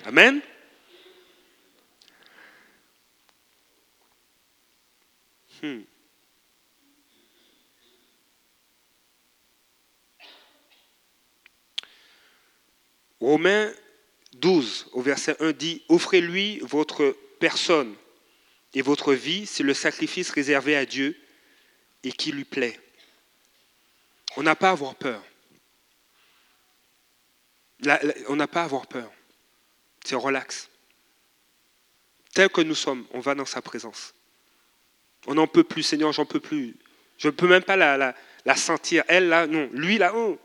Amen. 0.05 0.41
Hmm. 5.63 5.83
Romains 13.25 13.73
12, 14.35 14.89
au 14.93 15.01
verset 15.01 15.35
1 15.41 15.53
dit, 15.53 15.83
Offrez-lui 15.89 16.59
votre 16.59 17.17
personne 17.41 17.95
et 18.75 18.83
votre 18.83 19.15
vie, 19.15 19.47
c'est 19.47 19.63
le 19.63 19.73
sacrifice 19.73 20.29
réservé 20.29 20.77
à 20.77 20.85
Dieu 20.85 21.19
et 22.03 22.13
qui 22.13 22.33
lui 22.33 22.45
plaît. 22.45 22.79
On 24.37 24.43
n'a 24.43 24.55
pas 24.55 24.69
à 24.69 24.73
avoir 24.73 24.95
peur. 24.95 25.25
on 28.29 28.37
n'a 28.37 28.47
pas 28.47 28.61
à 28.61 28.65
avoir 28.65 28.87
peur. 28.87 29.11
C'est 30.05 30.17
relax. 30.17 30.69
Tel 32.35 32.51
que 32.51 32.61
nous 32.61 32.75
sommes, 32.75 33.07
on 33.13 33.21
va 33.21 33.35
dans 33.35 33.47
sa 33.47 33.63
présence. 33.63 34.13
On 35.27 35.33
n'en 35.33 35.47
peut 35.47 35.65
plus, 35.65 35.83
Seigneur, 35.83 36.13
j'en 36.13 36.27
peux 36.27 36.41
plus. 36.41 36.77
Je 37.17 37.29
ne 37.29 37.33
peux 37.33 37.49
même 37.49 37.65
pas 37.65 37.77
la, 37.77 38.15
sentir. 38.55 39.03
Elle, 39.09 39.31
là, 39.31 39.47
non. 39.47 39.71
Lui, 39.73 39.97
là-haut. 39.97 40.39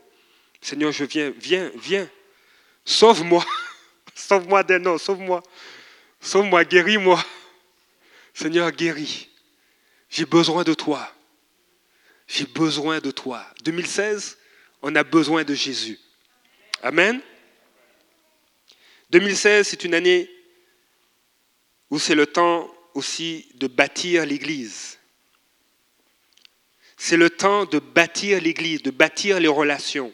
Seigneur, 0.62 0.92
je 0.92 1.04
viens, 1.04 1.30
viens, 1.36 1.70
viens. 1.74 2.08
Sauve-moi. 2.90 3.44
Sauve-moi 4.16 4.64
des 4.64 4.80
noms, 4.80 4.98
sauve-moi. 4.98 5.44
Sauve-moi, 6.20 6.64
guéris-moi. 6.64 7.24
Seigneur, 8.34 8.72
guéris. 8.72 9.28
J'ai 10.08 10.24
besoin 10.26 10.64
de 10.64 10.74
toi. 10.74 11.08
J'ai 12.26 12.46
besoin 12.46 12.98
de 12.98 13.12
toi. 13.12 13.46
2016, 13.62 14.36
on 14.82 14.96
a 14.96 15.04
besoin 15.04 15.44
de 15.44 15.54
Jésus. 15.54 16.00
Amen. 16.82 17.20
2016, 19.10 19.68
c'est 19.68 19.84
une 19.84 19.94
année 19.94 20.28
où 21.90 21.98
c'est 22.00 22.16
le 22.16 22.26
temps 22.26 22.68
aussi 22.94 23.46
de 23.54 23.68
bâtir 23.68 24.26
l'Église. 24.26 24.98
C'est 26.96 27.16
le 27.16 27.30
temps 27.30 27.66
de 27.66 27.78
bâtir 27.78 28.40
l'Église, 28.40 28.82
de 28.82 28.90
bâtir 28.90 29.38
les 29.38 29.48
relations. 29.48 30.12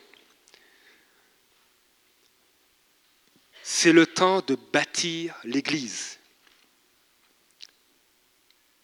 C'est 3.68 3.92
le 3.92 4.06
temps 4.06 4.42
de 4.42 4.54
bâtir 4.72 5.34
l'Église. 5.42 6.20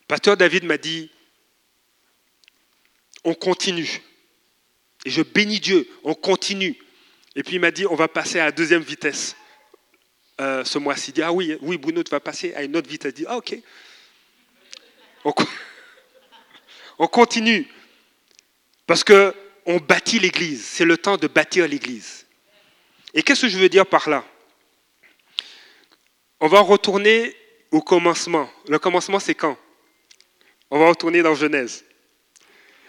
Pasteur 0.08 0.36
David 0.36 0.64
m'a 0.64 0.76
dit, 0.76 1.08
on 3.22 3.32
continue. 3.32 4.02
Et 5.04 5.10
je 5.10 5.22
bénis 5.22 5.60
Dieu, 5.60 5.88
on 6.02 6.14
continue. 6.14 6.76
Et 7.36 7.44
puis 7.44 7.54
il 7.54 7.60
m'a 7.60 7.70
dit, 7.70 7.86
on 7.86 7.94
va 7.94 8.08
passer 8.08 8.40
à 8.40 8.46
la 8.46 8.50
deuxième 8.50 8.82
vitesse 8.82 9.36
euh, 10.40 10.64
ce 10.64 10.78
mois-ci. 10.78 11.12
Il 11.12 11.14
dit, 11.14 11.22
ah 11.22 11.32
oui, 11.32 11.56
oui, 11.60 11.78
Bruno, 11.78 12.02
tu 12.02 12.10
vas 12.10 12.18
passer 12.18 12.52
à 12.54 12.64
une 12.64 12.74
autre 12.74 12.88
vitesse. 12.88 13.12
Il 13.12 13.20
dit, 13.20 13.26
ah 13.28 13.36
ok. 13.36 13.56
On, 16.98 17.06
continue. 17.06 17.68
Parce 18.88 19.04
que 19.04 19.32
on 19.64 19.76
bâtit 19.76 20.18
l'Église. 20.18 20.64
C'est 20.64 20.84
le 20.84 20.98
temps 20.98 21.18
de 21.18 21.28
bâtir 21.28 21.68
l'Église. 21.68 22.26
Et 23.14 23.22
qu'est-ce 23.22 23.42
que 23.42 23.48
je 23.48 23.58
veux 23.58 23.68
dire 23.68 23.86
par 23.86 24.10
là? 24.10 24.24
On 26.42 26.48
va 26.48 26.58
retourner 26.58 27.36
au 27.70 27.80
commencement. 27.80 28.50
Le 28.66 28.80
commencement, 28.80 29.20
c'est 29.20 29.36
quand? 29.36 29.56
On 30.70 30.78
va 30.80 30.88
retourner 30.88 31.22
dans 31.22 31.36
Genèse. 31.36 31.84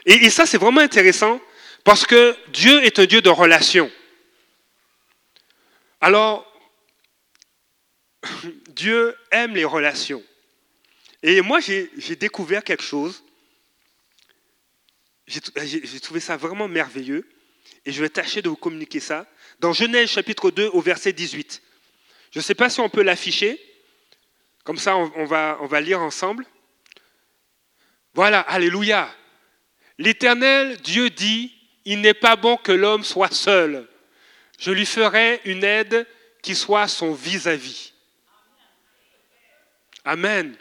et 0.08 0.32
ça, 0.32 0.48
c'est 0.48 0.58
vraiment 0.58 0.82
intéressant 0.82 1.40
parce 1.84 2.08
que 2.08 2.36
Dieu 2.48 2.84
est 2.84 2.98
un 2.98 3.06
Dieu 3.06 3.22
de 3.22 3.30
relation. 3.30 3.92
Alors, 6.02 6.52
Dieu 8.70 9.16
aime 9.30 9.56
les 9.56 9.66
relations. 9.66 10.24
Et 11.22 11.42
moi, 11.42 11.60
j'ai 11.60 12.16
découvert 12.16 12.64
quelque 12.64 12.84
chose. 12.84 13.24
J'ai 15.28 16.00
trouvé 16.00 16.20
ça 16.20 16.38
vraiment 16.38 16.68
merveilleux. 16.68 17.30
Et 17.86 17.92
je 17.92 18.02
vais 18.02 18.10
tâcher 18.10 18.42
de 18.42 18.50
vous 18.50 18.56
communiquer 18.56 19.00
ça. 19.00 19.28
Dans 19.60 19.74
Genèse 19.74 20.10
chapitre 20.10 20.50
2 20.50 20.72
au 20.74 20.82
verset 20.82 21.14
18. 21.14 21.62
Je 22.34 22.40
ne 22.40 22.44
sais 22.44 22.56
pas 22.56 22.70
si 22.70 22.80
on 22.80 22.90
peut 22.90 23.04
l'afficher. 23.04 23.62
Comme 24.64 24.78
ça, 24.78 24.98
on, 24.98 25.26
va, 25.26 25.82
lire 25.82 26.02
ensemble. 26.02 26.46
Voilà, 28.16 28.40
alléluia. 28.40 29.14
L'Éternel 30.00 30.78
Dieu 30.82 31.12
dit, 31.12 31.56
il 31.86 32.02
n'est 32.02 32.16
pas 32.16 32.36
bon 32.36 32.58
que 32.58 32.72
l'homme 32.72 33.04
soit 33.04 33.34
seul. 33.34 33.88
Je 34.58 34.72
lui 34.72 34.88
ferai 34.88 35.42
une 35.46 35.64
aide 35.64 36.08
qui 36.42 36.56
soit 36.56 36.88
son 36.88 37.14
vis-à-vis. 37.14 37.94
Amen. 40.04 40.56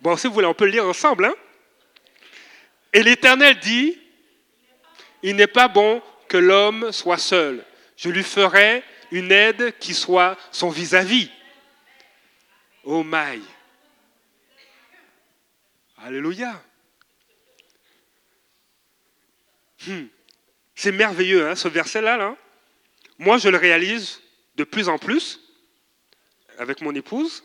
Bon, 0.00 0.16
si 0.16 0.26
vous 0.26 0.34
voulez, 0.34 0.46
on 0.46 0.54
peut 0.54 0.64
le 0.64 0.72
lire 0.72 0.86
ensemble. 0.86 1.26
Hein? 1.26 1.34
Et 2.92 3.04
l'Éternel 3.04 3.58
dit, 3.60 3.98
il 5.22 5.36
n'est 5.36 5.46
pas 5.46 5.68
bon 5.68 6.02
que 6.28 6.38
l'homme 6.38 6.90
soit 6.90 7.18
seul. 7.18 7.64
Je 7.96 8.08
lui 8.08 8.24
ferai 8.24 8.82
une 9.10 9.32
aide 9.32 9.76
qui 9.78 9.94
soit 9.94 10.36
son 10.50 10.70
vis-à-vis. 10.70 11.30
Oh 12.84 13.02
my. 13.04 13.42
Alléluia. 15.98 16.62
Hmm. 19.86 20.06
C'est 20.74 20.92
merveilleux, 20.92 21.48
hein, 21.48 21.56
ce 21.56 21.68
verset-là. 21.68 22.16
Là. 22.16 22.36
Moi, 23.18 23.38
je 23.38 23.48
le 23.48 23.56
réalise 23.56 24.20
de 24.56 24.64
plus 24.64 24.88
en 24.88 24.98
plus 24.98 25.40
avec 26.58 26.80
mon 26.80 26.94
épouse. 26.94 27.44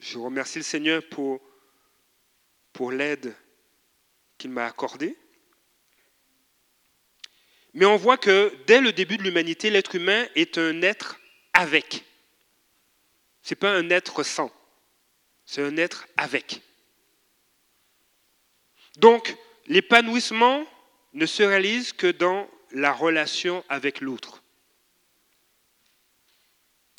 Je 0.00 0.18
remercie 0.18 0.58
le 0.58 0.64
Seigneur 0.64 1.02
pour, 1.10 1.40
pour 2.72 2.92
l'aide 2.92 3.34
qu'il 4.38 4.50
m'a 4.50 4.66
accordée. 4.66 5.16
Mais 7.74 7.86
on 7.86 7.96
voit 7.96 8.16
que 8.16 8.56
dès 8.66 8.80
le 8.80 8.92
début 8.92 9.16
de 9.16 9.24
l'humanité, 9.24 9.68
l'être 9.68 9.96
humain 9.96 10.26
est 10.36 10.58
un 10.58 10.80
être 10.82 11.20
avec. 11.52 12.04
Ce 13.42 13.52
n'est 13.52 13.58
pas 13.58 13.72
un 13.72 13.90
être 13.90 14.22
sans, 14.22 14.50
c'est 15.44 15.62
un 15.62 15.76
être 15.76 16.06
avec. 16.16 16.62
Donc, 18.96 19.36
l'épanouissement 19.66 20.64
ne 21.14 21.26
se 21.26 21.42
réalise 21.42 21.92
que 21.92 22.06
dans 22.06 22.48
la 22.70 22.92
relation 22.92 23.64
avec 23.68 24.00
l'autre. 24.00 24.42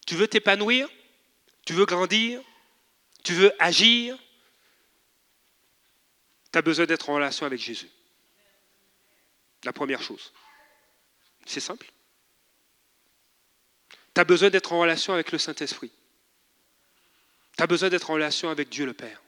Tu 0.05 0.15
veux 0.15 0.27
t'épanouir? 0.27 0.89
Tu 1.65 1.73
veux 1.73 1.85
grandir? 1.85 2.41
Tu 3.23 3.33
veux 3.33 3.51
agir? 3.59 4.17
Tu 6.51 6.59
as 6.59 6.61
besoin 6.61 6.85
d'être 6.85 7.09
en 7.09 7.15
relation 7.15 7.45
avec 7.45 7.59
Jésus. 7.59 7.89
La 9.63 9.73
première 9.73 10.01
chose. 10.01 10.31
C'est 11.45 11.59
simple. 11.59 11.91
Tu 14.13 14.21
as 14.21 14.23
besoin 14.23 14.49
d'être 14.49 14.73
en 14.73 14.79
relation 14.79 15.13
avec 15.13 15.31
le 15.31 15.37
Saint-Esprit. 15.37 15.91
Tu 17.57 17.63
as 17.63 17.67
besoin 17.67 17.89
d'être 17.89 18.09
en 18.09 18.13
relation 18.13 18.49
avec 18.49 18.69
Dieu 18.69 18.85
le 18.85 18.93
Père. 18.93 19.21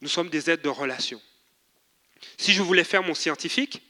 Nous 0.00 0.08
sommes 0.08 0.30
des 0.30 0.50
êtres 0.50 0.62
de 0.62 0.68
relation. 0.68 1.20
Si 2.36 2.52
je 2.52 2.62
voulais 2.62 2.84
faire 2.84 3.02
mon 3.02 3.14
scientifique, 3.14 3.82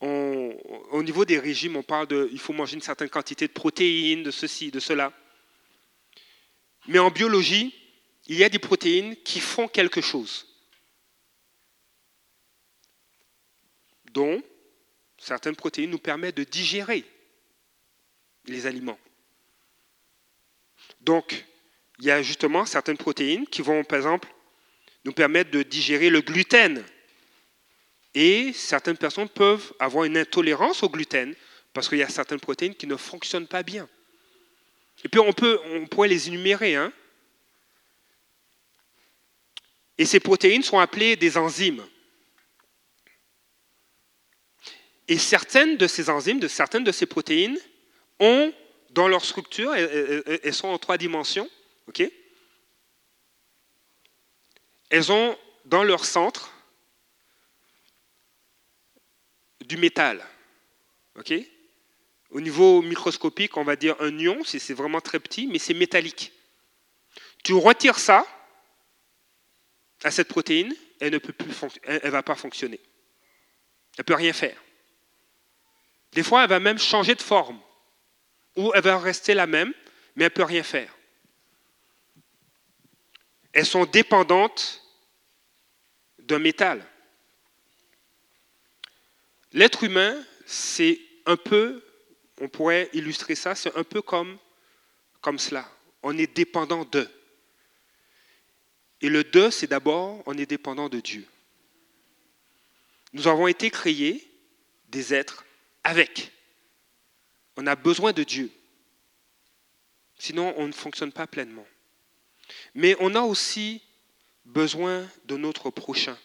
au 0.00 1.02
niveau 1.02 1.24
des 1.24 1.38
régimes, 1.38 1.76
on 1.76 1.82
parle 1.82 2.06
de 2.06 2.28
il 2.32 2.38
faut 2.38 2.52
manger 2.52 2.74
une 2.74 2.82
certaine 2.82 3.08
quantité 3.08 3.48
de 3.48 3.52
protéines, 3.52 4.22
de 4.22 4.30
ceci, 4.30 4.70
de 4.70 4.80
cela. 4.80 5.12
Mais 6.86 6.98
en 6.98 7.10
biologie, 7.10 7.74
il 8.26 8.36
y 8.36 8.44
a 8.44 8.48
des 8.48 8.58
protéines 8.58 9.16
qui 9.22 9.40
font 9.40 9.66
quelque 9.66 10.00
chose, 10.00 10.46
dont 14.14 14.42
certaines 15.18 15.56
protéines 15.56 15.90
nous 15.90 15.98
permettent 15.98 16.36
de 16.36 16.44
digérer 16.44 17.04
les 18.46 18.66
aliments. 18.66 18.98
Donc, 21.00 21.44
il 21.98 22.06
y 22.06 22.10
a 22.10 22.22
justement 22.22 22.64
certaines 22.64 22.96
protéines 22.96 23.46
qui 23.46 23.60
vont, 23.60 23.84
par 23.84 23.98
exemple, 23.98 24.28
nous 25.04 25.12
permettre 25.12 25.50
de 25.50 25.62
digérer 25.62 26.10
le 26.10 26.20
gluten. 26.20 26.82
Et 28.14 28.52
certaines 28.52 28.96
personnes 28.96 29.28
peuvent 29.28 29.72
avoir 29.78 30.04
une 30.04 30.16
intolérance 30.16 30.82
au 30.82 30.88
gluten 30.88 31.34
parce 31.72 31.88
qu'il 31.88 31.98
y 31.98 32.02
a 32.02 32.08
certaines 32.08 32.40
protéines 32.40 32.74
qui 32.74 32.86
ne 32.86 32.96
fonctionnent 32.96 33.48
pas 33.48 33.64
bien. 33.64 33.88
Et 35.04 35.08
puis 35.08 35.20
on, 35.20 35.32
peut, 35.32 35.58
on 35.66 35.86
pourrait 35.86 36.08
les 36.08 36.28
énumérer. 36.28 36.76
Hein. 36.76 36.92
Et 39.98 40.06
ces 40.06 40.20
protéines 40.20 40.62
sont 40.62 40.78
appelées 40.78 41.16
des 41.16 41.36
enzymes. 41.36 41.84
Et 45.08 45.18
certaines 45.18 45.76
de 45.76 45.86
ces 45.86 46.08
enzymes, 46.08 46.40
de 46.40 46.48
certaines 46.48 46.84
de 46.84 46.92
ces 46.92 47.06
protéines, 47.06 47.58
ont 48.20 48.52
dans 48.90 49.08
leur 49.08 49.24
structure, 49.24 49.74
elles, 49.74 50.54
sont 50.54 50.68
en 50.68 50.78
trois 50.78 50.96
dimensions, 50.96 51.50
elles 54.88 55.12
ont 55.12 55.36
dans 55.64 55.82
leur 55.82 56.04
centre 56.04 56.52
du 59.64 59.76
métal. 59.76 60.24
Au 62.30 62.40
niveau 62.40 62.82
microscopique, 62.82 63.56
on 63.56 63.64
va 63.64 63.76
dire 63.76 63.96
un 64.00 64.16
ion, 64.18 64.42
c'est 64.44 64.74
vraiment 64.74 65.00
très 65.00 65.20
petit, 65.20 65.46
mais 65.46 65.58
c'est 65.58 65.74
métallique. 65.74 66.32
Tu 67.42 67.52
retires 67.52 67.98
ça 67.98 68.26
à 70.02 70.10
cette 70.10 70.28
protéine, 70.28 70.74
elle 71.00 71.12
ne 71.12 72.10
va 72.10 72.22
pas 72.22 72.36
fonctionner. 72.36 72.80
Elle 73.96 74.00
ne 74.00 74.02
peut 74.04 74.14
rien 74.14 74.32
faire. 74.32 74.63
Des 76.14 76.22
fois, 76.22 76.44
elle 76.44 76.48
va 76.48 76.60
même 76.60 76.78
changer 76.78 77.16
de 77.16 77.22
forme, 77.22 77.60
ou 78.56 78.72
elle 78.74 78.82
va 78.82 78.98
rester 78.98 79.34
la 79.34 79.48
même, 79.48 79.74
mais 80.14 80.24
elle 80.24 80.30
ne 80.30 80.34
peut 80.34 80.44
rien 80.44 80.62
faire. 80.62 80.96
Elles 83.52 83.66
sont 83.66 83.84
dépendantes 83.84 84.82
d'un 86.20 86.38
métal. 86.38 86.86
L'être 89.52 89.82
humain, 89.82 90.16
c'est 90.46 91.00
un 91.26 91.36
peu, 91.36 91.84
on 92.40 92.48
pourrait 92.48 92.90
illustrer 92.92 93.34
ça, 93.34 93.56
c'est 93.56 93.76
un 93.76 93.84
peu 93.84 94.00
comme, 94.00 94.38
comme 95.20 95.38
cela. 95.38 95.68
On 96.02 96.16
est 96.16 96.32
dépendant 96.32 96.84
d'eux. 96.84 97.10
Et 99.00 99.08
le 99.08 99.24
de, 99.24 99.50
c'est 99.50 99.66
d'abord, 99.66 100.22
on 100.26 100.38
est 100.38 100.46
dépendant 100.46 100.88
de 100.88 101.00
Dieu. 101.00 101.26
Nous 103.12 103.26
avons 103.26 103.48
été 103.48 103.70
créés 103.70 104.28
des 104.88 105.12
êtres 105.12 105.43
avec. 105.84 106.32
On 107.56 107.66
a 107.66 107.76
besoin 107.76 108.12
de 108.12 108.24
Dieu. 108.24 108.50
Sinon, 110.18 110.54
on 110.56 110.66
ne 110.66 110.72
fonctionne 110.72 111.12
pas 111.12 111.26
pleinement. 111.26 111.66
Mais 112.74 112.96
on 113.00 113.14
a 113.14 113.20
aussi 113.20 113.82
besoin 114.44 115.08
de 115.26 115.36
notre 115.36 115.70
prochain. 115.70 116.18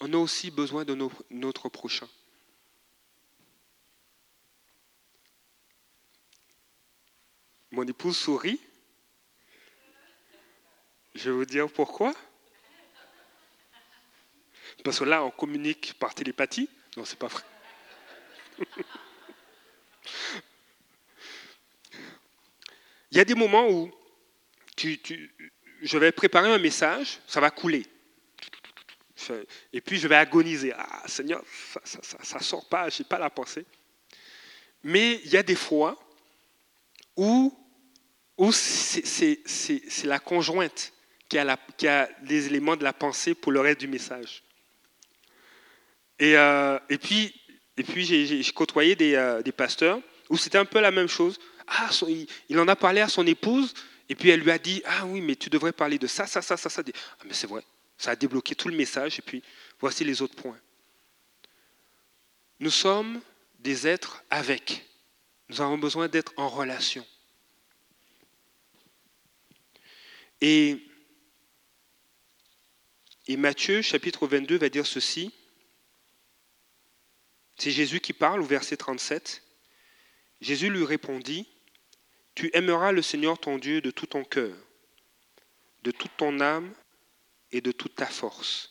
on 0.00 0.12
a 0.12 0.16
aussi 0.16 0.50
besoin 0.50 0.84
de 0.84 0.96
notre 1.30 1.68
prochain. 1.68 2.08
Mon 7.70 7.86
épouse 7.86 8.16
sourit. 8.16 8.60
Je 11.14 11.30
vais 11.30 11.36
vous 11.36 11.44
dire 11.46 11.70
pourquoi. 11.70 12.14
Parce 14.84 14.98
que 14.98 15.04
là, 15.04 15.24
on 15.24 15.30
communique 15.30 15.94
par 15.98 16.14
télépathie. 16.14 16.68
Non, 16.96 17.04
c'est 17.04 17.18
pas 17.18 17.28
vrai. 17.28 17.42
Il 23.10 23.18
y 23.18 23.20
a 23.20 23.24
des 23.24 23.34
moments 23.34 23.68
où 23.68 23.90
je 24.76 25.98
vais 25.98 26.12
préparer 26.12 26.50
un 26.52 26.58
message, 26.58 27.18
ça 27.26 27.40
va 27.40 27.50
couler. 27.50 27.86
Et 29.72 29.80
puis 29.80 29.98
je 29.98 30.06
vais 30.08 30.16
agoniser. 30.16 30.72
Ah, 30.76 31.02
Seigneur, 31.06 31.42
ça 31.84 32.38
ne 32.38 32.42
sort 32.42 32.68
pas, 32.68 32.88
je 32.88 33.02
n'ai 33.02 33.08
pas 33.08 33.18
la 33.18 33.30
pensée. 33.30 33.64
Mais 34.82 35.20
il 35.24 35.30
y 35.30 35.36
a 35.36 35.42
des 35.42 35.54
fois 35.56 35.98
où, 37.16 37.52
c'est 38.52 40.04
la 40.04 40.18
conjointe 40.18 40.92
qui 41.28 41.38
a, 41.38 41.56
qui 41.76 41.88
a, 41.88 42.08
les 42.22 42.46
éléments 42.46 42.76
de 42.76 42.84
la 42.84 42.92
pensée 42.92 43.34
pour 43.34 43.50
le 43.52 43.60
reste 43.60 43.80
du 43.80 43.88
message. 43.88 44.42
Et, 46.18 46.36
euh, 46.36 46.78
et 46.88 46.98
puis, 46.98 47.34
et 47.76 47.82
puis 47.82 48.04
j'ai 48.04 48.42
côtoyé 48.52 48.96
des, 48.96 49.14
euh, 49.14 49.42
des, 49.42 49.52
pasteurs 49.52 50.00
où 50.30 50.38
c'était 50.38 50.58
un 50.58 50.64
peu 50.64 50.80
la 50.80 50.90
même 50.90 51.08
chose. 51.08 51.38
Ah, 51.66 51.90
il, 52.48 52.58
en 52.58 52.68
a 52.68 52.76
parlé 52.76 53.00
à 53.00 53.08
son 53.08 53.26
épouse, 53.26 53.74
et 54.08 54.14
puis 54.14 54.30
elle 54.30 54.40
lui 54.40 54.50
a 54.50 54.58
dit 54.58 54.82
Ah 54.86 55.04
oui, 55.06 55.20
mais 55.20 55.36
tu 55.36 55.50
devrais 55.50 55.72
parler 55.72 55.98
de 55.98 56.06
ça, 56.06 56.26
ça, 56.26 56.40
ça, 56.40 56.56
ça, 56.56 56.70
ça. 56.70 56.82
Ah, 56.86 57.24
mais 57.26 57.34
c'est 57.34 57.46
vrai. 57.46 57.62
Ça 57.98 58.12
a 58.12 58.16
débloqué 58.16 58.54
tout 58.54 58.68
le 58.68 58.76
message, 58.76 59.18
et 59.18 59.22
puis 59.22 59.42
voici 59.80 60.04
les 60.04 60.22
autres 60.22 60.36
points. 60.36 60.58
Nous 62.60 62.70
sommes 62.70 63.20
des 63.58 63.86
êtres 63.86 64.22
avec. 64.30 64.86
Nous 65.48 65.60
avons 65.60 65.78
besoin 65.78 66.08
d'être 66.08 66.32
en 66.36 66.48
relation. 66.48 67.04
Et 70.40 70.78
Matthieu, 73.28 73.82
chapitre 73.82 74.26
22, 74.26 74.58
va 74.58 74.68
dire 74.68 74.86
ceci. 74.86 75.32
C'est 77.56 77.70
Jésus 77.70 78.00
qui 78.00 78.12
parle 78.12 78.40
au 78.40 78.44
verset 78.44 78.76
37. 78.76 79.42
Jésus 80.40 80.70
lui 80.70 80.84
répondit, 80.84 81.48
Tu 82.34 82.50
aimeras 82.52 82.92
le 82.92 83.02
Seigneur 83.02 83.38
ton 83.38 83.58
Dieu 83.58 83.80
de 83.80 83.90
tout 83.90 84.06
ton 84.06 84.24
cœur, 84.24 84.54
de 85.82 85.90
toute 85.90 86.16
ton 86.16 86.40
âme 86.40 86.72
et 87.52 87.60
de 87.60 87.72
toute 87.72 87.94
ta 87.94 88.06
force. 88.06 88.70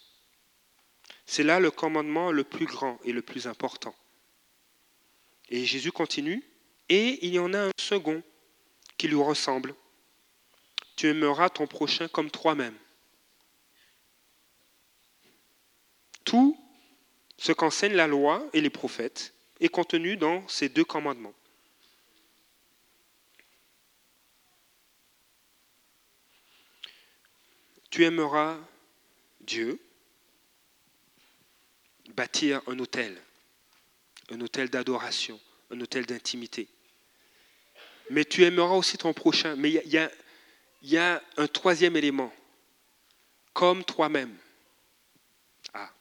C'est 1.25 1.43
là 1.43 1.59
le 1.59 1.71
commandement 1.71 2.31
le 2.31 2.43
plus 2.43 2.67
grand 2.67 2.99
et 3.03 3.11
le 3.11 3.23
plus 3.23 3.47
important. 3.47 3.95
Et 5.49 5.65
Jésus 5.65 5.91
continue, 5.91 6.43
et 6.89 7.25
il 7.25 7.33
y 7.33 7.39
en 7.39 7.53
a 7.53 7.67
un 7.67 7.71
second 7.79 8.21
qui 8.97 9.07
lui 9.07 9.15
ressemble. 9.15 9.75
Tu 10.95 11.07
aimeras 11.07 11.49
ton 11.49 11.67
prochain 11.67 12.07
comme 12.07 12.29
toi-même. 12.29 12.77
Tout 16.23 16.57
ce 17.45 17.51
qu'enseigne 17.51 17.93
la 17.93 18.07
loi 18.07 18.43
et 18.53 18.61
les 18.61 18.71
prophètes 18.71 19.31
est 19.59 19.69
contenu 19.69 20.17
dans 20.17 20.47
ces 20.47 20.67
deux 20.67 20.83
commandements. 20.83 21.35
Tu 27.91 28.03
aimeras 28.03 28.57
Dieu, 29.41 29.79
bâtir 32.15 32.63
un 32.65 32.79
hôtel, 32.79 33.15
un 34.31 34.41
hôtel 34.41 34.71
d'adoration, 34.71 35.39
un 35.69 35.79
hôtel 35.79 36.07
d'intimité. 36.07 36.67
Mais 38.09 38.25
tu 38.25 38.43
aimeras 38.43 38.73
aussi 38.73 38.97
ton 38.97 39.13
prochain. 39.13 39.55
Mais 39.55 39.69
il 39.69 39.93
y, 40.81 40.89
y 40.89 40.97
a, 40.97 41.21
un 41.37 41.47
troisième 41.47 41.95
élément, 41.95 42.33
comme 43.53 43.83
toi-même. 43.83 44.35
Ah. 45.75 45.91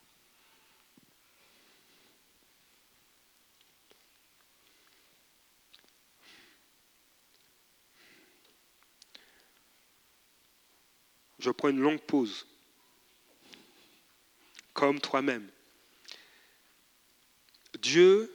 Je 11.44 11.50
prends 11.50 11.68
une 11.68 11.80
longue 11.80 12.00
pause 12.00 12.46
comme 14.72 14.98
toi-même. 14.98 15.46
Dieu 17.80 18.34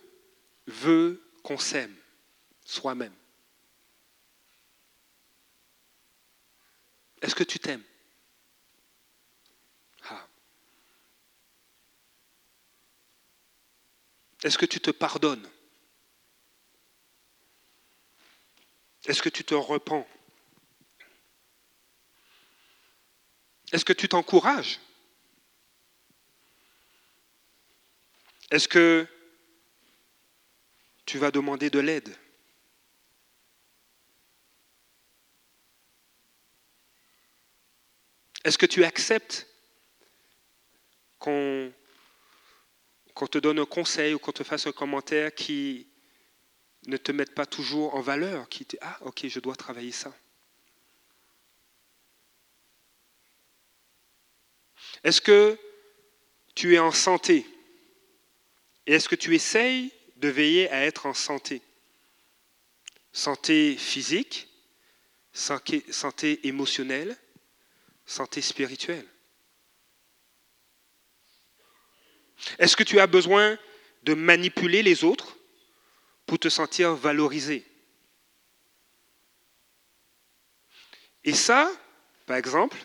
veut 0.67 1.19
qu'on 1.41 1.57
s'aime 1.57 1.95
soi-même. 2.63 3.15
Est-ce 7.23 7.33
que 7.33 7.43
tu 7.43 7.57
t'aimes? 7.57 7.83
Ah. 10.03 10.27
Est-ce 14.43 14.59
que 14.59 14.67
tu 14.67 14.79
te 14.79 14.91
pardonnes? 14.91 15.49
Est-ce 19.05 19.23
que 19.23 19.29
tu 19.29 19.43
te 19.43 19.55
repens? 19.55 20.07
Est-ce 23.71 23.85
que 23.85 23.93
tu 23.93 24.09
t'encourages? 24.09 24.79
Est-ce 28.51 28.67
que 28.67 29.07
tu 31.05 31.17
vas 31.19 31.31
demander 31.31 31.69
de 31.69 31.79
l'aide? 31.79 32.15
Est-ce 38.43 38.57
que 38.57 38.65
tu 38.65 38.83
acceptes 38.83 39.47
qu'on 41.19 41.73
te 43.29 43.37
donne 43.37 43.59
un 43.59 43.65
conseil 43.65 44.13
ou 44.13 44.19
qu'on 44.19 44.31
te 44.31 44.43
fasse 44.43 44.65
un 44.65 44.71
commentaire 44.71 45.35
qui 45.35 45.87
ne 46.87 46.97
te 46.97 47.11
mette 47.11 47.35
pas 47.35 47.45
toujours 47.45 47.93
en 47.93 48.01
valeur, 48.01 48.47
qui 48.49 48.65
te 48.65 48.77
ah 48.81 48.97
ok 49.01 49.27
je 49.27 49.39
dois 49.39 49.55
travailler 49.55 49.91
ça? 49.91 50.15
Est-ce 55.03 55.21
que 55.21 55.57
tu 56.55 56.75
es 56.75 56.79
en 56.79 56.91
santé? 56.91 57.45
Et 58.85 58.93
est-ce 58.93 59.07
que 59.07 59.15
tu 59.15 59.35
essayes 59.35 59.93
de 60.17 60.27
veiller 60.27 60.69
à 60.71 60.85
être 60.85 61.05
en 61.05 61.13
santé? 61.13 61.61
Santé 63.11 63.75
physique, 63.77 64.47
santé, 65.31 66.47
émotionnelle, 66.47 67.15
santé 68.05 68.41
spirituelle. 68.41 69.07
Est-ce 72.57 72.75
que 72.75 72.83
tu 72.83 72.99
as 72.99 73.07
besoin 73.07 73.57
de 74.03 74.13
manipuler 74.13 74.81
les 74.81 75.03
autres 75.03 75.37
pour 76.25 76.39
te 76.39 76.49
sentir 76.49 76.95
valorisé? 76.95 77.65
Et 81.23 81.33
ça, 81.33 81.71
par 82.25 82.37
exemple, 82.37 82.77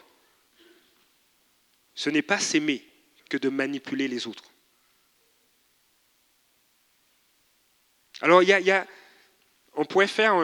ce 1.95 2.11
n'est 2.11 2.23
pas 2.23 2.39
s'aimer 2.39 2.87
que 3.29 3.37
de 3.37 3.49
manipuler 3.49 4.09
les 4.09 4.27
autres. 4.27 4.45
Alors, 8.21 8.43
on 9.75 9.85
pourrait 9.85 10.07
faire 10.07 10.35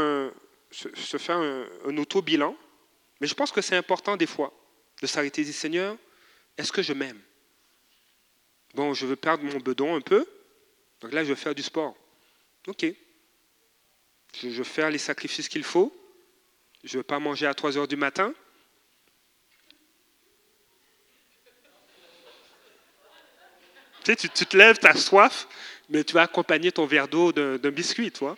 se, 0.70 1.18
faire 1.18 1.36
un, 1.36 1.96
auto-bilan, 1.96 2.57
mais 3.20 3.26
je 3.26 3.34
pense 3.34 3.53
que 3.53 3.61
c'est 3.61 3.76
important 3.76 4.16
des 4.16 4.26
fois 4.26 4.53
de 5.01 5.07
s'arrêter 5.07 5.42
et 5.42 5.44
dire 5.44 5.55
Seigneur, 5.55 5.96
est-ce 6.57 6.72
que 6.72 6.82
je 6.82 6.92
m'aime? 6.92 7.20
Bon, 8.74 8.92
je 8.94 9.07
veux 9.07 9.16
perdre 9.16 9.44
mon 9.44 9.59
bedon 9.59 9.96
un 9.96 10.01
peu, 10.01 10.26
donc 11.01 11.12
là, 11.12 11.24
je 11.24 11.30
vais 11.30 11.36
faire 11.36 11.55
du 11.55 11.62
sport. 11.62 11.96
Ok. 12.66 12.86
Je 14.34 14.48
veux 14.48 14.64
faire 14.64 14.90
les 14.90 14.98
sacrifices 14.98 15.48
qu'il 15.48 15.64
faut. 15.64 15.92
Je 16.84 16.96
ne 16.96 17.01
veux 17.01 17.05
pas 17.05 17.18
manger 17.18 17.46
à 17.46 17.55
3 17.55 17.78
heures 17.78 17.88
du 17.88 17.96
matin. 17.96 18.34
Tu 24.05 24.12
sais, 24.12 24.16
tu, 24.16 24.46
te 24.46 24.57
lèves, 24.57 24.78
tu 24.78 24.86
as 24.86 24.96
soif, 24.96 25.46
mais 25.88 26.05
tu 26.05 26.14
vas 26.14 26.22
accompagner 26.22 26.72
ton 26.72 26.86
verre 26.86 27.09
d'eau 27.09 27.32
d'un 27.32 27.70
biscuit, 27.70 28.11
toi. 28.11 28.36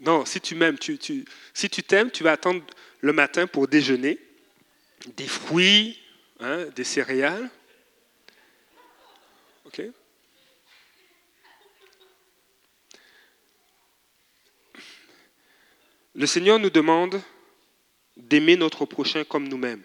Non, 0.00 0.24
si 0.24 0.40
tu 0.40 0.56
m'aimes, 0.56 0.78
tu, 0.78 0.98
si 1.54 1.70
tu 1.70 1.82
t'aimes, 1.84 2.10
tu 2.10 2.24
vas 2.24 2.32
attendre 2.32 2.64
le 3.00 3.12
matin 3.12 3.46
pour 3.46 3.68
déjeuner 3.68 4.18
des 5.16 5.28
fruits, 5.28 6.00
hein, 6.40 6.66
des 6.74 6.84
céréales. 6.84 7.48
OK 9.64 9.82
Le 16.14 16.26
Seigneur 16.26 16.58
nous 16.58 16.68
demande 16.68 17.22
d'aimer 18.16 18.56
notre 18.56 18.84
prochain 18.84 19.24
comme 19.24 19.48
nous-mêmes. 19.48 19.82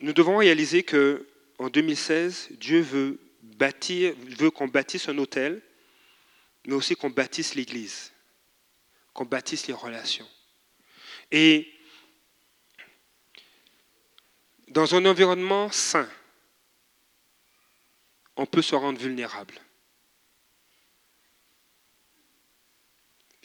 Nous 0.00 0.12
devons 0.12 0.36
réaliser 0.36 0.82
que 0.82 1.26
en 1.58 1.68
2016, 1.68 2.48
Dieu 2.52 2.80
veut 2.80 3.18
veut 3.58 4.50
qu'on 4.50 4.68
bâtisse 4.68 5.08
un 5.08 5.18
hôtel, 5.18 5.62
mais 6.66 6.74
aussi 6.74 6.94
qu'on 6.94 7.10
bâtisse 7.10 7.54
l'Église, 7.54 8.12
qu'on 9.14 9.24
bâtisse 9.24 9.66
les 9.66 9.74
relations. 9.74 10.28
Et 11.30 11.72
dans 14.68 14.94
un 14.94 15.06
environnement 15.06 15.70
sain, 15.70 16.08
on 18.36 18.46
peut 18.46 18.62
se 18.62 18.74
rendre 18.74 18.98
vulnérable. 18.98 19.54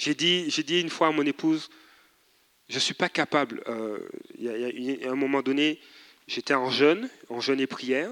J'ai 0.01 0.15
dit, 0.15 0.49
j'ai 0.49 0.63
dit 0.63 0.81
une 0.81 0.89
fois 0.89 1.09
à 1.09 1.11
mon 1.11 1.23
épouse, 1.27 1.69
je 2.69 2.73
ne 2.73 2.79
suis 2.79 2.95
pas 2.95 3.07
capable. 3.07 3.61
Euh, 3.67 3.99
il, 4.33 4.45
y 4.81 5.05
a, 5.05 5.11
un 5.11 5.15
moment 5.15 5.43
donné, 5.43 5.79
j'étais 6.27 6.55
en 6.55 6.71
jeûne, 6.71 7.07
en 7.29 7.39
jeûne 7.39 7.59
et 7.59 7.67
prière. 7.67 8.09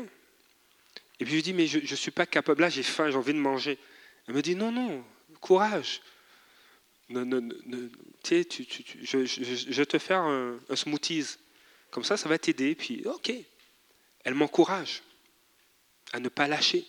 Et 1.20 1.26
puis 1.26 1.38
je 1.38 1.42
dis, 1.42 1.52
mais 1.52 1.66
je 1.66 1.80
ne 1.80 1.96
suis 1.96 2.12
pas 2.12 2.28
capable. 2.28 2.62
Là, 2.62 2.70
j'ai 2.70 2.84
faim, 2.84 3.10
j'ai 3.10 3.18
envie 3.18 3.34
de 3.34 3.40
manger. 3.40 3.80
Elle 4.28 4.36
me 4.36 4.44
dit, 4.44 4.56
non, 4.56 4.72
non, 4.72 5.04
courage. 5.42 6.04
je, 7.10 7.26
vais 9.74 9.86
te 9.88 9.98
faire 9.98 10.22
un, 10.22 10.60
un, 10.70 10.76
smoothies. 10.76 11.38
Comme 11.90 12.04
ça, 12.04 12.18
ça 12.18 12.30
va 12.30 12.38
t'aider. 12.38 12.76
Puis, 12.76 13.02
ok. 13.08 13.34
Elle 14.26 14.36
m'encourage 14.36 15.02
à 16.14 16.20
ne 16.20 16.30
pas 16.30 16.48
lâcher. 16.48 16.86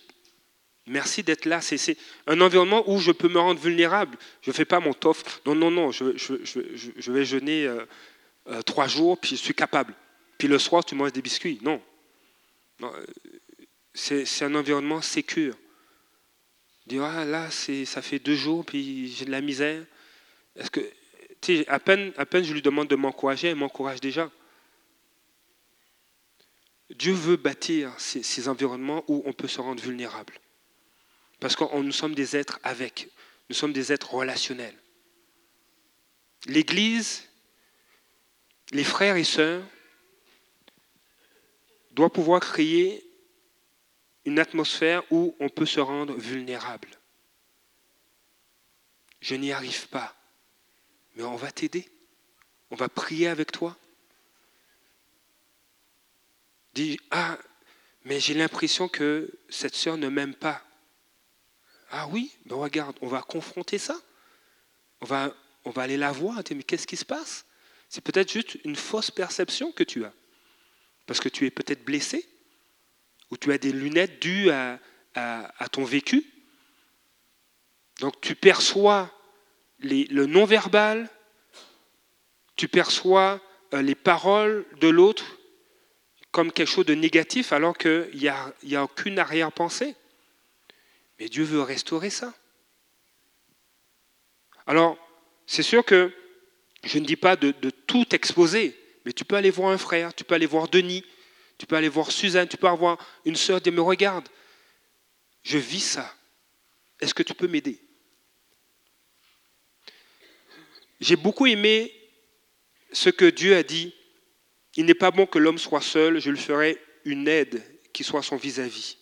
Merci 0.87 1.21
d'être 1.23 1.45
là. 1.45 1.61
C'est 1.61 1.97
un 2.27 2.41
environnement 2.41 2.83
où 2.89 2.99
je 2.99 3.11
peux 3.11 3.29
me 3.29 3.39
rendre 3.39 3.59
vulnérable. 3.59 4.17
Je 4.41 4.49
ne 4.49 4.53
fais 4.53 4.65
pas 4.65 4.79
mon 4.79 4.93
tof. 4.93 5.41
Non, 5.45 5.55
non, 5.55 5.69
non, 5.69 5.91
je, 5.91 7.11
vais 7.11 7.25
jeûner 7.25 7.65
euh, 7.65 7.85
euh, 8.47 8.61
trois 8.63 8.87
jours, 8.87 9.17
puis 9.17 9.31
je 9.31 9.35
suis 9.35 9.53
capable. 9.53 9.93
Puis 10.37 10.47
le 10.47 10.57
soir, 10.57 10.83
tu 10.83 10.95
manges 10.95 11.13
des 11.13 11.21
biscuits. 11.21 11.59
Non. 11.61 11.81
non 12.79 12.91
euh, 12.95 13.05
c'est 13.93 14.43
un 14.43 14.55
environnement 14.55 15.01
sécure. 15.01 15.55
Dire, 16.87 17.03
ah, 17.03 17.25
là, 17.25 17.51
ça 17.51 18.01
fait 18.01 18.17
deux 18.17 18.35
jours, 18.35 18.65
puis 18.65 19.09
j'ai 19.09 19.25
de 19.25 19.31
la 19.31 19.41
misère. 19.41 19.83
Est-ce 20.55 20.71
que, 20.71 20.81
à 21.67 21.79
peine, 21.79 22.11
à 22.17 22.25
peine 22.25 22.43
je 22.43 22.53
lui 22.53 22.61
demande 22.61 22.87
de 22.87 22.95
m'encourager, 22.95 23.49
elle 23.49 23.55
m'encourage 23.55 24.01
déjà. 24.01 24.31
Dieu 26.89 27.13
veut 27.13 27.37
bâtir 27.37 27.93
ces 27.97 28.49
environnements 28.49 29.03
où 29.07 29.21
on 29.25 29.31
peut 29.31 29.47
se 29.47 29.61
rendre 29.61 29.81
vulnérable. 29.81 30.33
Parce 31.41 31.55
que 31.55 31.63
nous 31.81 31.91
sommes 31.91 32.13
des 32.13 32.37
êtres 32.37 32.59
avec, 32.63 33.09
nous 33.49 33.55
sommes 33.55 33.73
des 33.73 33.91
êtres 33.91 34.13
relationnels. 34.13 34.77
L'Église, 36.45 37.27
les 38.71 38.83
frères 38.83 39.17
et 39.17 39.23
sœurs, 39.23 39.63
doit 41.93 42.13
pouvoir 42.13 42.41
créer 42.41 43.03
une 44.23 44.37
atmosphère 44.37 45.03
où 45.11 45.35
on 45.39 45.49
peut 45.49 45.65
se 45.65 45.79
rendre 45.79 46.13
vulnérable. 46.13 46.89
Je 49.19 49.33
n'y 49.33 49.51
arrive 49.51 49.87
pas, 49.87 50.15
mais 51.15 51.23
on 51.23 51.35
va 51.35 51.51
t'aider. 51.51 51.89
On 52.69 52.75
va 52.75 52.87
prier 52.87 53.27
avec 53.27 53.51
toi. 53.51 53.75
Dis, 56.75 56.99
ah, 57.09 57.39
mais 58.05 58.19
j'ai 58.19 58.35
l'impression 58.35 58.87
que 58.87 59.39
cette 59.49 59.75
sœur 59.75 59.97
ne 59.97 60.07
m'aime 60.07 60.35
pas. 60.35 60.63
Ah 61.91 62.07
oui, 62.07 62.31
ben 62.45 62.55
regarde, 62.55 62.95
on 63.01 63.07
va 63.07 63.21
confronter 63.21 63.77
ça. 63.77 63.99
On 65.01 65.05
va, 65.05 65.35
on 65.65 65.71
va 65.71 65.83
aller 65.83 65.97
la 65.97 66.11
voir. 66.11 66.41
Mais 66.55 66.63
qu'est-ce 66.63 66.87
qui 66.87 66.95
se 66.95 67.05
passe? 67.05 67.45
C'est 67.89 68.01
peut-être 68.01 68.31
juste 68.31 68.57
une 68.63 68.77
fausse 68.77 69.11
perception 69.11 69.73
que 69.73 69.83
tu 69.83 70.05
as. 70.05 70.13
Parce 71.05 71.19
que 71.19 71.27
tu 71.27 71.45
es 71.45 71.51
peut-être 71.51 71.83
blessé, 71.83 72.25
ou 73.29 73.37
tu 73.37 73.51
as 73.51 73.57
des 73.57 73.73
lunettes 73.73 74.21
dues 74.21 74.49
à, 74.49 74.79
ton 75.71 75.83
vécu. 75.83 76.25
Donc 77.99 78.21
tu 78.21 78.35
perçois 78.35 79.11
le 79.79 80.25
non-verbal, 80.25 81.09
tu 82.55 82.69
perçois 82.69 83.41
euh, 83.73 83.81
les 83.81 83.95
paroles 83.95 84.65
de 84.79 84.87
l'autre 84.87 85.37
comme 86.31 86.51
quelque 86.51 86.69
chose 86.69 86.85
de 86.85 86.93
négatif 86.93 87.51
alors 87.51 87.77
qu'il 87.77 88.09
n'y 88.63 88.75
a 88.75 88.83
aucune 88.83 89.19
arrière-pensée. 89.19 89.95
Mais 91.21 91.29
Dieu 91.29 91.43
veut 91.43 91.61
restaurer 91.61 92.09
ça. 92.09 92.33
Alors, 94.65 94.97
c'est 95.45 95.61
sûr 95.61 95.85
que 95.85 96.11
je 96.83 96.97
ne 96.97 97.05
dis 97.05 97.15
pas 97.15 97.35
de, 97.35 97.51
tout 97.69 98.15
exposer, 98.15 98.75
mais 99.05 99.13
tu 99.13 99.23
peux 99.23 99.35
aller 99.35 99.51
voir 99.51 99.69
un 99.69 99.77
frère, 99.77 100.15
tu 100.15 100.23
peux 100.23 100.33
aller 100.33 100.47
voir 100.47 100.67
Denis, 100.67 101.05
tu 101.59 101.67
peux 101.67 101.75
aller 101.75 101.89
voir 101.89 102.11
Suzanne, 102.11 102.47
tu 102.47 102.57
peux 102.57 102.67
avoir 102.67 102.97
une 103.23 103.35
sœur, 103.35 103.61
dire, 103.61 103.71
me 103.71 103.83
regarde, 103.83 104.27
je 105.43 105.59
vis 105.59 105.81
ça. 105.81 106.11
Est-ce 106.99 107.13
que 107.13 107.21
tu 107.21 107.35
peux 107.35 107.47
m'aider? 107.47 107.79
J'ai 110.99 111.17
beaucoup 111.17 111.45
aimé 111.45 111.93
ce 112.93 113.11
que 113.11 113.25
Dieu 113.25 113.55
a 113.55 113.61
dit. 113.61 113.93
Il 114.75 114.85
n'est 114.85 114.95
pas 114.95 115.11
bon 115.11 115.27
que 115.27 115.37
l'homme 115.37 115.59
soit 115.59 115.81
seul, 115.81 116.19
je 116.19 116.31
lui 116.31 116.39
ferai 116.39 116.81
une 117.05 117.27
aide 117.27 117.63
qui 117.93 118.03
soit 118.03 118.23
son 118.23 118.37
vis-à-vis. 118.37 119.00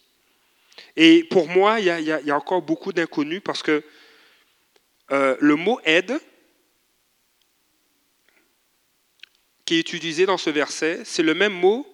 Et 0.96 1.24
pour 1.24 1.48
moi, 1.48 1.80
il 1.80 1.86
y 1.86 2.32
a, 2.32 2.36
encore 2.36 2.62
beaucoup 2.62 2.94
d'inconnus 2.94 3.42
parce 3.44 3.64
que 3.64 3.84
euh, 5.12 5.36
le 5.40 5.56
mot 5.56 5.80
aide, 5.84 6.20
qui 9.66 9.76
est 9.76 9.94
utilisé 9.94 10.26
dans 10.26 10.38
ce 10.38 10.50
verset, 10.50 11.02
c'est 11.06 11.24
le 11.24 11.34
même 11.34 11.54
mot 11.54 11.88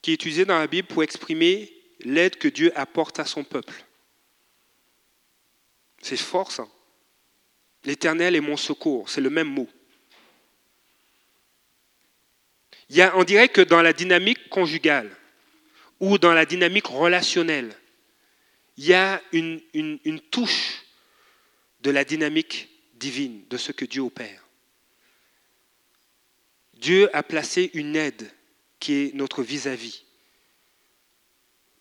qui 0.00 0.12
est 0.12 0.14
utilisé 0.14 0.44
dans 0.44 0.58
la 0.58 0.66
Bible 0.66 0.88
pour 0.88 1.02
exprimer 1.02 1.72
l'aide 2.00 2.36
que 2.36 2.48
Dieu 2.48 2.72
apporte 2.76 3.18
à 3.18 3.24
son 3.24 3.44
peuple. 3.44 3.84
C'est 6.00 6.16
fort 6.16 6.52
ça. 6.52 6.66
L'Éternel 7.84 8.34
est 8.36 8.40
mon 8.40 8.56
secours, 8.56 9.08
c'est 9.08 9.20
le 9.20 9.30
même 9.30 9.48
mot. 9.48 9.68
Il 12.88 12.96
y 12.96 13.02
a, 13.02 13.16
on 13.16 13.24
dirait 13.24 13.48
que 13.48 13.60
dans 13.60 13.82
la 13.82 13.92
dynamique 13.92 14.48
conjugale, 14.48 15.10
ou 16.00 16.18
dans 16.18 16.32
la 16.32 16.46
dynamique 16.46 16.86
relationnelle, 16.86 17.74
il 18.76 18.86
y 18.86 18.94
a 18.94 19.22
une, 19.32 19.60
touche 20.30 20.82
de 21.80 21.90
la 21.90 22.04
dynamique 22.04 22.68
divine, 22.94 23.42
de 23.48 23.56
ce 23.56 23.72
que 23.72 23.84
Dieu 23.84 24.02
opère. 24.02 24.42
Dieu 26.74 27.08
a 27.16 27.22
placé 27.22 27.70
une 27.72 27.96
aide 27.96 28.30
qui 28.78 28.94
est 28.94 29.14
notre 29.14 29.42
vis-à-vis. 29.42 30.04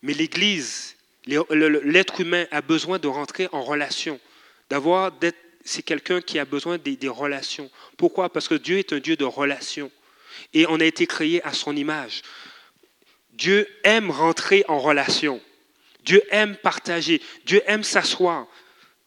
Mais 0.01 0.13
l'Église, 0.13 0.95
l'être 1.26 2.22
humain 2.22 2.45
a 2.51 2.61
besoin 2.61 2.99
de 2.99 3.07
rentrer 3.07 3.49
en 3.51 3.63
relation, 3.63 4.20
d'avoir 4.70 5.11
c'est 5.66 5.82
quelqu'un 5.82 6.22
qui 6.22 6.39
a 6.39 6.45
besoin 6.45 6.78
des, 6.78 6.95
des, 6.95 7.09
relations. 7.09 7.72
Pourquoi? 7.97 8.32
Parce 8.32 8.47
que 8.47 8.55
Dieu 8.55 8.78
est 8.78 8.93
un 8.93 8.99
Dieu 8.99 9.16
de 9.18 9.26
relations. 9.26 9.91
Et 10.53 10.66
on 10.68 10.80
a 10.80 10.86
été 10.86 11.07
créé 11.07 11.43
à 11.43 11.53
son 11.53 11.76
image. 11.76 12.22
Dieu 13.36 13.68
aime 13.84 14.12
rentrer 14.12 14.64
en 14.68 14.80
relation. 14.80 15.42
Dieu 16.04 16.22
aime 16.30 16.56
partager. 16.58 17.22
Dieu 17.46 17.62
aime 17.66 17.84
s'asseoir 17.84 18.48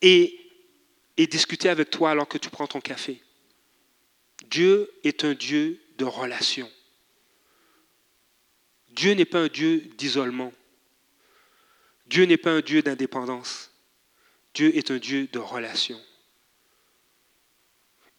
et, 0.03 0.35
discuter 1.17 1.69
avec 1.69 1.91
toi 1.91 2.11
alors 2.11 2.29
que 2.29 2.39
tu 2.39 2.51
prends 2.51 2.67
ton 2.67 2.81
café. 2.81 3.21
Dieu 4.47 4.91
est 5.05 5.25
un 5.25 5.35
Dieu 5.35 5.81
de 5.97 6.05
relation. 6.05 6.71
Dieu 8.91 9.15
n'est 9.15 9.25
pas 9.25 9.41
un 9.41 9.49
Dieu 9.49 9.81
d'isolement. 9.97 10.53
Dieu 12.07 12.25
n'est 12.25 12.37
pas 12.37 12.53
un 12.53 12.61
Dieu 12.61 12.83
d'indépendance. 12.83 13.73
Dieu 14.55 14.77
est 14.77 14.91
un 14.91 14.99
Dieu 14.99 15.29
de 15.33 15.39
relation. 15.39 16.01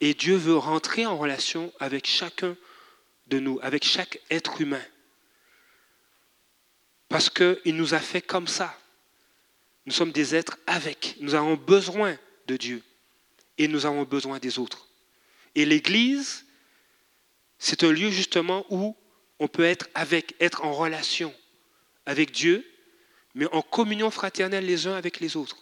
Et 0.02 0.14
Dieu 0.14 0.36
veut 0.36 0.58
rentrer 0.58 1.06
en 1.06 1.18
relation 1.18 1.74
avec 1.80 2.08
chacun 2.08 2.56
de 3.28 3.40
nous, 3.40 3.60
avec 3.62 3.84
chaque 3.84 4.20
être 4.30 4.62
humain. 4.62 4.84
Parce 7.10 7.30
qu'il 7.30 7.76
nous 7.76 7.94
a 7.94 8.00
fait 8.00 8.22
comme 8.22 8.48
ça. 8.48 8.78
Nous 9.86 9.92
sommes 9.92 10.12
des 10.12 10.36
êtres 10.36 10.58
avec. 10.68 11.16
Nous 11.20 11.34
avons 11.36 11.56
besoin 11.56 12.18
de 12.48 12.56
Dieu. 12.56 12.84
Et 13.58 13.68
nous 13.68 13.86
avons 13.86 14.04
besoin 14.04 14.40
des 14.40 14.60
autres. 14.60 14.88
Et 15.56 15.66
l'Église, 15.66 16.46
c'est 17.58 17.84
un 17.84 17.92
lieu 17.92 18.12
justement 18.12 18.66
où 18.70 18.96
on 19.40 19.48
peut 19.48 19.64
être 19.64 19.90
avec, 19.96 20.36
être 20.40 20.64
en 20.64 20.74
relation 20.74 21.34
avec 22.06 22.32
Dieu, 22.32 22.66
mais 23.36 23.48
en 23.52 23.62
communion 23.62 24.12
fraternelle 24.12 24.66
les 24.66 24.88
uns 24.88 24.96
avec 24.96 25.20
les 25.20 25.36
autres. 25.36 25.58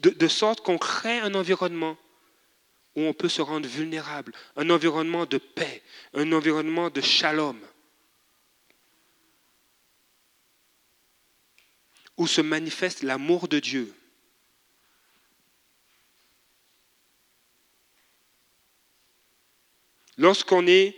de, 0.00 0.28
sorte 0.28 0.60
qu'on 0.60 0.78
crée 0.78 1.18
un 1.20 1.34
environnement 1.34 1.96
où 2.94 3.02
on 3.02 3.14
peut 3.14 3.28
se 3.28 3.40
rendre 3.40 3.68
vulnérable, 3.68 4.32
un 4.56 4.68
environnement 4.70 5.24
de 5.26 5.38
paix, 5.38 5.82
un 6.14 6.30
environnement 6.32 6.90
de 6.90 7.00
shalom. 7.00 7.58
où 12.22 12.26
se 12.28 12.40
manifeste 12.40 13.02
l'amour 13.02 13.48
de 13.48 13.58
Dieu. 13.58 13.92
Lorsqu'on 20.16 20.68
est 20.68 20.94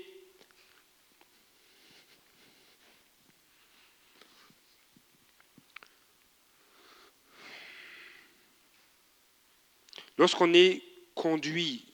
lorsqu'on 10.19 10.53
est 10.53 10.83
conduit 11.15 11.87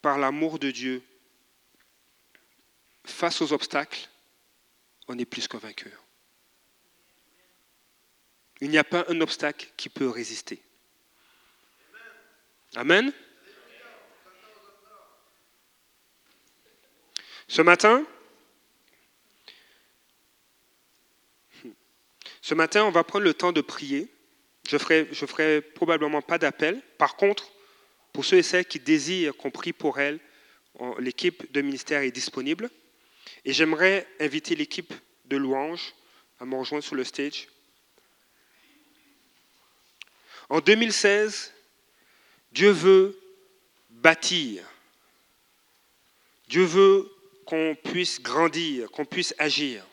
par 0.00 0.16
l'amour 0.16 0.60
de 0.60 0.70
Dieu 0.70 1.02
face 3.04 3.42
aux 3.42 3.52
obstacles, 3.52 4.08
on 5.08 5.18
est 5.18 5.24
plus 5.24 5.48
qu'un 5.48 5.58
vainqueur. 5.58 6.07
Il 8.60 8.70
n'y 8.70 8.78
a 8.78 8.84
pas 8.84 9.04
un 9.08 9.20
obstacle 9.20 9.68
qui 9.76 9.88
peut 9.88 10.08
résister. 10.08 10.60
Amen. 12.74 13.12
Ce 17.48 17.62
matin, 17.62 18.04
on 22.84 22.90
va 22.90 23.04
prendre 23.04 23.24
le 23.24 23.34
temps 23.34 23.52
de 23.52 23.60
prier. 23.60 24.08
Je 24.68 24.76
ne 24.76 24.78
ferai, 24.78 25.04
ferai 25.06 25.60
probablement 25.62 26.20
pas 26.20 26.38
d'appel. 26.38 26.82
Par 26.98 27.16
contre, 27.16 27.50
pour 28.12 28.24
ceux 28.24 28.38
et 28.38 28.42
celles 28.42 28.66
qui 28.66 28.80
désirent 28.80 29.36
qu'on 29.36 29.50
prie 29.50 29.72
pour 29.72 29.98
elles, 29.98 30.18
l'équipe 30.98 31.50
de 31.52 31.60
ministère 31.60 32.02
est 32.02 32.10
disponible. 32.10 32.70
Et 33.44 33.52
j'aimerais 33.52 34.06
inviter 34.20 34.54
l'équipe 34.54 34.92
de 35.26 35.36
louanges 35.36 35.94
à 36.40 36.44
me 36.44 36.56
rejoindre 36.56 36.84
sur 36.84 36.96
le 36.96 37.04
stage. 37.04 37.48
En 40.48 40.60
2016, 40.60 41.52
Dieu 42.52 42.70
veut 42.70 43.18
bâtir. 43.90 44.64
Dieu 46.48 46.64
veut 46.64 47.10
qu'on 47.44 47.76
puisse 47.76 48.20
grandir, 48.20 48.90
qu'on 48.90 49.04
puisse 49.04 49.34
agir. 49.38 49.84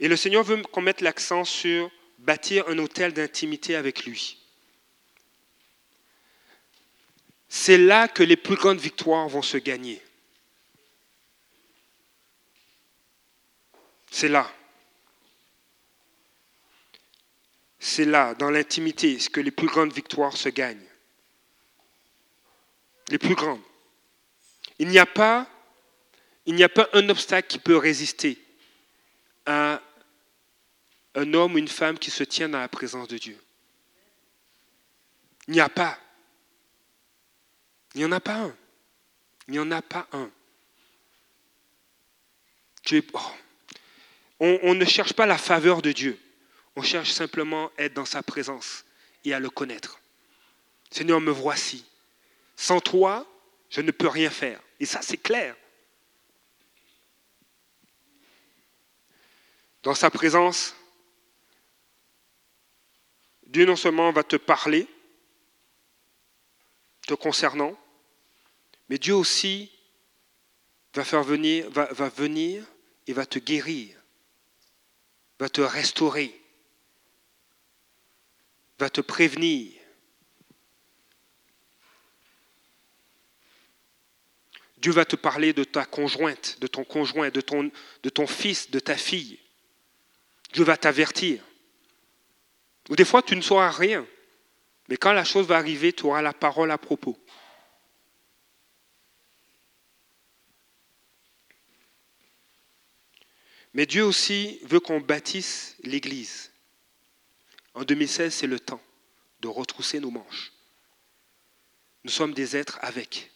Et 0.00 0.08
le 0.08 0.16
Seigneur 0.16 0.42
veut 0.42 0.60
qu'on 0.62 0.82
mette 0.82 1.00
l'accent 1.00 1.44
sur 1.44 1.90
bâtir 2.18 2.68
un 2.68 2.78
hôtel 2.78 3.12
d'intimité 3.12 3.76
avec 3.76 4.04
lui. 4.04 4.38
C'est 7.48 7.78
là 7.78 8.08
que 8.08 8.22
les 8.22 8.36
plus 8.36 8.56
grandes 8.56 8.80
victoires 8.80 9.28
vont 9.28 9.42
se 9.42 9.56
gagner. 9.56 10.02
C'est 14.10 14.28
là. 14.28 14.52
C'est 17.88 18.04
là, 18.04 18.34
dans 18.34 18.50
l'intimité, 18.50 19.16
que 19.32 19.38
les 19.38 19.52
plus 19.52 19.68
grandes 19.68 19.92
victoires 19.92 20.36
se 20.36 20.48
gagnent. 20.48 20.88
Les 23.10 23.16
plus 23.16 23.36
grandes. 23.36 23.62
Il 24.80 24.88
n'y 24.88 24.98
a 24.98 25.06
pas, 25.06 25.48
un 26.48 27.08
obstacle 27.08 27.46
qui 27.46 27.60
peut 27.60 27.76
résister 27.76 28.44
à 29.46 29.80
un 31.14 31.32
homme 31.32 31.54
ou 31.54 31.58
une 31.58 31.68
femme 31.68 31.96
qui 31.96 32.10
se 32.10 32.24
tient 32.24 32.48
dans 32.48 32.58
la 32.58 32.66
présence 32.66 33.06
de 33.06 33.18
Dieu. 33.18 33.38
Il 35.46 35.52
n'y 35.52 35.60
a 35.60 35.68
pas. 35.68 35.96
Il 37.94 37.98
n'y 37.98 38.04
en 38.04 38.10
a 38.10 38.20
pas 38.20 38.34
un. 38.34 38.56
Il 39.46 39.52
n'y 39.52 39.60
en 39.60 39.70
a 39.70 39.80
pas 39.80 40.08
un. 40.10 40.28
Oh. 42.92 43.20
on, 44.40 44.58
on 44.64 44.74
ne 44.74 44.84
cherche 44.84 45.12
pas 45.12 45.24
la 45.24 45.38
faveur 45.38 45.82
de 45.82 45.92
Dieu. 45.92 46.20
On 46.76 46.82
cherche 46.82 47.10
simplement 47.10 47.70
à 47.78 47.84
être 47.84 47.94
dans 47.94 48.04
sa 48.04 48.22
présence 48.22 48.84
et 49.24 49.32
à 49.32 49.40
le 49.40 49.48
connaître. 49.48 49.98
Seigneur, 50.90 51.20
me 51.20 51.30
voici. 51.30 51.84
Sans 52.54 52.80
toi, 52.80 53.26
je 53.70 53.80
ne 53.80 53.90
peux 53.90 54.08
rien 54.08 54.30
faire. 54.30 54.60
Et 54.78 54.86
ça, 54.86 55.00
c'est 55.02 55.16
clair. 55.16 55.56
Dans 59.82 59.94
sa 59.94 60.10
présence, 60.10 60.76
Dieu 63.46 63.64
non 63.64 63.76
seulement 63.76 64.12
va 64.12 64.22
te 64.22 64.36
parler 64.36 64.86
te 67.06 67.14
concernant, 67.14 67.78
mais 68.88 68.98
Dieu 68.98 69.14
aussi 69.14 69.70
va 70.92 71.02
va 71.02 72.08
venir 72.08 72.66
et 73.06 73.12
va 73.12 73.26
te 73.26 73.38
guérir, 73.38 73.96
va 75.38 75.48
te 75.48 75.60
restaurer, 75.60 76.40
va 78.78 78.90
te 78.90 79.00
prévenir. 79.00 79.72
Dieu 84.78 84.92
va 84.92 85.04
te 85.04 85.16
parler 85.16 85.52
de 85.52 85.64
ta 85.64 85.84
conjointe, 85.84 86.58
de 86.60 86.66
ton 86.66 86.84
conjoint, 86.84 87.30
de 87.30 87.40
ton, 87.40 88.26
fils, 88.26 88.70
de 88.70 88.78
ta 88.78 88.96
fille. 88.96 89.40
Dieu 90.52 90.64
va 90.64 90.76
t'avertir. 90.76 91.42
Ou 92.88 92.96
des 92.96 93.04
fois, 93.04 93.22
tu 93.22 93.34
ne 93.34 93.40
sauras 93.40 93.70
rien. 93.70 94.06
Mais 94.88 94.96
quand 94.96 95.12
la 95.12 95.24
chose 95.24 95.46
va 95.46 95.56
arriver, 95.56 95.92
tu 95.92 96.04
auras 96.04 96.22
la 96.22 96.32
parole 96.32 96.70
à 96.70 96.78
propos. 96.78 97.18
Mais 103.74 103.86
Dieu 103.86 104.04
aussi 104.04 104.60
veut 104.62 104.80
qu'on 104.80 105.00
bâtisse 105.00 105.76
l'Église. 105.82 106.52
En 107.76 107.84
2016, 107.84 108.34
c'est 108.34 108.46
le 108.46 108.58
temps 108.58 108.80
de 109.40 109.48
retrousser 109.48 110.00
nos 110.00 110.10
manches. 110.10 110.50
Nous 112.04 112.10
sommes 112.10 112.32
des 112.32 112.56
êtres 112.56 112.78
avec. 112.80 113.30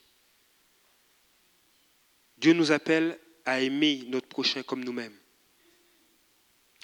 Dieu 2.38 2.54
nous 2.54 2.72
appelle 2.72 3.18
à 3.44 3.60
aimer 3.60 4.04
notre 4.06 4.28
prochain 4.28 4.62
comme 4.62 4.82
nous-mêmes. 4.82 5.16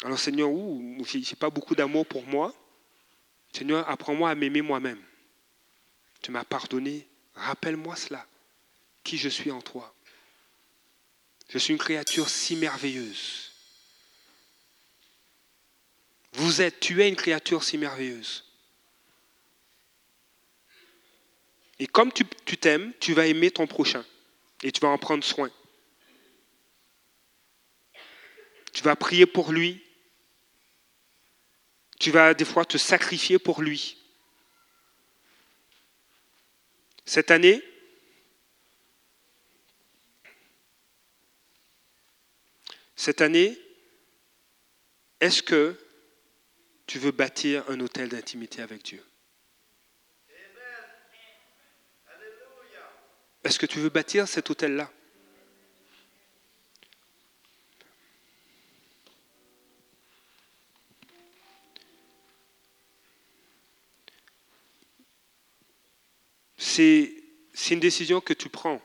Alors 0.05 0.19
Seigneur, 0.19 0.51
je 0.51 1.17
n'ai 1.17 1.37
pas 1.39 1.49
beaucoup 1.49 1.75
d'amour 1.75 2.05
pour 2.07 2.27
moi. 2.27 2.55
Seigneur, 3.55 3.89
apprends-moi 3.89 4.29
à 4.29 4.35
m'aimer 4.35 4.61
moi-même. 4.61 5.03
Tu 6.21 6.31
m'as 6.33 6.45
pardonné. 6.45 7.09
Rappelle-moi 7.35 7.97
cela. 7.97 8.27
Qui 9.03 9.17
je 9.17 9.31
suis 9.31 9.51
en 9.51 9.63
toi. 9.63 9.95
Je 11.49 11.57
suis 11.57 11.73
une 11.73 11.79
créature 11.79 12.29
si 12.29 12.55
merveilleuse. 12.55 13.45
Vous 16.37 16.61
êtes, 16.61 16.80
tu 16.80 17.03
es 17.03 17.09
une 17.09 17.16
créature 17.16 17.64
si 17.64 17.78
merveilleuse. 17.78 18.45
Et 21.78 21.87
comme 21.87 22.12
tu 22.12 22.26
t'aimes, 22.59 22.93
tu 23.01 23.14
vas 23.14 23.26
aimer 23.26 23.51
ton 23.51 23.66
prochain 23.66 24.05
et 24.62 24.70
tu 24.70 24.80
vas 24.80 24.89
en 24.89 24.99
prendre 24.99 25.24
soin. 25.24 25.51
Tu 28.74 28.82
vas 28.82 28.97
prier 28.97 29.24
pour 29.24 29.51
lui. 29.51 29.82
Tu 31.99 32.11
vas 32.11 32.34
des 32.34 32.45
fois 32.45 32.66
te 32.66 32.76
sacrifier 32.76 33.39
pour 33.39 33.62
lui. 33.62 33.97
Cette 37.07 37.30
année, 37.30 37.62
cette 42.95 43.22
année, 43.22 43.59
est-ce 45.20 45.43
que 45.43 45.80
tu 46.87 46.99
veux 46.99 47.11
bâtir 47.11 47.64
un 47.68 47.80
hôtel 47.80 48.09
d'intimité 48.09 48.62
avec 48.62 48.82
Dieu 48.82 49.03
Est-ce 53.45 53.61
que 53.61 53.66
tu 53.66 53.78
veux 53.78 53.91
bâtir 53.91 54.26
cet 54.26 54.51
hôtel-là? 54.51 54.91
C'est 67.57 67.74
une 67.74 67.80
décision 67.80 68.20
que 68.20 68.32
tu 68.32 68.49
prends. 68.49 68.82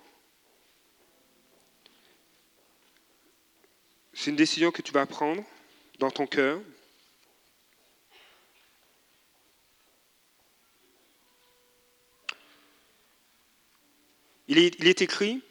C'est 4.14 4.30
une 4.30 4.36
décision 4.36 4.72
que 4.72 4.82
tu 4.82 4.92
vas 4.92 5.06
prendre 5.06 5.44
dans 6.00 6.10
ton 6.10 6.26
cœur. 6.26 6.62
Il 14.52 14.58
est, 14.60 15.02
écrit, 15.02 15.42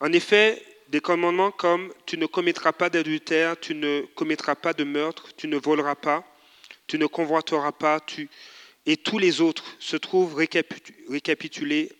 en 0.00 0.12
effet, 0.12 0.62
des 0.88 1.00
commandements 1.00 1.50
comme 1.50 1.90
tu 2.04 2.18
ne 2.18 2.26
commettras 2.26 2.72
pas 2.72 2.90
d'adultère, 2.90 3.58
tu 3.58 3.74
ne 3.74 4.02
commettras 4.14 4.54
pas 4.54 4.74
de 4.74 4.84
meurtre, 4.84 5.34
tu 5.34 5.48
ne 5.48 5.56
voleras 5.56 5.94
pas, 5.94 6.22
tu 6.86 6.98
ne 6.98 7.06
convoiteras 7.06 7.72
pas, 7.72 7.98
tu... 8.00 8.28
et 8.84 8.98
tous 8.98 9.18
les 9.18 9.40
autres 9.40 9.64
se 9.78 9.96
trouvent 9.96 10.34
récapitulés 10.34 11.90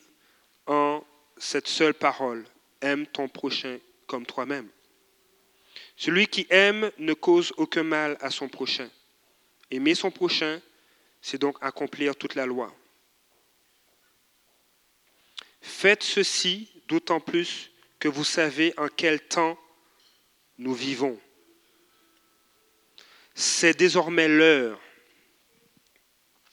en 0.66 1.02
cette 1.38 1.66
seule 1.66 1.94
parole. 1.94 2.44
Aime 2.82 3.06
ton 3.06 3.28
prochain 3.28 3.78
comme 4.06 4.26
toi-même. 4.26 4.68
Celui 5.96 6.26
qui 6.26 6.46
aime 6.50 6.90
ne 6.98 7.14
cause 7.14 7.54
aucun 7.56 7.84
mal 7.84 8.18
à 8.20 8.28
son 8.28 8.50
prochain. 8.50 8.90
Aimer 9.70 9.94
son 9.94 10.10
prochain, 10.10 10.60
c'est 11.22 11.40
donc 11.40 11.56
accomplir 11.62 12.16
toute 12.16 12.34
la 12.34 12.44
loi. 12.44 12.70
Faites 15.60 16.02
ceci 16.02 16.70
d'autant 16.88 17.20
plus 17.20 17.70
que 17.98 18.08
vous 18.08 18.24
savez 18.24 18.74
en 18.76 18.88
quel 18.88 19.20
temps 19.20 19.58
nous 20.58 20.74
vivons. 20.74 21.18
C'est 23.34 23.76
désormais 23.78 24.28
l'heure 24.28 24.80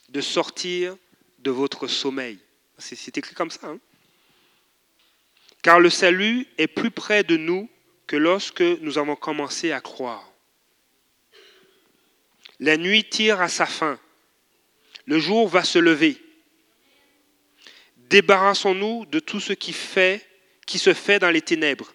de 0.10 0.22
sortir 0.22 0.96
de 1.40 1.52
votre 1.52 1.88
sommeil. 1.88 2.40
C'est 2.78 3.18
écrit 3.18 3.36
comme 3.36 3.52
ça. 3.52 3.68
Hein. 3.68 3.80
Car 5.62 5.80
le 5.80 5.90
salut 5.90 6.48
est 6.58 6.68
plus 6.68 6.92
près 6.92 7.24
de 7.24 7.36
nous 7.36 7.70
que 8.06 8.16
lorsque 8.16 8.62
nous 8.62 8.98
avons 8.98 9.16
commencé 9.16 9.72
à 9.72 9.82
croire. 9.82 10.32
La 12.60 12.78
nuit 12.78 13.04
tire 13.04 13.42
à 13.42 13.50
sa 13.50 13.66
fin. 13.66 14.00
Le 15.06 15.20
jour 15.20 15.48
va 15.48 15.64
se 15.64 15.80
lever. 15.80 16.18
Débarrassons-nous 18.10 19.06
de 19.06 19.20
tout 19.20 19.40
ce 19.40 19.54
qui, 19.54 19.74
fait, 19.74 20.26
qui 20.66 20.80
se 20.80 20.94
fait 20.94 21.20
dans 21.20 21.30
les 21.30 21.42
ténèbres 21.42 21.94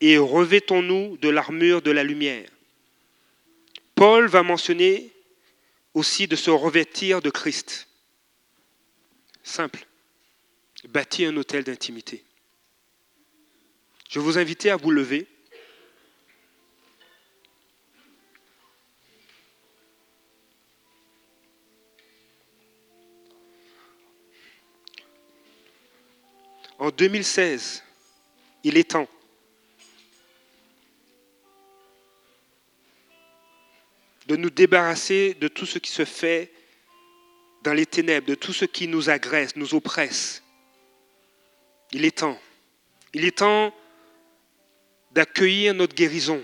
et 0.00 0.18
revêtons-nous 0.18 1.16
de 1.18 1.28
l'armure 1.28 1.82
de 1.82 1.90
la 1.90 2.04
lumière. 2.04 2.48
Paul 3.94 4.26
va 4.26 4.42
mentionner 4.42 5.10
aussi 5.94 6.26
de 6.26 6.36
se 6.36 6.50
revêtir 6.50 7.22
de 7.22 7.30
Christ. 7.30 7.88
Simple. 9.42 9.86
Bâtir 10.88 11.30
un 11.30 11.36
hôtel 11.36 11.64
d'intimité. 11.64 12.22
Je 14.10 14.20
vous 14.20 14.38
invite 14.38 14.66
à 14.66 14.76
vous 14.76 14.90
lever. 14.90 15.26
En 26.78 26.90
2016, 26.90 27.82
il 28.64 28.76
est 28.76 28.90
temps 28.90 29.08
de 34.26 34.36
nous 34.36 34.50
débarrasser 34.50 35.34
de 35.34 35.48
tout 35.48 35.66
ce 35.66 35.78
qui 35.78 35.90
se 35.90 36.04
fait 36.04 36.52
dans 37.62 37.72
les 37.72 37.86
ténèbres, 37.86 38.26
de 38.26 38.34
tout 38.34 38.52
ce 38.52 38.64
qui 38.64 38.88
nous 38.88 39.08
agresse, 39.08 39.56
nous 39.56 39.74
oppresse. 39.74 40.42
Il 41.92 42.04
est 42.04 42.18
temps. 42.18 42.38
Il 43.14 43.24
est 43.24 43.38
temps 43.38 43.72
d'accueillir 45.12 45.74
notre 45.74 45.94
guérison. 45.94 46.42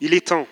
Il 0.00 0.14
est 0.14 0.28
temps. 0.28 0.46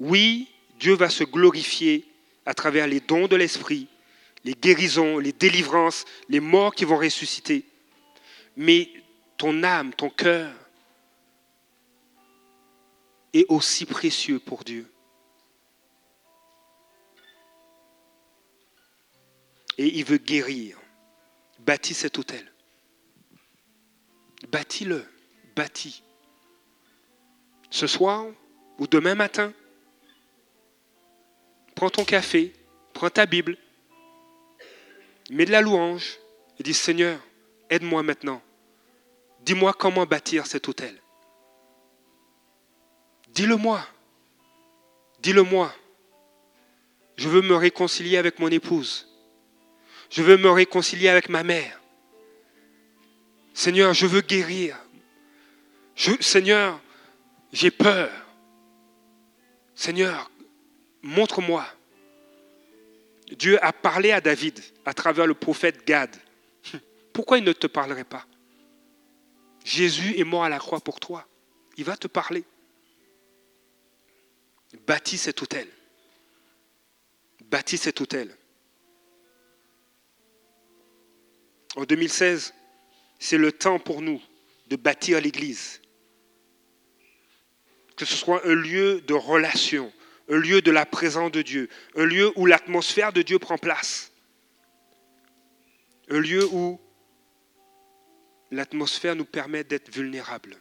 Oui, 0.00 0.48
Dieu 0.78 0.94
va 0.94 1.08
se 1.08 1.24
glorifier 1.24 2.04
à 2.46 2.54
travers 2.54 2.86
les 2.86 3.00
dons 3.00 3.26
de 3.26 3.36
l'Esprit, 3.36 3.88
les 4.44 4.54
guérisons, 4.54 5.18
les 5.18 5.32
délivrances, 5.32 6.04
les 6.28 6.40
morts 6.40 6.74
qui 6.74 6.84
vont 6.84 6.98
ressusciter. 6.98 7.64
Mais 8.56 8.90
ton 9.36 9.62
âme, 9.62 9.94
ton 9.94 10.10
cœur, 10.10 10.52
est 13.32 13.46
aussi 13.48 13.86
précieux 13.86 14.38
pour 14.38 14.62
Dieu. 14.64 14.88
Et 19.76 19.98
il 19.98 20.04
veut 20.04 20.18
guérir. 20.18 20.78
Bâtis 21.58 21.94
cet 21.94 22.18
hôtel. 22.18 22.52
Bâtis-le. 24.48 25.04
Bâtis. 25.56 26.02
Ce 27.70 27.86
soir 27.86 28.26
ou 28.78 28.86
demain 28.86 29.14
matin, 29.14 29.52
prends 31.74 31.90
ton 31.90 32.04
café, 32.04 32.52
prends 32.92 33.10
ta 33.10 33.26
Bible, 33.26 33.56
mets 35.30 35.46
de 35.46 35.52
la 35.52 35.60
louange 35.60 36.18
et 36.58 36.62
dis 36.62 36.74
Seigneur, 36.74 37.18
aide-moi 37.70 38.02
maintenant. 38.02 38.42
Dis-moi 39.44 39.74
comment 39.74 40.06
bâtir 40.06 40.46
cet 40.46 40.68
hôtel. 40.68 40.98
Dis-le-moi. 43.28 43.86
Dis-le-moi. 45.20 45.74
Je 47.16 47.28
veux 47.28 47.42
me 47.42 47.54
réconcilier 47.54 48.16
avec 48.16 48.38
mon 48.38 48.48
épouse. 48.48 49.08
Je 50.10 50.22
veux 50.22 50.36
me 50.36 50.50
réconcilier 50.50 51.08
avec 51.08 51.28
ma 51.28 51.42
mère. 51.42 51.80
Seigneur, 53.52 53.92
je 53.92 54.06
veux 54.06 54.20
guérir. 54.20 54.78
Seigneur, 56.20 56.80
j'ai 57.52 57.70
peur. 57.70 58.10
Seigneur, 59.74 60.30
montre-moi. 61.04 61.66
Dieu 63.36 63.62
a 63.64 63.72
parlé 63.72 64.10
à 64.10 64.20
David 64.20 64.60
à 64.84 64.94
travers 64.94 65.26
le 65.26 65.34
prophète 65.34 65.86
Gad. 65.86 66.14
Pourquoi 67.12 67.38
il 67.38 67.44
ne 67.44 67.52
te 67.52 67.66
parlerait 67.66 68.04
pas? 68.04 68.26
Jésus 69.64 70.18
est 70.18 70.24
mort 70.24 70.44
à 70.44 70.48
la 70.48 70.58
croix 70.58 70.80
pour 70.80 70.98
toi. 70.98 71.26
Il 71.76 71.84
va 71.84 71.96
te 71.96 72.08
parler. 72.08 72.44
Bâtis 74.86 75.18
cet 75.18 75.40
hôtel. 75.42 75.68
Bâtis 77.44 77.78
cet 77.78 78.00
hôtel. 78.00 78.36
En 81.76 81.84
2016, 81.84 82.54
c'est 83.18 83.38
le 83.38 83.52
temps 83.52 83.78
pour 83.78 84.00
nous 84.00 84.22
de 84.68 84.76
bâtir 84.76 85.20
l'Église. 85.20 85.80
Que 87.96 88.04
ce 88.04 88.14
soit 88.14 88.46
un 88.46 88.54
lieu 88.54 89.00
de 89.00 89.14
relation, 89.14 89.92
un 90.28 90.36
lieu 90.36 90.62
de 90.62 90.70
la 90.70 90.86
présence 90.86 91.30
de 91.30 91.42
Dieu, 91.42 91.68
un 91.96 92.04
lieu 92.04 92.32
où 92.36 92.46
l'atmosphère 92.46 93.12
de 93.12 93.22
Dieu 93.22 93.38
prend 93.38 93.58
place, 93.58 94.12
un 96.08 96.18
lieu 96.18 96.46
où 96.52 96.80
l'atmosphère 98.50 99.16
nous 99.16 99.24
permet 99.24 99.64
d'être 99.64 99.94
vulnérables. 99.94 100.56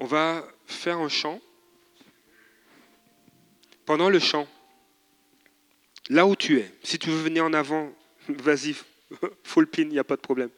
On 0.00 0.06
va 0.06 0.46
faire 0.66 0.98
un 0.98 1.08
chant. 1.08 1.40
Pendant 3.86 4.08
le 4.08 4.18
chant, 4.18 4.48
là 6.08 6.26
où 6.26 6.36
tu 6.36 6.58
es, 6.58 6.70
si 6.82 6.98
tu 6.98 7.10
veux 7.10 7.22
venir 7.22 7.44
en 7.44 7.52
avant, 7.52 7.92
vas-y, 8.28 8.74
full 9.44 9.66
pin, 9.66 9.82
il 9.82 9.88
n'y 9.88 9.98
a 9.98 10.04
pas 10.04 10.16
de 10.16 10.22
problème. 10.22 10.50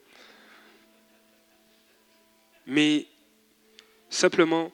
Mais 2.66 3.06
simplement, 4.16 4.72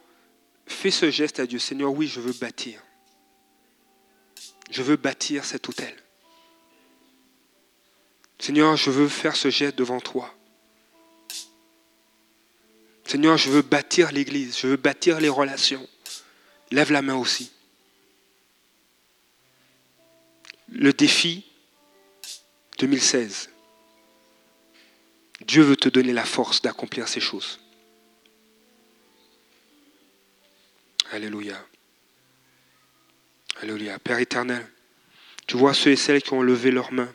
fais 0.66 0.90
ce 0.90 1.10
geste 1.10 1.40
à 1.40 1.46
Dieu. 1.46 1.58
Seigneur, 1.58 1.92
oui, 1.92 2.06
je 2.06 2.20
veux 2.20 2.32
bâtir. 2.32 2.80
Je 4.70 4.82
veux 4.82 4.96
bâtir 4.96 5.44
cet 5.44 5.68
hôtel. 5.68 5.94
Seigneur, 8.38 8.76
je 8.76 8.90
veux 8.90 9.08
faire 9.08 9.36
ce 9.36 9.50
geste 9.50 9.76
devant 9.76 10.00
toi. 10.00 10.34
Seigneur, 13.04 13.36
je 13.36 13.50
veux 13.50 13.62
bâtir 13.62 14.10
l'Église, 14.12 14.58
je 14.58 14.68
veux 14.68 14.76
bâtir 14.76 15.20
les 15.20 15.28
relations. 15.28 15.86
Lève 16.70 16.92
la 16.92 17.02
main 17.02 17.16
aussi. 17.16 17.52
Le 20.68 20.92
défi 20.92 21.44
2016. 22.78 23.50
Dieu 25.42 25.62
veut 25.62 25.76
te 25.76 25.88
donner 25.88 26.12
la 26.12 26.24
force 26.24 26.62
d'accomplir 26.62 27.08
ces 27.08 27.20
choses. 27.20 27.61
Alléluia. 31.12 31.62
Alléluia. 33.60 33.98
Père 33.98 34.18
éternel, 34.18 34.66
tu 35.46 35.58
vois 35.58 35.74
ceux 35.74 35.90
et 35.90 35.96
celles 35.96 36.22
qui 36.22 36.32
ont 36.32 36.40
levé 36.40 36.70
leurs 36.70 36.90
mains. 36.90 37.14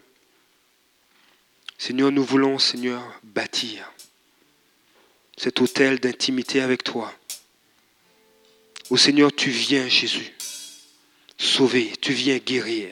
Seigneur, 1.79 2.11
nous 2.11 2.23
voulons, 2.23 2.59
Seigneur, 2.59 3.01
bâtir 3.23 3.91
cet 5.35 5.61
hôtel 5.61 5.99
d'intimité 5.99 6.61
avec 6.61 6.83
toi. 6.83 7.11
Ô 8.91 8.97
Seigneur, 8.97 9.33
tu 9.33 9.49
viens, 9.49 9.87
Jésus, 9.87 10.31
sauver, 11.39 11.91
tu 11.99 12.13
viens 12.13 12.37
guérir, 12.37 12.89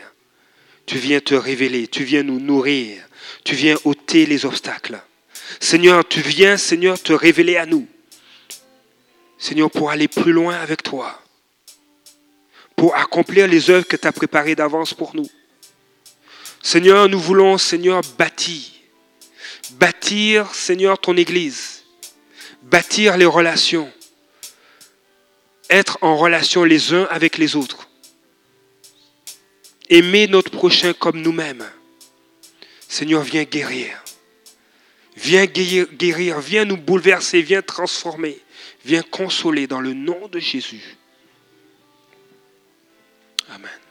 tu 0.87 0.97
viens 0.97 1.19
te 1.19 1.35
révéler, 1.35 1.87
tu 1.87 2.03
viens 2.03 2.23
nous 2.23 2.39
nourrir, 2.39 3.07
tu 3.43 3.53
viens 3.53 3.77
ôter 3.83 4.25
les 4.25 4.45
obstacles. 4.45 4.99
Seigneur, 5.59 6.07
tu 6.07 6.21
viens, 6.21 6.57
Seigneur, 6.57 6.99
te 6.99 7.13
révéler 7.13 7.57
à 7.57 7.67
nous. 7.67 7.87
Seigneur, 9.45 9.69
pour 9.69 9.91
aller 9.91 10.07
plus 10.07 10.31
loin 10.31 10.55
avec 10.55 10.81
toi, 10.81 11.21
pour 12.75 12.95
accomplir 12.95 13.47
les 13.47 13.69
œuvres 13.69 13.85
que 13.85 13.95
tu 13.95 14.07
as 14.07 14.11
préparées 14.11 14.55
d'avance 14.55 14.95
pour 14.95 15.15
nous. 15.15 15.29
Seigneur, 16.63 17.07
nous 17.07 17.19
voulons, 17.19 17.59
Seigneur, 17.59 18.01
bâtir, 18.17 18.63
bâtir, 19.73 20.49
Seigneur, 20.55 20.97
ton 20.97 21.15
Église. 21.15 21.83
Bâtir 22.63 23.17
les 23.17 23.25
relations, 23.27 23.93
être 25.69 25.99
en 26.01 26.17
relation 26.17 26.63
les 26.63 26.95
uns 26.95 27.03
avec 27.11 27.37
les 27.37 27.55
autres, 27.55 27.87
aimer 29.91 30.25
notre 30.25 30.49
prochain 30.49 30.93
comme 30.93 31.21
nous-mêmes. 31.21 31.69
Seigneur, 32.87 33.21
viens 33.21 33.43
guérir. 33.43 34.03
Viens 35.15 35.45
guérir, 35.45 36.39
viens 36.39 36.65
nous 36.65 36.77
bouleverser, 36.77 37.43
viens 37.43 37.61
transformer, 37.61 38.41
viens 38.85 39.01
consoler 39.01 39.65
dans 39.65 39.81
le 39.81 39.93
nom 39.93 40.27
de 40.27 40.39
Jésus. 40.39 40.95
Amen. 43.49 43.84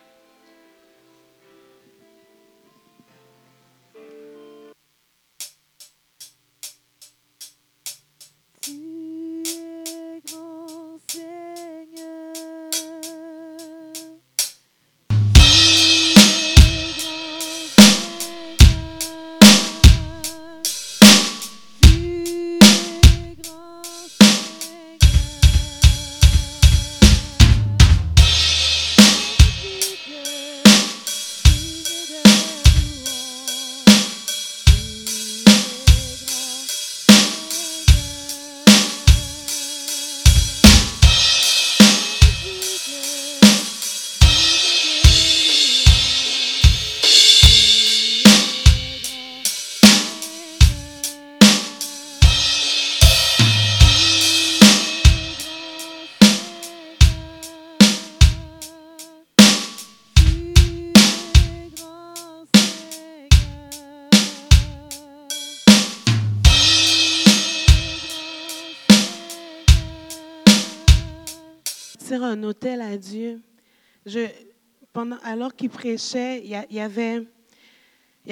Alors 75.25 75.55
qu'il 75.55 75.71
prêchait, 75.71 76.43
il 76.45 76.51
y 76.51 76.81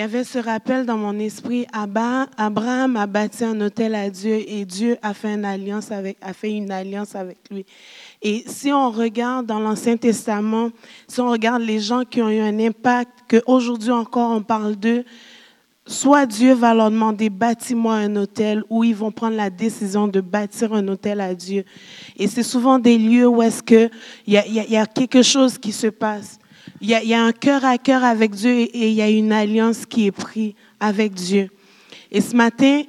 avait 0.01 0.25
ce 0.25 0.39
rappel 0.39 0.87
dans 0.87 0.97
mon 0.97 1.19
esprit. 1.19 1.67
Abba- 1.73 2.29
Abraham 2.37 2.97
a 2.97 3.07
bâti 3.07 3.45
un 3.45 3.61
hôtel 3.61 3.95
à 3.95 4.09
Dieu 4.09 4.43
et 4.47 4.65
Dieu 4.65 4.97
a 5.03 5.13
fait 5.13 5.35
une 5.35 5.45
alliance 5.45 5.91
avec, 5.91 6.17
a 6.21 6.33
fait 6.33 6.53
une 6.53 6.71
alliance 6.71 7.15
avec 7.15 7.39
lui. 7.51 7.67
Et 8.23 8.45
si 8.47 8.73
on 8.73 8.91
regarde 8.91 9.47
dans 9.47 9.59
l'Ancien 9.59 9.97
Testament, 9.97 10.71
si 11.09 11.21
on 11.21 11.31
regarde 11.31 11.63
les 11.63 11.81
gens 11.81 12.05
qui 12.05 12.23
ont 12.23 12.31
eu 12.31 12.41
un 12.41 12.59
impact, 12.61 13.25
qu'aujourd'hui 13.29 13.91
encore 13.91 14.31
on 14.31 14.43
parle 14.43 14.77
d'eux, 14.77 15.05
soit 15.87 16.27
Dieu 16.27 16.55
va 16.55 16.75
leur 16.75 16.91
demander 16.91 17.29
bâtis-moi 17.31 17.95
un 17.95 18.17
hôtel, 18.17 18.63
ou 18.71 18.85
ils 18.85 18.95
vont 18.95 19.11
prendre 19.11 19.37
la 19.37 19.51
décision 19.51 20.09
de 20.09 20.21
bâtir 20.21 20.73
un 20.73 20.87
hôtel 20.89 21.21
à 21.21 21.35
Dieu. 21.35 21.65
Et 22.17 22.29
c'est 22.29 22.43
souvent 22.43 22.79
des 22.79 22.99
lieux 22.99 23.27
où 23.27 23.43
est-ce 23.43 23.63
que 23.63 23.91
il 24.27 24.35
y 24.35 24.73
y 24.73 24.77
a- 24.77 24.87
quelque 24.87 25.23
chose 25.23 25.59
qui 25.59 25.73
se 25.73 25.89
passe. 25.89 26.39
Il 26.81 26.89
y 26.89 27.15
a, 27.15 27.25
un 27.25 27.33
cœur 27.33 27.65
à 27.65 27.79
cœur 27.79 28.05
avec 28.05 28.33
Dieu 28.33 28.53
et, 28.53 28.89
il 28.89 28.95
y 28.95 29.03
a 29.03 29.09
une 29.09 29.33
alliance 29.33 29.87
qui 29.87 30.07
est 30.07 30.13
prise 30.13 30.55
avec 30.81 31.15
Dieu. 31.15 31.49
Et 32.11 32.21
ce 32.21 32.35
matin, 32.37 32.83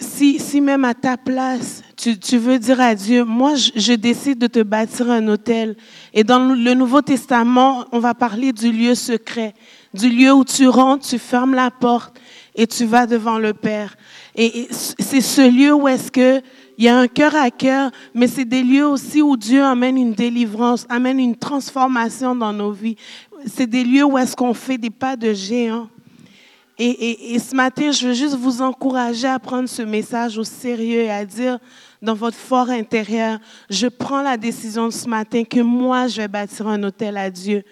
si, 0.00 0.60
même 0.60 0.84
à 0.84 0.94
ta 0.94 1.16
place, 1.16 1.82
tu, 1.96 2.38
veux 2.38 2.58
dire 2.58 2.80
à 2.80 2.94
Dieu, 2.94 3.24
moi, 3.24 3.54
je 3.54 3.92
décide 3.94 4.38
de 4.38 4.46
te 4.46 4.62
bâtir 4.62 5.10
un 5.10 5.26
hôtel. 5.28 5.76
Et 6.14 6.22
dans 6.22 6.54
le 6.54 6.74
Nouveau 6.74 7.02
Testament, 7.02 7.86
on 7.92 7.98
va 7.98 8.14
parler 8.14 8.52
du 8.52 8.70
lieu 8.70 8.94
secret, 8.94 9.54
du 9.94 10.08
lieu 10.08 10.32
où 10.32 10.44
tu 10.44 10.68
rentres, 10.68 11.06
tu 11.06 11.18
fermes 11.18 11.54
la 11.54 11.70
porte 11.70 12.18
et 12.54 12.66
tu 12.66 12.84
vas 12.84 13.06
devant 13.06 13.38
le 13.38 13.54
Père. 13.54 13.96
Et, 14.34 14.68
c'est 14.70 15.20
ce 15.20 15.48
lieu 15.48 15.72
où 15.72 15.88
est-ce 15.88 16.10
que 16.10 16.40
il 16.76 16.84
y 16.84 16.88
a 16.88 16.96
un 16.96 17.08
cœur 17.08 17.34
à 17.34 17.50
cœur, 17.50 17.90
mais 18.14 18.28
c'est 18.28 18.44
des 18.44 18.62
lieux 18.62 18.86
aussi 18.86 19.20
où 19.20 19.36
Dieu 19.36 19.64
amène 19.64 19.98
une 19.98 20.12
délivrance, 20.12 20.86
amène 20.88 21.18
une 21.18 21.34
transformation 21.34 22.36
dans 22.36 22.52
nos 22.52 22.70
vies. 22.70 22.94
C'est 23.46 23.66
des 23.66 23.82
lieux 23.82 24.04
où 24.04 24.16
est-ce 24.16 24.36
qu'on 24.36 24.54
fait 24.54 24.78
des 24.78 24.90
pas 24.90 25.16
de 25.16 25.32
géant. 25.32 25.88
Et, 26.78 27.34
et- 27.34 27.38
ce 27.40 27.56
matin, 27.56 27.90
je 27.90 28.06
veux 28.06 28.14
juste 28.14 28.36
vous 28.36 28.62
encourager 28.62 29.26
à 29.26 29.40
prendre 29.40 29.68
ce 29.68 29.82
message 29.82 30.38
au 30.38 30.44
sérieux 30.44 31.00
et 31.00 31.10
à 31.10 31.24
dire 31.24 31.58
dans 32.00 32.14
votre 32.14 32.36
fort 32.36 32.70
intérieur, 32.70 33.40
je 33.68 33.88
prends 33.88 34.22
la 34.22 34.36
décision 34.36 34.88
ce 34.92 35.08
matin 35.08 35.42
que 35.42 35.58
moi, 35.58 36.06
je 36.06 36.18
vais 36.18 36.28
bâtir 36.28 36.68
un 36.68 36.80
hôtel 36.84 37.16
à 37.16 37.28
Dieu. 37.28 37.64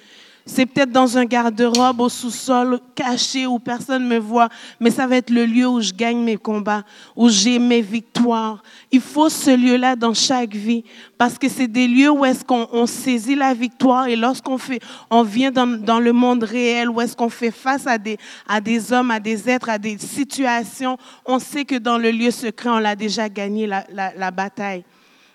C'est 0.49 0.65
peut-être 0.65 0.93
dans 0.93 1.19
un 1.19 1.25
garde-robe 1.25 2.01
au 2.01 2.09
sous-sol, 2.09 2.79
caché, 2.95 3.49
où 3.49 3.59
personne 3.59 4.05
ne 4.05 4.15
me 4.15 4.19
voit, 4.19 4.49
mais 4.79 4.93
ça 4.93 5.05
va 5.09 5.17
être 5.17 5.31
le 5.31 5.45
lieu 5.45 5.67
où 5.67 5.81
je 5.81 5.93
gagne 5.93 6.23
mes 6.23 6.37
combats, 6.37 6.85
où 7.17 7.29
j'ai 7.29 7.59
mes 7.59 7.81
victoires. 7.83 8.63
Il 8.93 9.01
faut 9.01 9.29
ce 9.29 9.51
lieu-là 9.51 9.97
dans 9.97 10.15
chaque 10.15 10.55
vie, 10.55 10.85
parce 11.19 11.37
que 11.37 11.49
c'est 11.49 11.67
des 11.67 11.89
lieux 11.89 12.11
où 12.11 12.25
est-ce 12.25 12.45
qu'on 12.45 12.69
on 12.73 12.87
saisit 12.87 13.35
la 13.35 13.55
victoire 13.55 14.07
et 14.07 14.15
lorsqu'on 14.15 14.57
fait, 14.57 14.79
on 15.11 15.25
vient 15.25 15.51
dans, 15.51 15.67
dans 15.67 15.99
le 15.99 16.13
monde 16.13 16.45
réel, 16.45 16.89
où 16.91 17.01
est-ce 17.01 17.17
qu'on 17.17 17.29
fait 17.29 17.51
face 17.51 17.85
à 17.89 17.99
des, 17.99 18.17
à 18.47 18.61
des 18.61 18.93
hommes, 18.93 19.11
à 19.11 19.19
des 19.19 19.51
êtres, 19.51 19.69
à 19.69 19.79
des 19.79 19.99
situations, 19.99 20.97
on 21.25 21.41
sait 21.41 21.65
que 21.65 21.75
dans 21.75 21.99
le 21.99 22.13
lieu 22.13 22.31
secret, 22.31 22.69
on 22.69 22.79
l'a 22.79 22.95
déjà 22.95 23.29
gagné 23.29 23.67
la, 23.67 23.85
la- 23.93 24.15
la 24.15 24.31
bataille. 24.31 24.85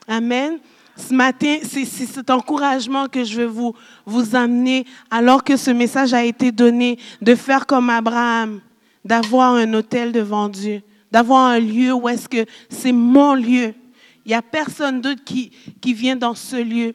Amen. 0.07 0.57
Ce 1.08 1.14
matin, 1.14 1.58
c'est 1.64 1.86
cet 1.86 2.30
encouragement 2.30 3.08
que 3.08 3.24
je 3.24 3.41
veux 3.41 3.47
vous, 3.47 3.74
vous 4.06 4.36
amener, 4.36 4.86
alors 5.10 5.43
que 5.43 5.58
ce 5.58 5.72
message 5.72 6.14
a 6.14 6.24
été 6.24 6.52
donné, 6.52 6.99
de 7.22 7.34
faire 7.34 7.66
comme 7.66 7.89
Abraham, 7.89 8.62
d'avoir 9.04 9.56
un 9.56 9.74
hôtel 9.74 10.12
devant 10.12 10.47
Dieu, 10.47 10.84
d'avoir 11.12 11.47
un 11.47 11.60
lieu 11.60 11.91
où 11.93 12.08
est-ce 12.08 12.30
que 12.30 12.45
c'est 12.70 12.91
mon 12.91 13.34
lieu. 13.34 13.74
Il 14.26 14.30
n'y 14.30 14.36
a 14.36 14.43
personne 14.43 15.02
d'autre 15.02 15.24
qui, 15.24 15.52
qui 15.82 15.93
vient 15.93 16.16
dans 16.16 16.36
ce 16.36 16.58
lieu. 16.58 16.94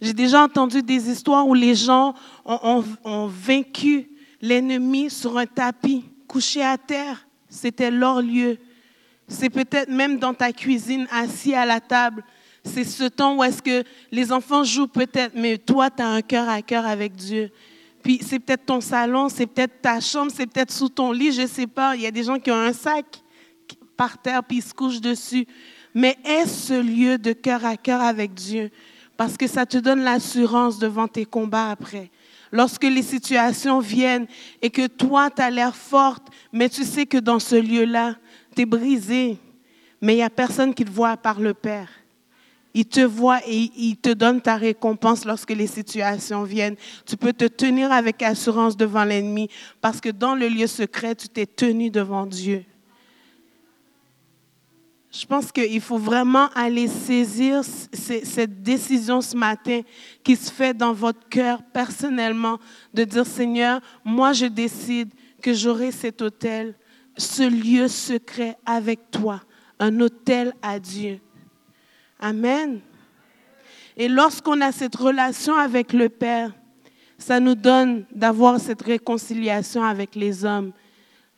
J'ai 0.00 0.12
déjà 0.12 0.44
entendu 0.44 0.80
des 0.80 1.10
histoires 1.10 1.46
où 1.48 1.54
les 1.54 1.74
gens 1.74 2.14
ont- 2.44 2.84
ont 3.04 3.26
vaincu 3.26 4.08
l'ennemi 4.40 5.10
sur 5.10 5.36
un 5.36 5.46
tapis, 5.46 6.04
couché 6.28 6.62
à 6.62 6.78
terre. 6.78 7.26
C'était 7.48 7.90
leur 7.90 8.22
lieu. 8.22 8.56
C'est 9.26 9.50
peut-être 9.50 9.90
même 9.90 10.18
dans 10.18 10.32
ta 10.32 10.52
cuisine, 10.52 11.08
assis 11.10 11.54
à 11.54 11.66
la 11.66 11.80
table. 11.80 12.22
C'est 12.64 12.84
ce 12.84 13.04
temps 13.04 13.36
où 13.36 13.44
est-ce 13.44 13.62
que 13.62 13.84
les 14.10 14.32
enfants 14.32 14.64
jouent 14.64 14.88
peut-être, 14.88 15.34
mais 15.34 15.58
toi, 15.58 15.90
tu 15.90 16.02
as 16.02 16.08
un 16.08 16.22
cœur 16.22 16.48
à 16.48 16.62
cœur 16.62 16.86
avec 16.86 17.14
Dieu. 17.14 17.50
Puis 18.02 18.20
c'est 18.22 18.38
peut-être 18.38 18.66
ton 18.66 18.80
salon, 18.80 19.28
c'est 19.28 19.46
peut-être 19.46 19.80
ta 19.82 20.00
chambre, 20.00 20.30
c'est 20.34 20.46
peut-être 20.46 20.72
sous 20.72 20.88
ton 20.88 21.12
lit, 21.12 21.32
je 21.32 21.42
ne 21.42 21.46
sais 21.46 21.66
pas. 21.66 21.96
Il 21.96 22.02
y 22.02 22.06
a 22.06 22.10
des 22.10 22.22
gens 22.22 22.38
qui 22.38 22.50
ont 22.50 22.56
un 22.56 22.72
sac 22.72 23.22
par 23.96 24.16
terre 24.16 24.44
puis 24.44 24.58
ils 24.58 24.62
se 24.62 24.72
couchent 24.72 25.00
dessus. 25.00 25.46
Mais 25.94 26.16
est-ce 26.24 26.68
ce 26.68 26.80
lieu 26.80 27.18
de 27.18 27.32
cœur 27.32 27.64
à 27.64 27.76
cœur 27.76 28.00
avec 28.00 28.34
Dieu? 28.34 28.70
Parce 29.16 29.36
que 29.36 29.48
ça 29.48 29.66
te 29.66 29.78
donne 29.78 30.02
l'assurance 30.02 30.78
devant 30.78 31.08
tes 31.08 31.24
combats 31.24 31.70
après. 31.70 32.10
Lorsque 32.52 32.84
les 32.84 33.02
situations 33.02 33.80
viennent 33.80 34.26
et 34.62 34.70
que 34.70 34.86
toi, 34.86 35.28
tu 35.30 35.42
as 35.42 35.50
l'air 35.50 35.74
forte, 35.74 36.28
mais 36.52 36.68
tu 36.68 36.84
sais 36.84 37.04
que 37.04 37.18
dans 37.18 37.40
ce 37.40 37.56
lieu-là, 37.56 38.14
tu 38.54 38.62
es 38.62 38.64
brisé, 38.64 39.38
mais 40.00 40.14
il 40.14 40.16
n'y 40.16 40.22
a 40.22 40.30
personne 40.30 40.72
qui 40.72 40.84
te 40.84 40.90
voit 40.90 41.10
à 41.10 41.16
part 41.16 41.40
le 41.40 41.52
Père. 41.52 41.90
Il 42.78 42.86
te 42.86 43.00
voit 43.00 43.40
et 43.44 43.72
il 43.76 43.96
te 43.96 44.10
donne 44.10 44.40
ta 44.40 44.54
récompense 44.54 45.24
lorsque 45.24 45.50
les 45.50 45.66
situations 45.66 46.44
viennent. 46.44 46.76
Tu 47.04 47.16
peux 47.16 47.32
te 47.32 47.46
tenir 47.46 47.90
avec 47.90 48.22
assurance 48.22 48.76
devant 48.76 49.02
l'ennemi 49.02 49.48
parce 49.80 50.00
que 50.00 50.10
dans 50.10 50.36
le 50.36 50.46
lieu 50.46 50.68
secret, 50.68 51.16
tu 51.16 51.28
t'es 51.28 51.44
tenu 51.44 51.90
devant 51.90 52.24
Dieu. 52.24 52.64
Je 55.10 55.26
pense 55.26 55.50
qu'il 55.50 55.80
faut 55.80 55.98
vraiment 55.98 56.50
aller 56.54 56.86
saisir 56.86 57.62
cette 57.64 58.62
décision 58.62 59.22
ce 59.22 59.36
matin 59.36 59.80
qui 60.22 60.36
se 60.36 60.52
fait 60.52 60.72
dans 60.72 60.92
votre 60.92 61.28
cœur 61.28 61.60
personnellement 61.72 62.60
de 62.94 63.02
dire 63.02 63.26
Seigneur, 63.26 63.80
moi 64.04 64.32
je 64.32 64.46
décide 64.46 65.12
que 65.42 65.52
j'aurai 65.52 65.90
cet 65.90 66.22
hôtel, 66.22 66.76
ce 67.16 67.42
lieu 67.42 67.88
secret 67.88 68.56
avec 68.64 69.10
toi, 69.10 69.42
un 69.80 69.98
hôtel 69.98 70.52
à 70.62 70.78
Dieu. 70.78 71.18
Amen. 72.20 72.80
Et 73.96 74.08
lorsqu'on 74.08 74.60
a 74.60 74.72
cette 74.72 74.96
relation 74.96 75.56
avec 75.56 75.92
le 75.92 76.08
Père, 76.08 76.52
ça 77.18 77.40
nous 77.40 77.54
donne 77.54 78.04
d'avoir 78.12 78.60
cette 78.60 78.82
réconciliation 78.82 79.82
avec 79.82 80.14
les 80.14 80.44
hommes. 80.44 80.72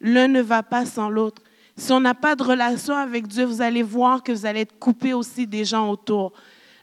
L'un 0.01 0.29
ne 0.29 0.43
va 0.43 0.63
pas 0.63 0.85
sans 0.85 1.09
l'autre. 1.09 1.43
Si 1.77 1.91
on 1.93 2.01
n'a 2.01 2.15
pas 2.15 2.37
de 2.37 2.43
relation 2.43 2.95
avec 2.95 3.27
Dieu, 3.27 3.45
vous 3.45 3.63
allez 3.63 3.83
voir 3.83 4.23
que 4.23 4.33
vous 4.33 4.45
allez 4.45 4.61
être 4.61 4.79
coupé 4.79 5.15
aussi 5.15 5.47
des 5.47 5.65
gens 5.65 5.91
autour. 5.91 6.33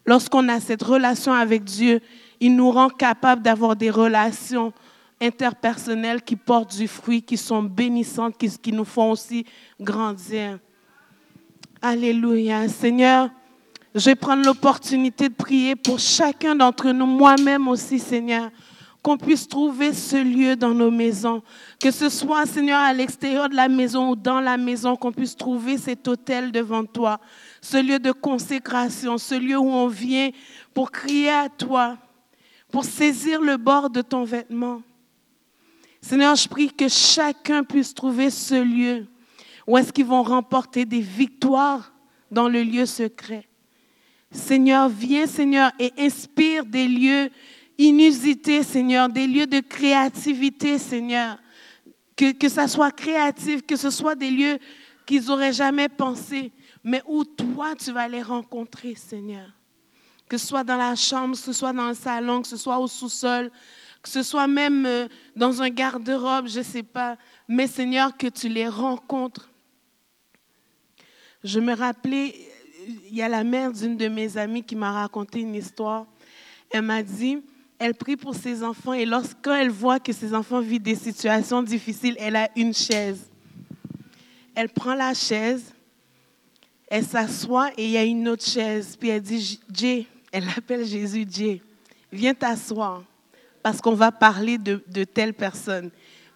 Lorsqu'on 0.05 0.49
a 0.49 0.59
cette 0.59 0.81
relation 0.81 1.33
avec 1.33 1.63
Dieu, 1.63 1.99
il 2.39 2.55
nous 2.55 2.71
rend 2.71 2.89
capable 2.89 3.41
d'avoir 3.41 3.75
des 3.75 3.91
relations 3.91 4.73
interpersonnelles 5.21 6.21
qui 6.21 6.35
portent 6.35 6.75
du 6.75 6.87
fruit, 6.87 7.21
qui 7.21 7.37
sont 7.37 7.61
bénissantes, 7.61 8.37
qui, 8.37 8.49
qui 8.57 8.71
nous 8.71 8.85
font 8.85 9.11
aussi 9.11 9.45
grandir. 9.79 10.59
Alléluia. 11.81 12.67
Seigneur, 12.67 13.29
Je 13.97 14.05
vais 14.05 14.15
prendre 14.15 14.45
l'opportunité 14.45 15.27
de 15.27 15.33
prier 15.33 15.75
pour 15.75 15.97
chacun 15.97 16.53
d'entre 16.53 16.91
nous, 16.91 17.07
moi-même 17.07 17.67
aussi, 17.67 17.97
Seigneur, 17.97 18.51
qu'on 19.01 19.17
puisse 19.17 19.47
trouver 19.47 19.91
ce 19.91 20.17
lieu 20.17 20.55
dans 20.55 20.75
nos 20.75 20.91
maisons. 20.91 21.41
Que 21.79 21.89
ce 21.89 22.07
soit, 22.07 22.45
Seigneur, 22.45 22.79
à 22.79 22.93
l'extérieur 22.93 23.49
de 23.49 23.55
la 23.55 23.67
maison 23.67 24.11
ou 24.11 24.15
dans 24.15 24.39
la 24.39 24.55
maison, 24.55 24.95
qu'on 24.95 25.11
puisse 25.11 25.35
trouver 25.35 25.79
cet 25.79 26.07
hôtel 26.07 26.51
devant 26.51 26.85
toi, 26.85 27.19
ce 27.59 27.77
lieu 27.77 27.97
de 27.97 28.11
consécration, 28.11 29.17
ce 29.17 29.33
lieu 29.33 29.57
où 29.57 29.67
on 29.67 29.87
vient 29.87 30.29
pour 30.75 30.91
crier 30.91 31.31
à 31.31 31.49
toi, 31.49 31.97
pour 32.71 32.85
saisir 32.85 33.41
le 33.41 33.57
bord 33.57 33.89
de 33.89 34.03
ton 34.03 34.25
vêtement. 34.25 34.83
Seigneur, 36.01 36.35
je 36.35 36.47
prie 36.47 36.71
que 36.71 36.87
chacun 36.87 37.63
puisse 37.63 37.95
trouver 37.95 38.29
ce 38.29 38.61
lieu 38.61 39.07
où 39.65 39.75
est-ce 39.75 39.91
qu'ils 39.91 40.05
vont 40.05 40.21
remporter 40.21 40.85
des 40.85 41.01
victoires 41.01 41.91
dans 42.29 42.47
le 42.47 42.61
lieu 42.61 42.85
secret. 42.85 43.46
Seigneur, 44.31 44.89
viens, 44.89 45.27
Seigneur, 45.27 45.71
et 45.79 45.93
inspire 45.97 46.65
des 46.65 46.87
lieux 46.87 47.29
inusités, 47.77 48.63
Seigneur, 48.63 49.09
des 49.09 49.27
lieux 49.27 49.47
de 49.47 49.59
créativité, 49.59 50.77
Seigneur. 50.77 51.37
Que, 52.15 52.31
que 52.31 52.49
ça 52.49 52.67
soit 52.67 52.91
créatif, 52.91 53.65
que 53.65 53.75
ce 53.75 53.89
soit 53.89 54.15
des 54.15 54.31
lieux 54.31 54.57
qu'ils 55.05 55.25
n'auraient 55.25 55.53
jamais 55.53 55.87
pensé, 55.87 56.51
mais 56.83 57.01
où 57.07 57.23
toi, 57.23 57.75
tu 57.75 57.91
vas 57.91 58.07
les 58.07 58.21
rencontrer, 58.21 58.95
Seigneur. 58.95 59.49
Que 60.27 60.37
ce 60.37 60.47
soit 60.47 60.63
dans 60.63 60.77
la 60.77 60.95
chambre, 60.95 61.35
que 61.35 61.41
ce 61.41 61.53
soit 61.53 61.73
dans 61.73 61.87
le 61.87 61.93
salon, 61.93 62.41
que 62.41 62.47
ce 62.47 62.57
soit 62.57 62.79
au 62.79 62.87
sous-sol, 62.87 63.51
que 64.01 64.09
ce 64.09 64.23
soit 64.23 64.47
même 64.47 64.85
euh, 64.85 65.07
dans 65.35 65.61
un 65.61 65.69
garde-robe, 65.69 66.47
je 66.47 66.59
ne 66.59 66.63
sais 66.63 66.83
pas. 66.83 67.17
Mais 67.47 67.67
Seigneur, 67.67 68.17
que 68.17 68.27
tu 68.27 68.49
les 68.49 68.67
rencontres. 68.67 69.49
Je 71.43 71.59
me 71.59 71.73
rappelais, 71.73 72.35
il 72.87 73.15
y 73.15 73.21
a 73.21 73.27
la 73.27 73.43
mère 73.43 73.71
d'une 73.71 73.97
de 73.97 74.07
mes 74.07 74.37
amies 74.37 74.63
qui 74.63 74.75
m'a 74.75 74.91
raconté 74.91 75.41
une 75.41 75.55
histoire. 75.55 76.05
Elle 76.69 76.83
m'a 76.83 77.03
dit, 77.03 77.39
elle 77.79 77.93
prie 77.93 78.15
pour 78.15 78.35
ses 78.35 78.63
enfants 78.63 78.93
et 78.93 79.05
lorsqu'elle 79.05 79.69
voit 79.69 79.99
que 79.99 80.13
ses 80.13 80.33
enfants 80.33 80.61
vivent 80.61 80.81
des 80.81 80.95
situations 80.95 81.61
difficiles, 81.61 82.15
elle 82.19 82.35
a 82.35 82.49
une 82.55 82.73
chaise. 82.73 83.29
Elle 84.55 84.69
prend 84.69 84.95
la 84.95 85.13
chaise, 85.13 85.73
elle 86.87 87.05
s'assoit 87.05 87.71
et 87.77 87.85
il 87.85 87.91
y 87.91 87.97
a 87.97 88.03
une 88.03 88.27
autre 88.27 88.45
chaise. 88.45 88.95
Puis 88.99 89.09
elle 89.09 89.21
dit, 89.21 89.59
Jay, 89.71 90.07
elle 90.31 90.45
appelle 90.55 90.85
Jésus 90.85 91.25
Jay, 91.29 91.61
viens 92.11 92.33
t'asseoir 92.33 93.03
parce 93.61 93.81
qu'on 93.81 93.93
va 93.93 94.11
parler 94.11 94.57
de, 94.57 94.81
de, 94.87 95.03
telle 95.03 95.33
personne. 95.33 95.91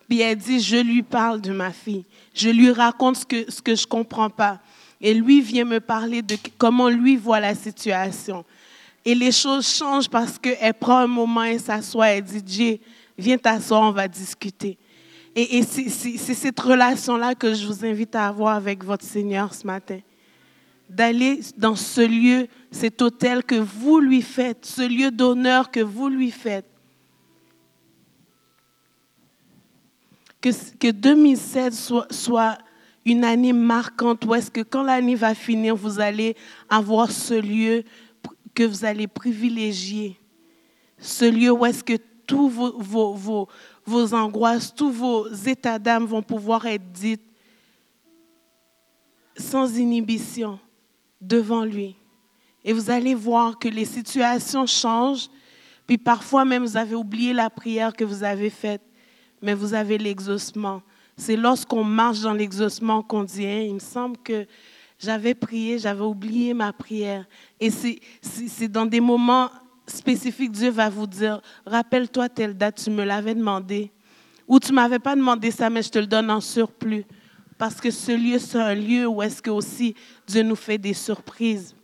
Puis 0.08 0.20
elle 0.20 0.38
dit, 0.38 0.60
je 0.60 0.78
lui 0.78 1.02
parle 1.02 1.40
de 1.40 1.54
ma 1.54 1.72
fille. 1.72 2.04
Je 2.34 2.50
lui 2.50 2.72
raconte 2.72 3.16
ce 3.16 3.26
que, 3.26 3.50
ce 3.50 3.62
que 3.62 3.74
je 3.74 3.84
ne 3.84 3.88
comprends 3.88 4.30
pas. 4.30 4.60
Et 5.02 5.14
lui 5.14 5.42
vient 5.42 5.66
me 5.66 5.80
parler 5.80 6.22
de 6.22 6.38
comment 6.58 6.88
lui 6.88 7.16
voit 7.16 7.40
la 7.40 7.56
situation. 7.56 8.46
Et 9.04 9.16
les 9.16 9.32
choses 9.32 9.68
changent 9.68 10.10
parce 10.10 10.38
qu'elle 10.38 10.74
prend 10.76 11.00
un 11.00 11.08
moment 11.08 11.44
et 11.44 11.58
s'assoit. 11.58 12.10
Elle 12.10 12.24
dit, 12.24 12.44
Jay, 12.46 12.82
viens 13.18 13.38
t'asseoir, 13.38 13.82
on 13.82 13.92
va 13.92 14.08
discuter. 14.08 14.78
Et, 15.36 15.58
et 15.58 15.64
c'est 15.64 16.18
cette 16.18 16.60
relation-là 16.60 17.36
que 17.36 17.54
je 17.54 17.66
vous 17.66 17.86
invite 17.86 18.16
à 18.16 18.28
avoir 18.28 18.56
avec 18.56 18.84
votre 18.84 19.06
Seigneur 19.06 19.54
ce 19.54 19.66
matin. 19.66 20.00
D'aller 20.90 21.40
dans 21.58 21.76
ce 21.76 22.02
lieu, 22.02 22.48
cet 22.70 23.02
hôtel 23.02 23.44
que 23.44 23.56
vous 23.56 24.00
lui 24.00 24.22
faites, 24.22 24.66
ce 24.66 24.88
lieu 24.88 25.10
d'honneur 25.10 25.72
que 25.72 25.80
vous 25.80 26.10
lui 26.10 26.32
faites. 26.32 26.66
Que, 30.42 30.50
que 30.78 30.92
2007 30.92 31.74
soit, 31.74 32.08
soit 32.12 32.58
une 33.06 33.24
année 33.24 33.54
marquante 33.54 34.26
où 34.26 34.36
est-ce 34.36 34.52
que 34.52 34.62
quand 34.62 34.84
l'année 34.84 35.16
va 35.16 35.34
finir, 35.34 35.76
vous 35.76 36.00
allez 36.00 36.36
avoir 36.70 37.12
ce 37.12 37.34
lieu 37.34 37.84
que 38.54 38.64
vous 38.64 38.86
allez 38.86 39.08
privilégier. 39.08 40.20
Ce 41.00 41.26
lieu 41.26 41.52
où 41.52 41.66
est-ce 41.66 41.84
que 41.84 41.98
tous 42.28 42.48
vos, 42.48 42.78
vos, 42.78 43.14
vos, 43.14 43.48
vos 43.86 44.14
angoisses, 44.14 44.74
tous 44.74 44.92
vos 44.92 45.28
états 45.28 45.80
d'âme 45.80 46.06
vont 46.06 46.22
pouvoir 46.22 46.66
être 46.66 46.92
dits 46.92 47.20
sans 49.36 49.78
inhibition 49.78 50.60
devant 51.20 51.66
lui. 51.66 51.96
Et 52.64 52.74
vous 52.74 52.92
allez 52.92 53.16
voir 53.16 53.58
que 53.58 53.68
les 53.68 53.86
situations 53.86 54.66
changent, 54.66 55.30
puis 55.88 55.98
parfois 55.98 56.46
même 56.46 56.64
vous 56.64 56.78
avez 56.78 56.96
oublié 56.96 57.34
la 57.34 57.50
prière 57.50 57.94
que 57.94 58.04
vous 58.04 58.24
avez 58.24 58.50
faite, 58.50 58.84
mais 59.42 59.56
vous 59.56 59.74
avez 59.74 59.98
l'exaucement. 59.98 60.84
C'est 61.22 61.36
lorsqu'on 61.36 61.84
marche 61.84 62.22
dans 62.22 62.34
l'exaucement 62.34 63.04
qu'on 63.04 63.24
dit, 63.24 63.46
hein, 63.46 63.62
il 63.68 63.76
me 63.76 63.80
semble 63.80 64.18
que 64.18 64.48
j'avais 64.98 65.36
prié, 65.36 65.78
j'avais 65.78 66.02
oublié 66.02 66.56
ma 66.56 66.74
prière. 66.74 67.26
Et 67.60 67.70
c'est 67.70 68.68
dans 68.68 68.88
des 68.88 69.00
moments 69.00 69.52
spécifiques, 69.86 70.52
Dieu 70.52 70.72
va 70.72 70.90
vous 70.90 71.06
dire, 71.06 71.40
rappelle-toi 71.64 72.28
telle 72.28 72.58
date, 72.58 72.82
tu 72.84 72.90
me 72.90 73.04
l'avais 73.04 73.36
demandé. 73.36 73.92
Ou 74.48 74.60
tu 74.60 74.72
ne 74.72 74.78
m'avais 74.78 74.98
pas 74.98 75.16
demandé 75.16 75.52
ça, 75.52 75.70
mais 75.70 75.84
je 75.84 75.92
te 75.92 76.00
le 76.00 76.08
donne 76.08 76.32
en 76.32 76.42
surplus. 76.42 77.06
Parce 77.60 77.76
que 77.76 77.92
ce 77.92 78.14
lieu, 78.14 78.40
c'est 78.40 78.58
un 78.58 78.74
lieu 78.74 79.06
où 79.06 79.22
est-ce 79.22 79.44
que 79.44 79.52
aussi 79.52 79.94
Dieu 80.26 80.42
nous 80.42 80.56
fait 80.56 80.80
des 80.80 80.96
surprises. 80.96 81.76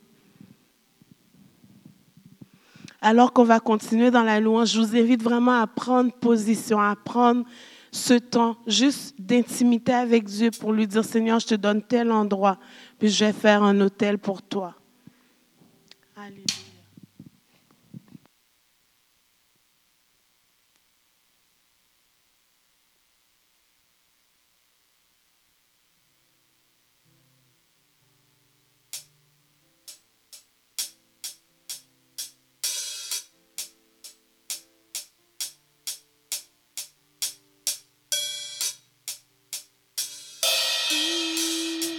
Alors 2.99 3.33
qu'on 3.33 3.43
va 3.43 3.59
continuer 3.59 4.09
dans 4.09 4.23
la 4.23 4.39
louange, 4.39 4.71
je 4.71 4.79
vous 4.81 4.95
invite 4.95 5.21
vraiment 5.21 5.61
à 5.61 5.67
prendre 5.67 6.11
position, 6.11 6.81
à 6.81 6.95
prendre 6.95 7.45
ce 7.91 8.13
temps 8.13 8.57
juste 8.67 9.15
d'intimité 9.19 9.93
avec 9.93 10.25
Dieu 10.25 10.51
pour 10.51 10.73
lui 10.73 10.87
dire, 10.87 11.03
Seigneur, 11.03 11.39
je 11.39 11.47
te 11.47 11.55
donne 11.55 11.81
tel 11.81 12.11
endroit, 12.11 12.57
puis 12.99 13.09
je 13.09 13.25
vais 13.25 13.33
faire 13.33 13.63
un 13.63 13.79
hôtel 13.81 14.17
pour 14.17 14.41
toi. 14.41 14.75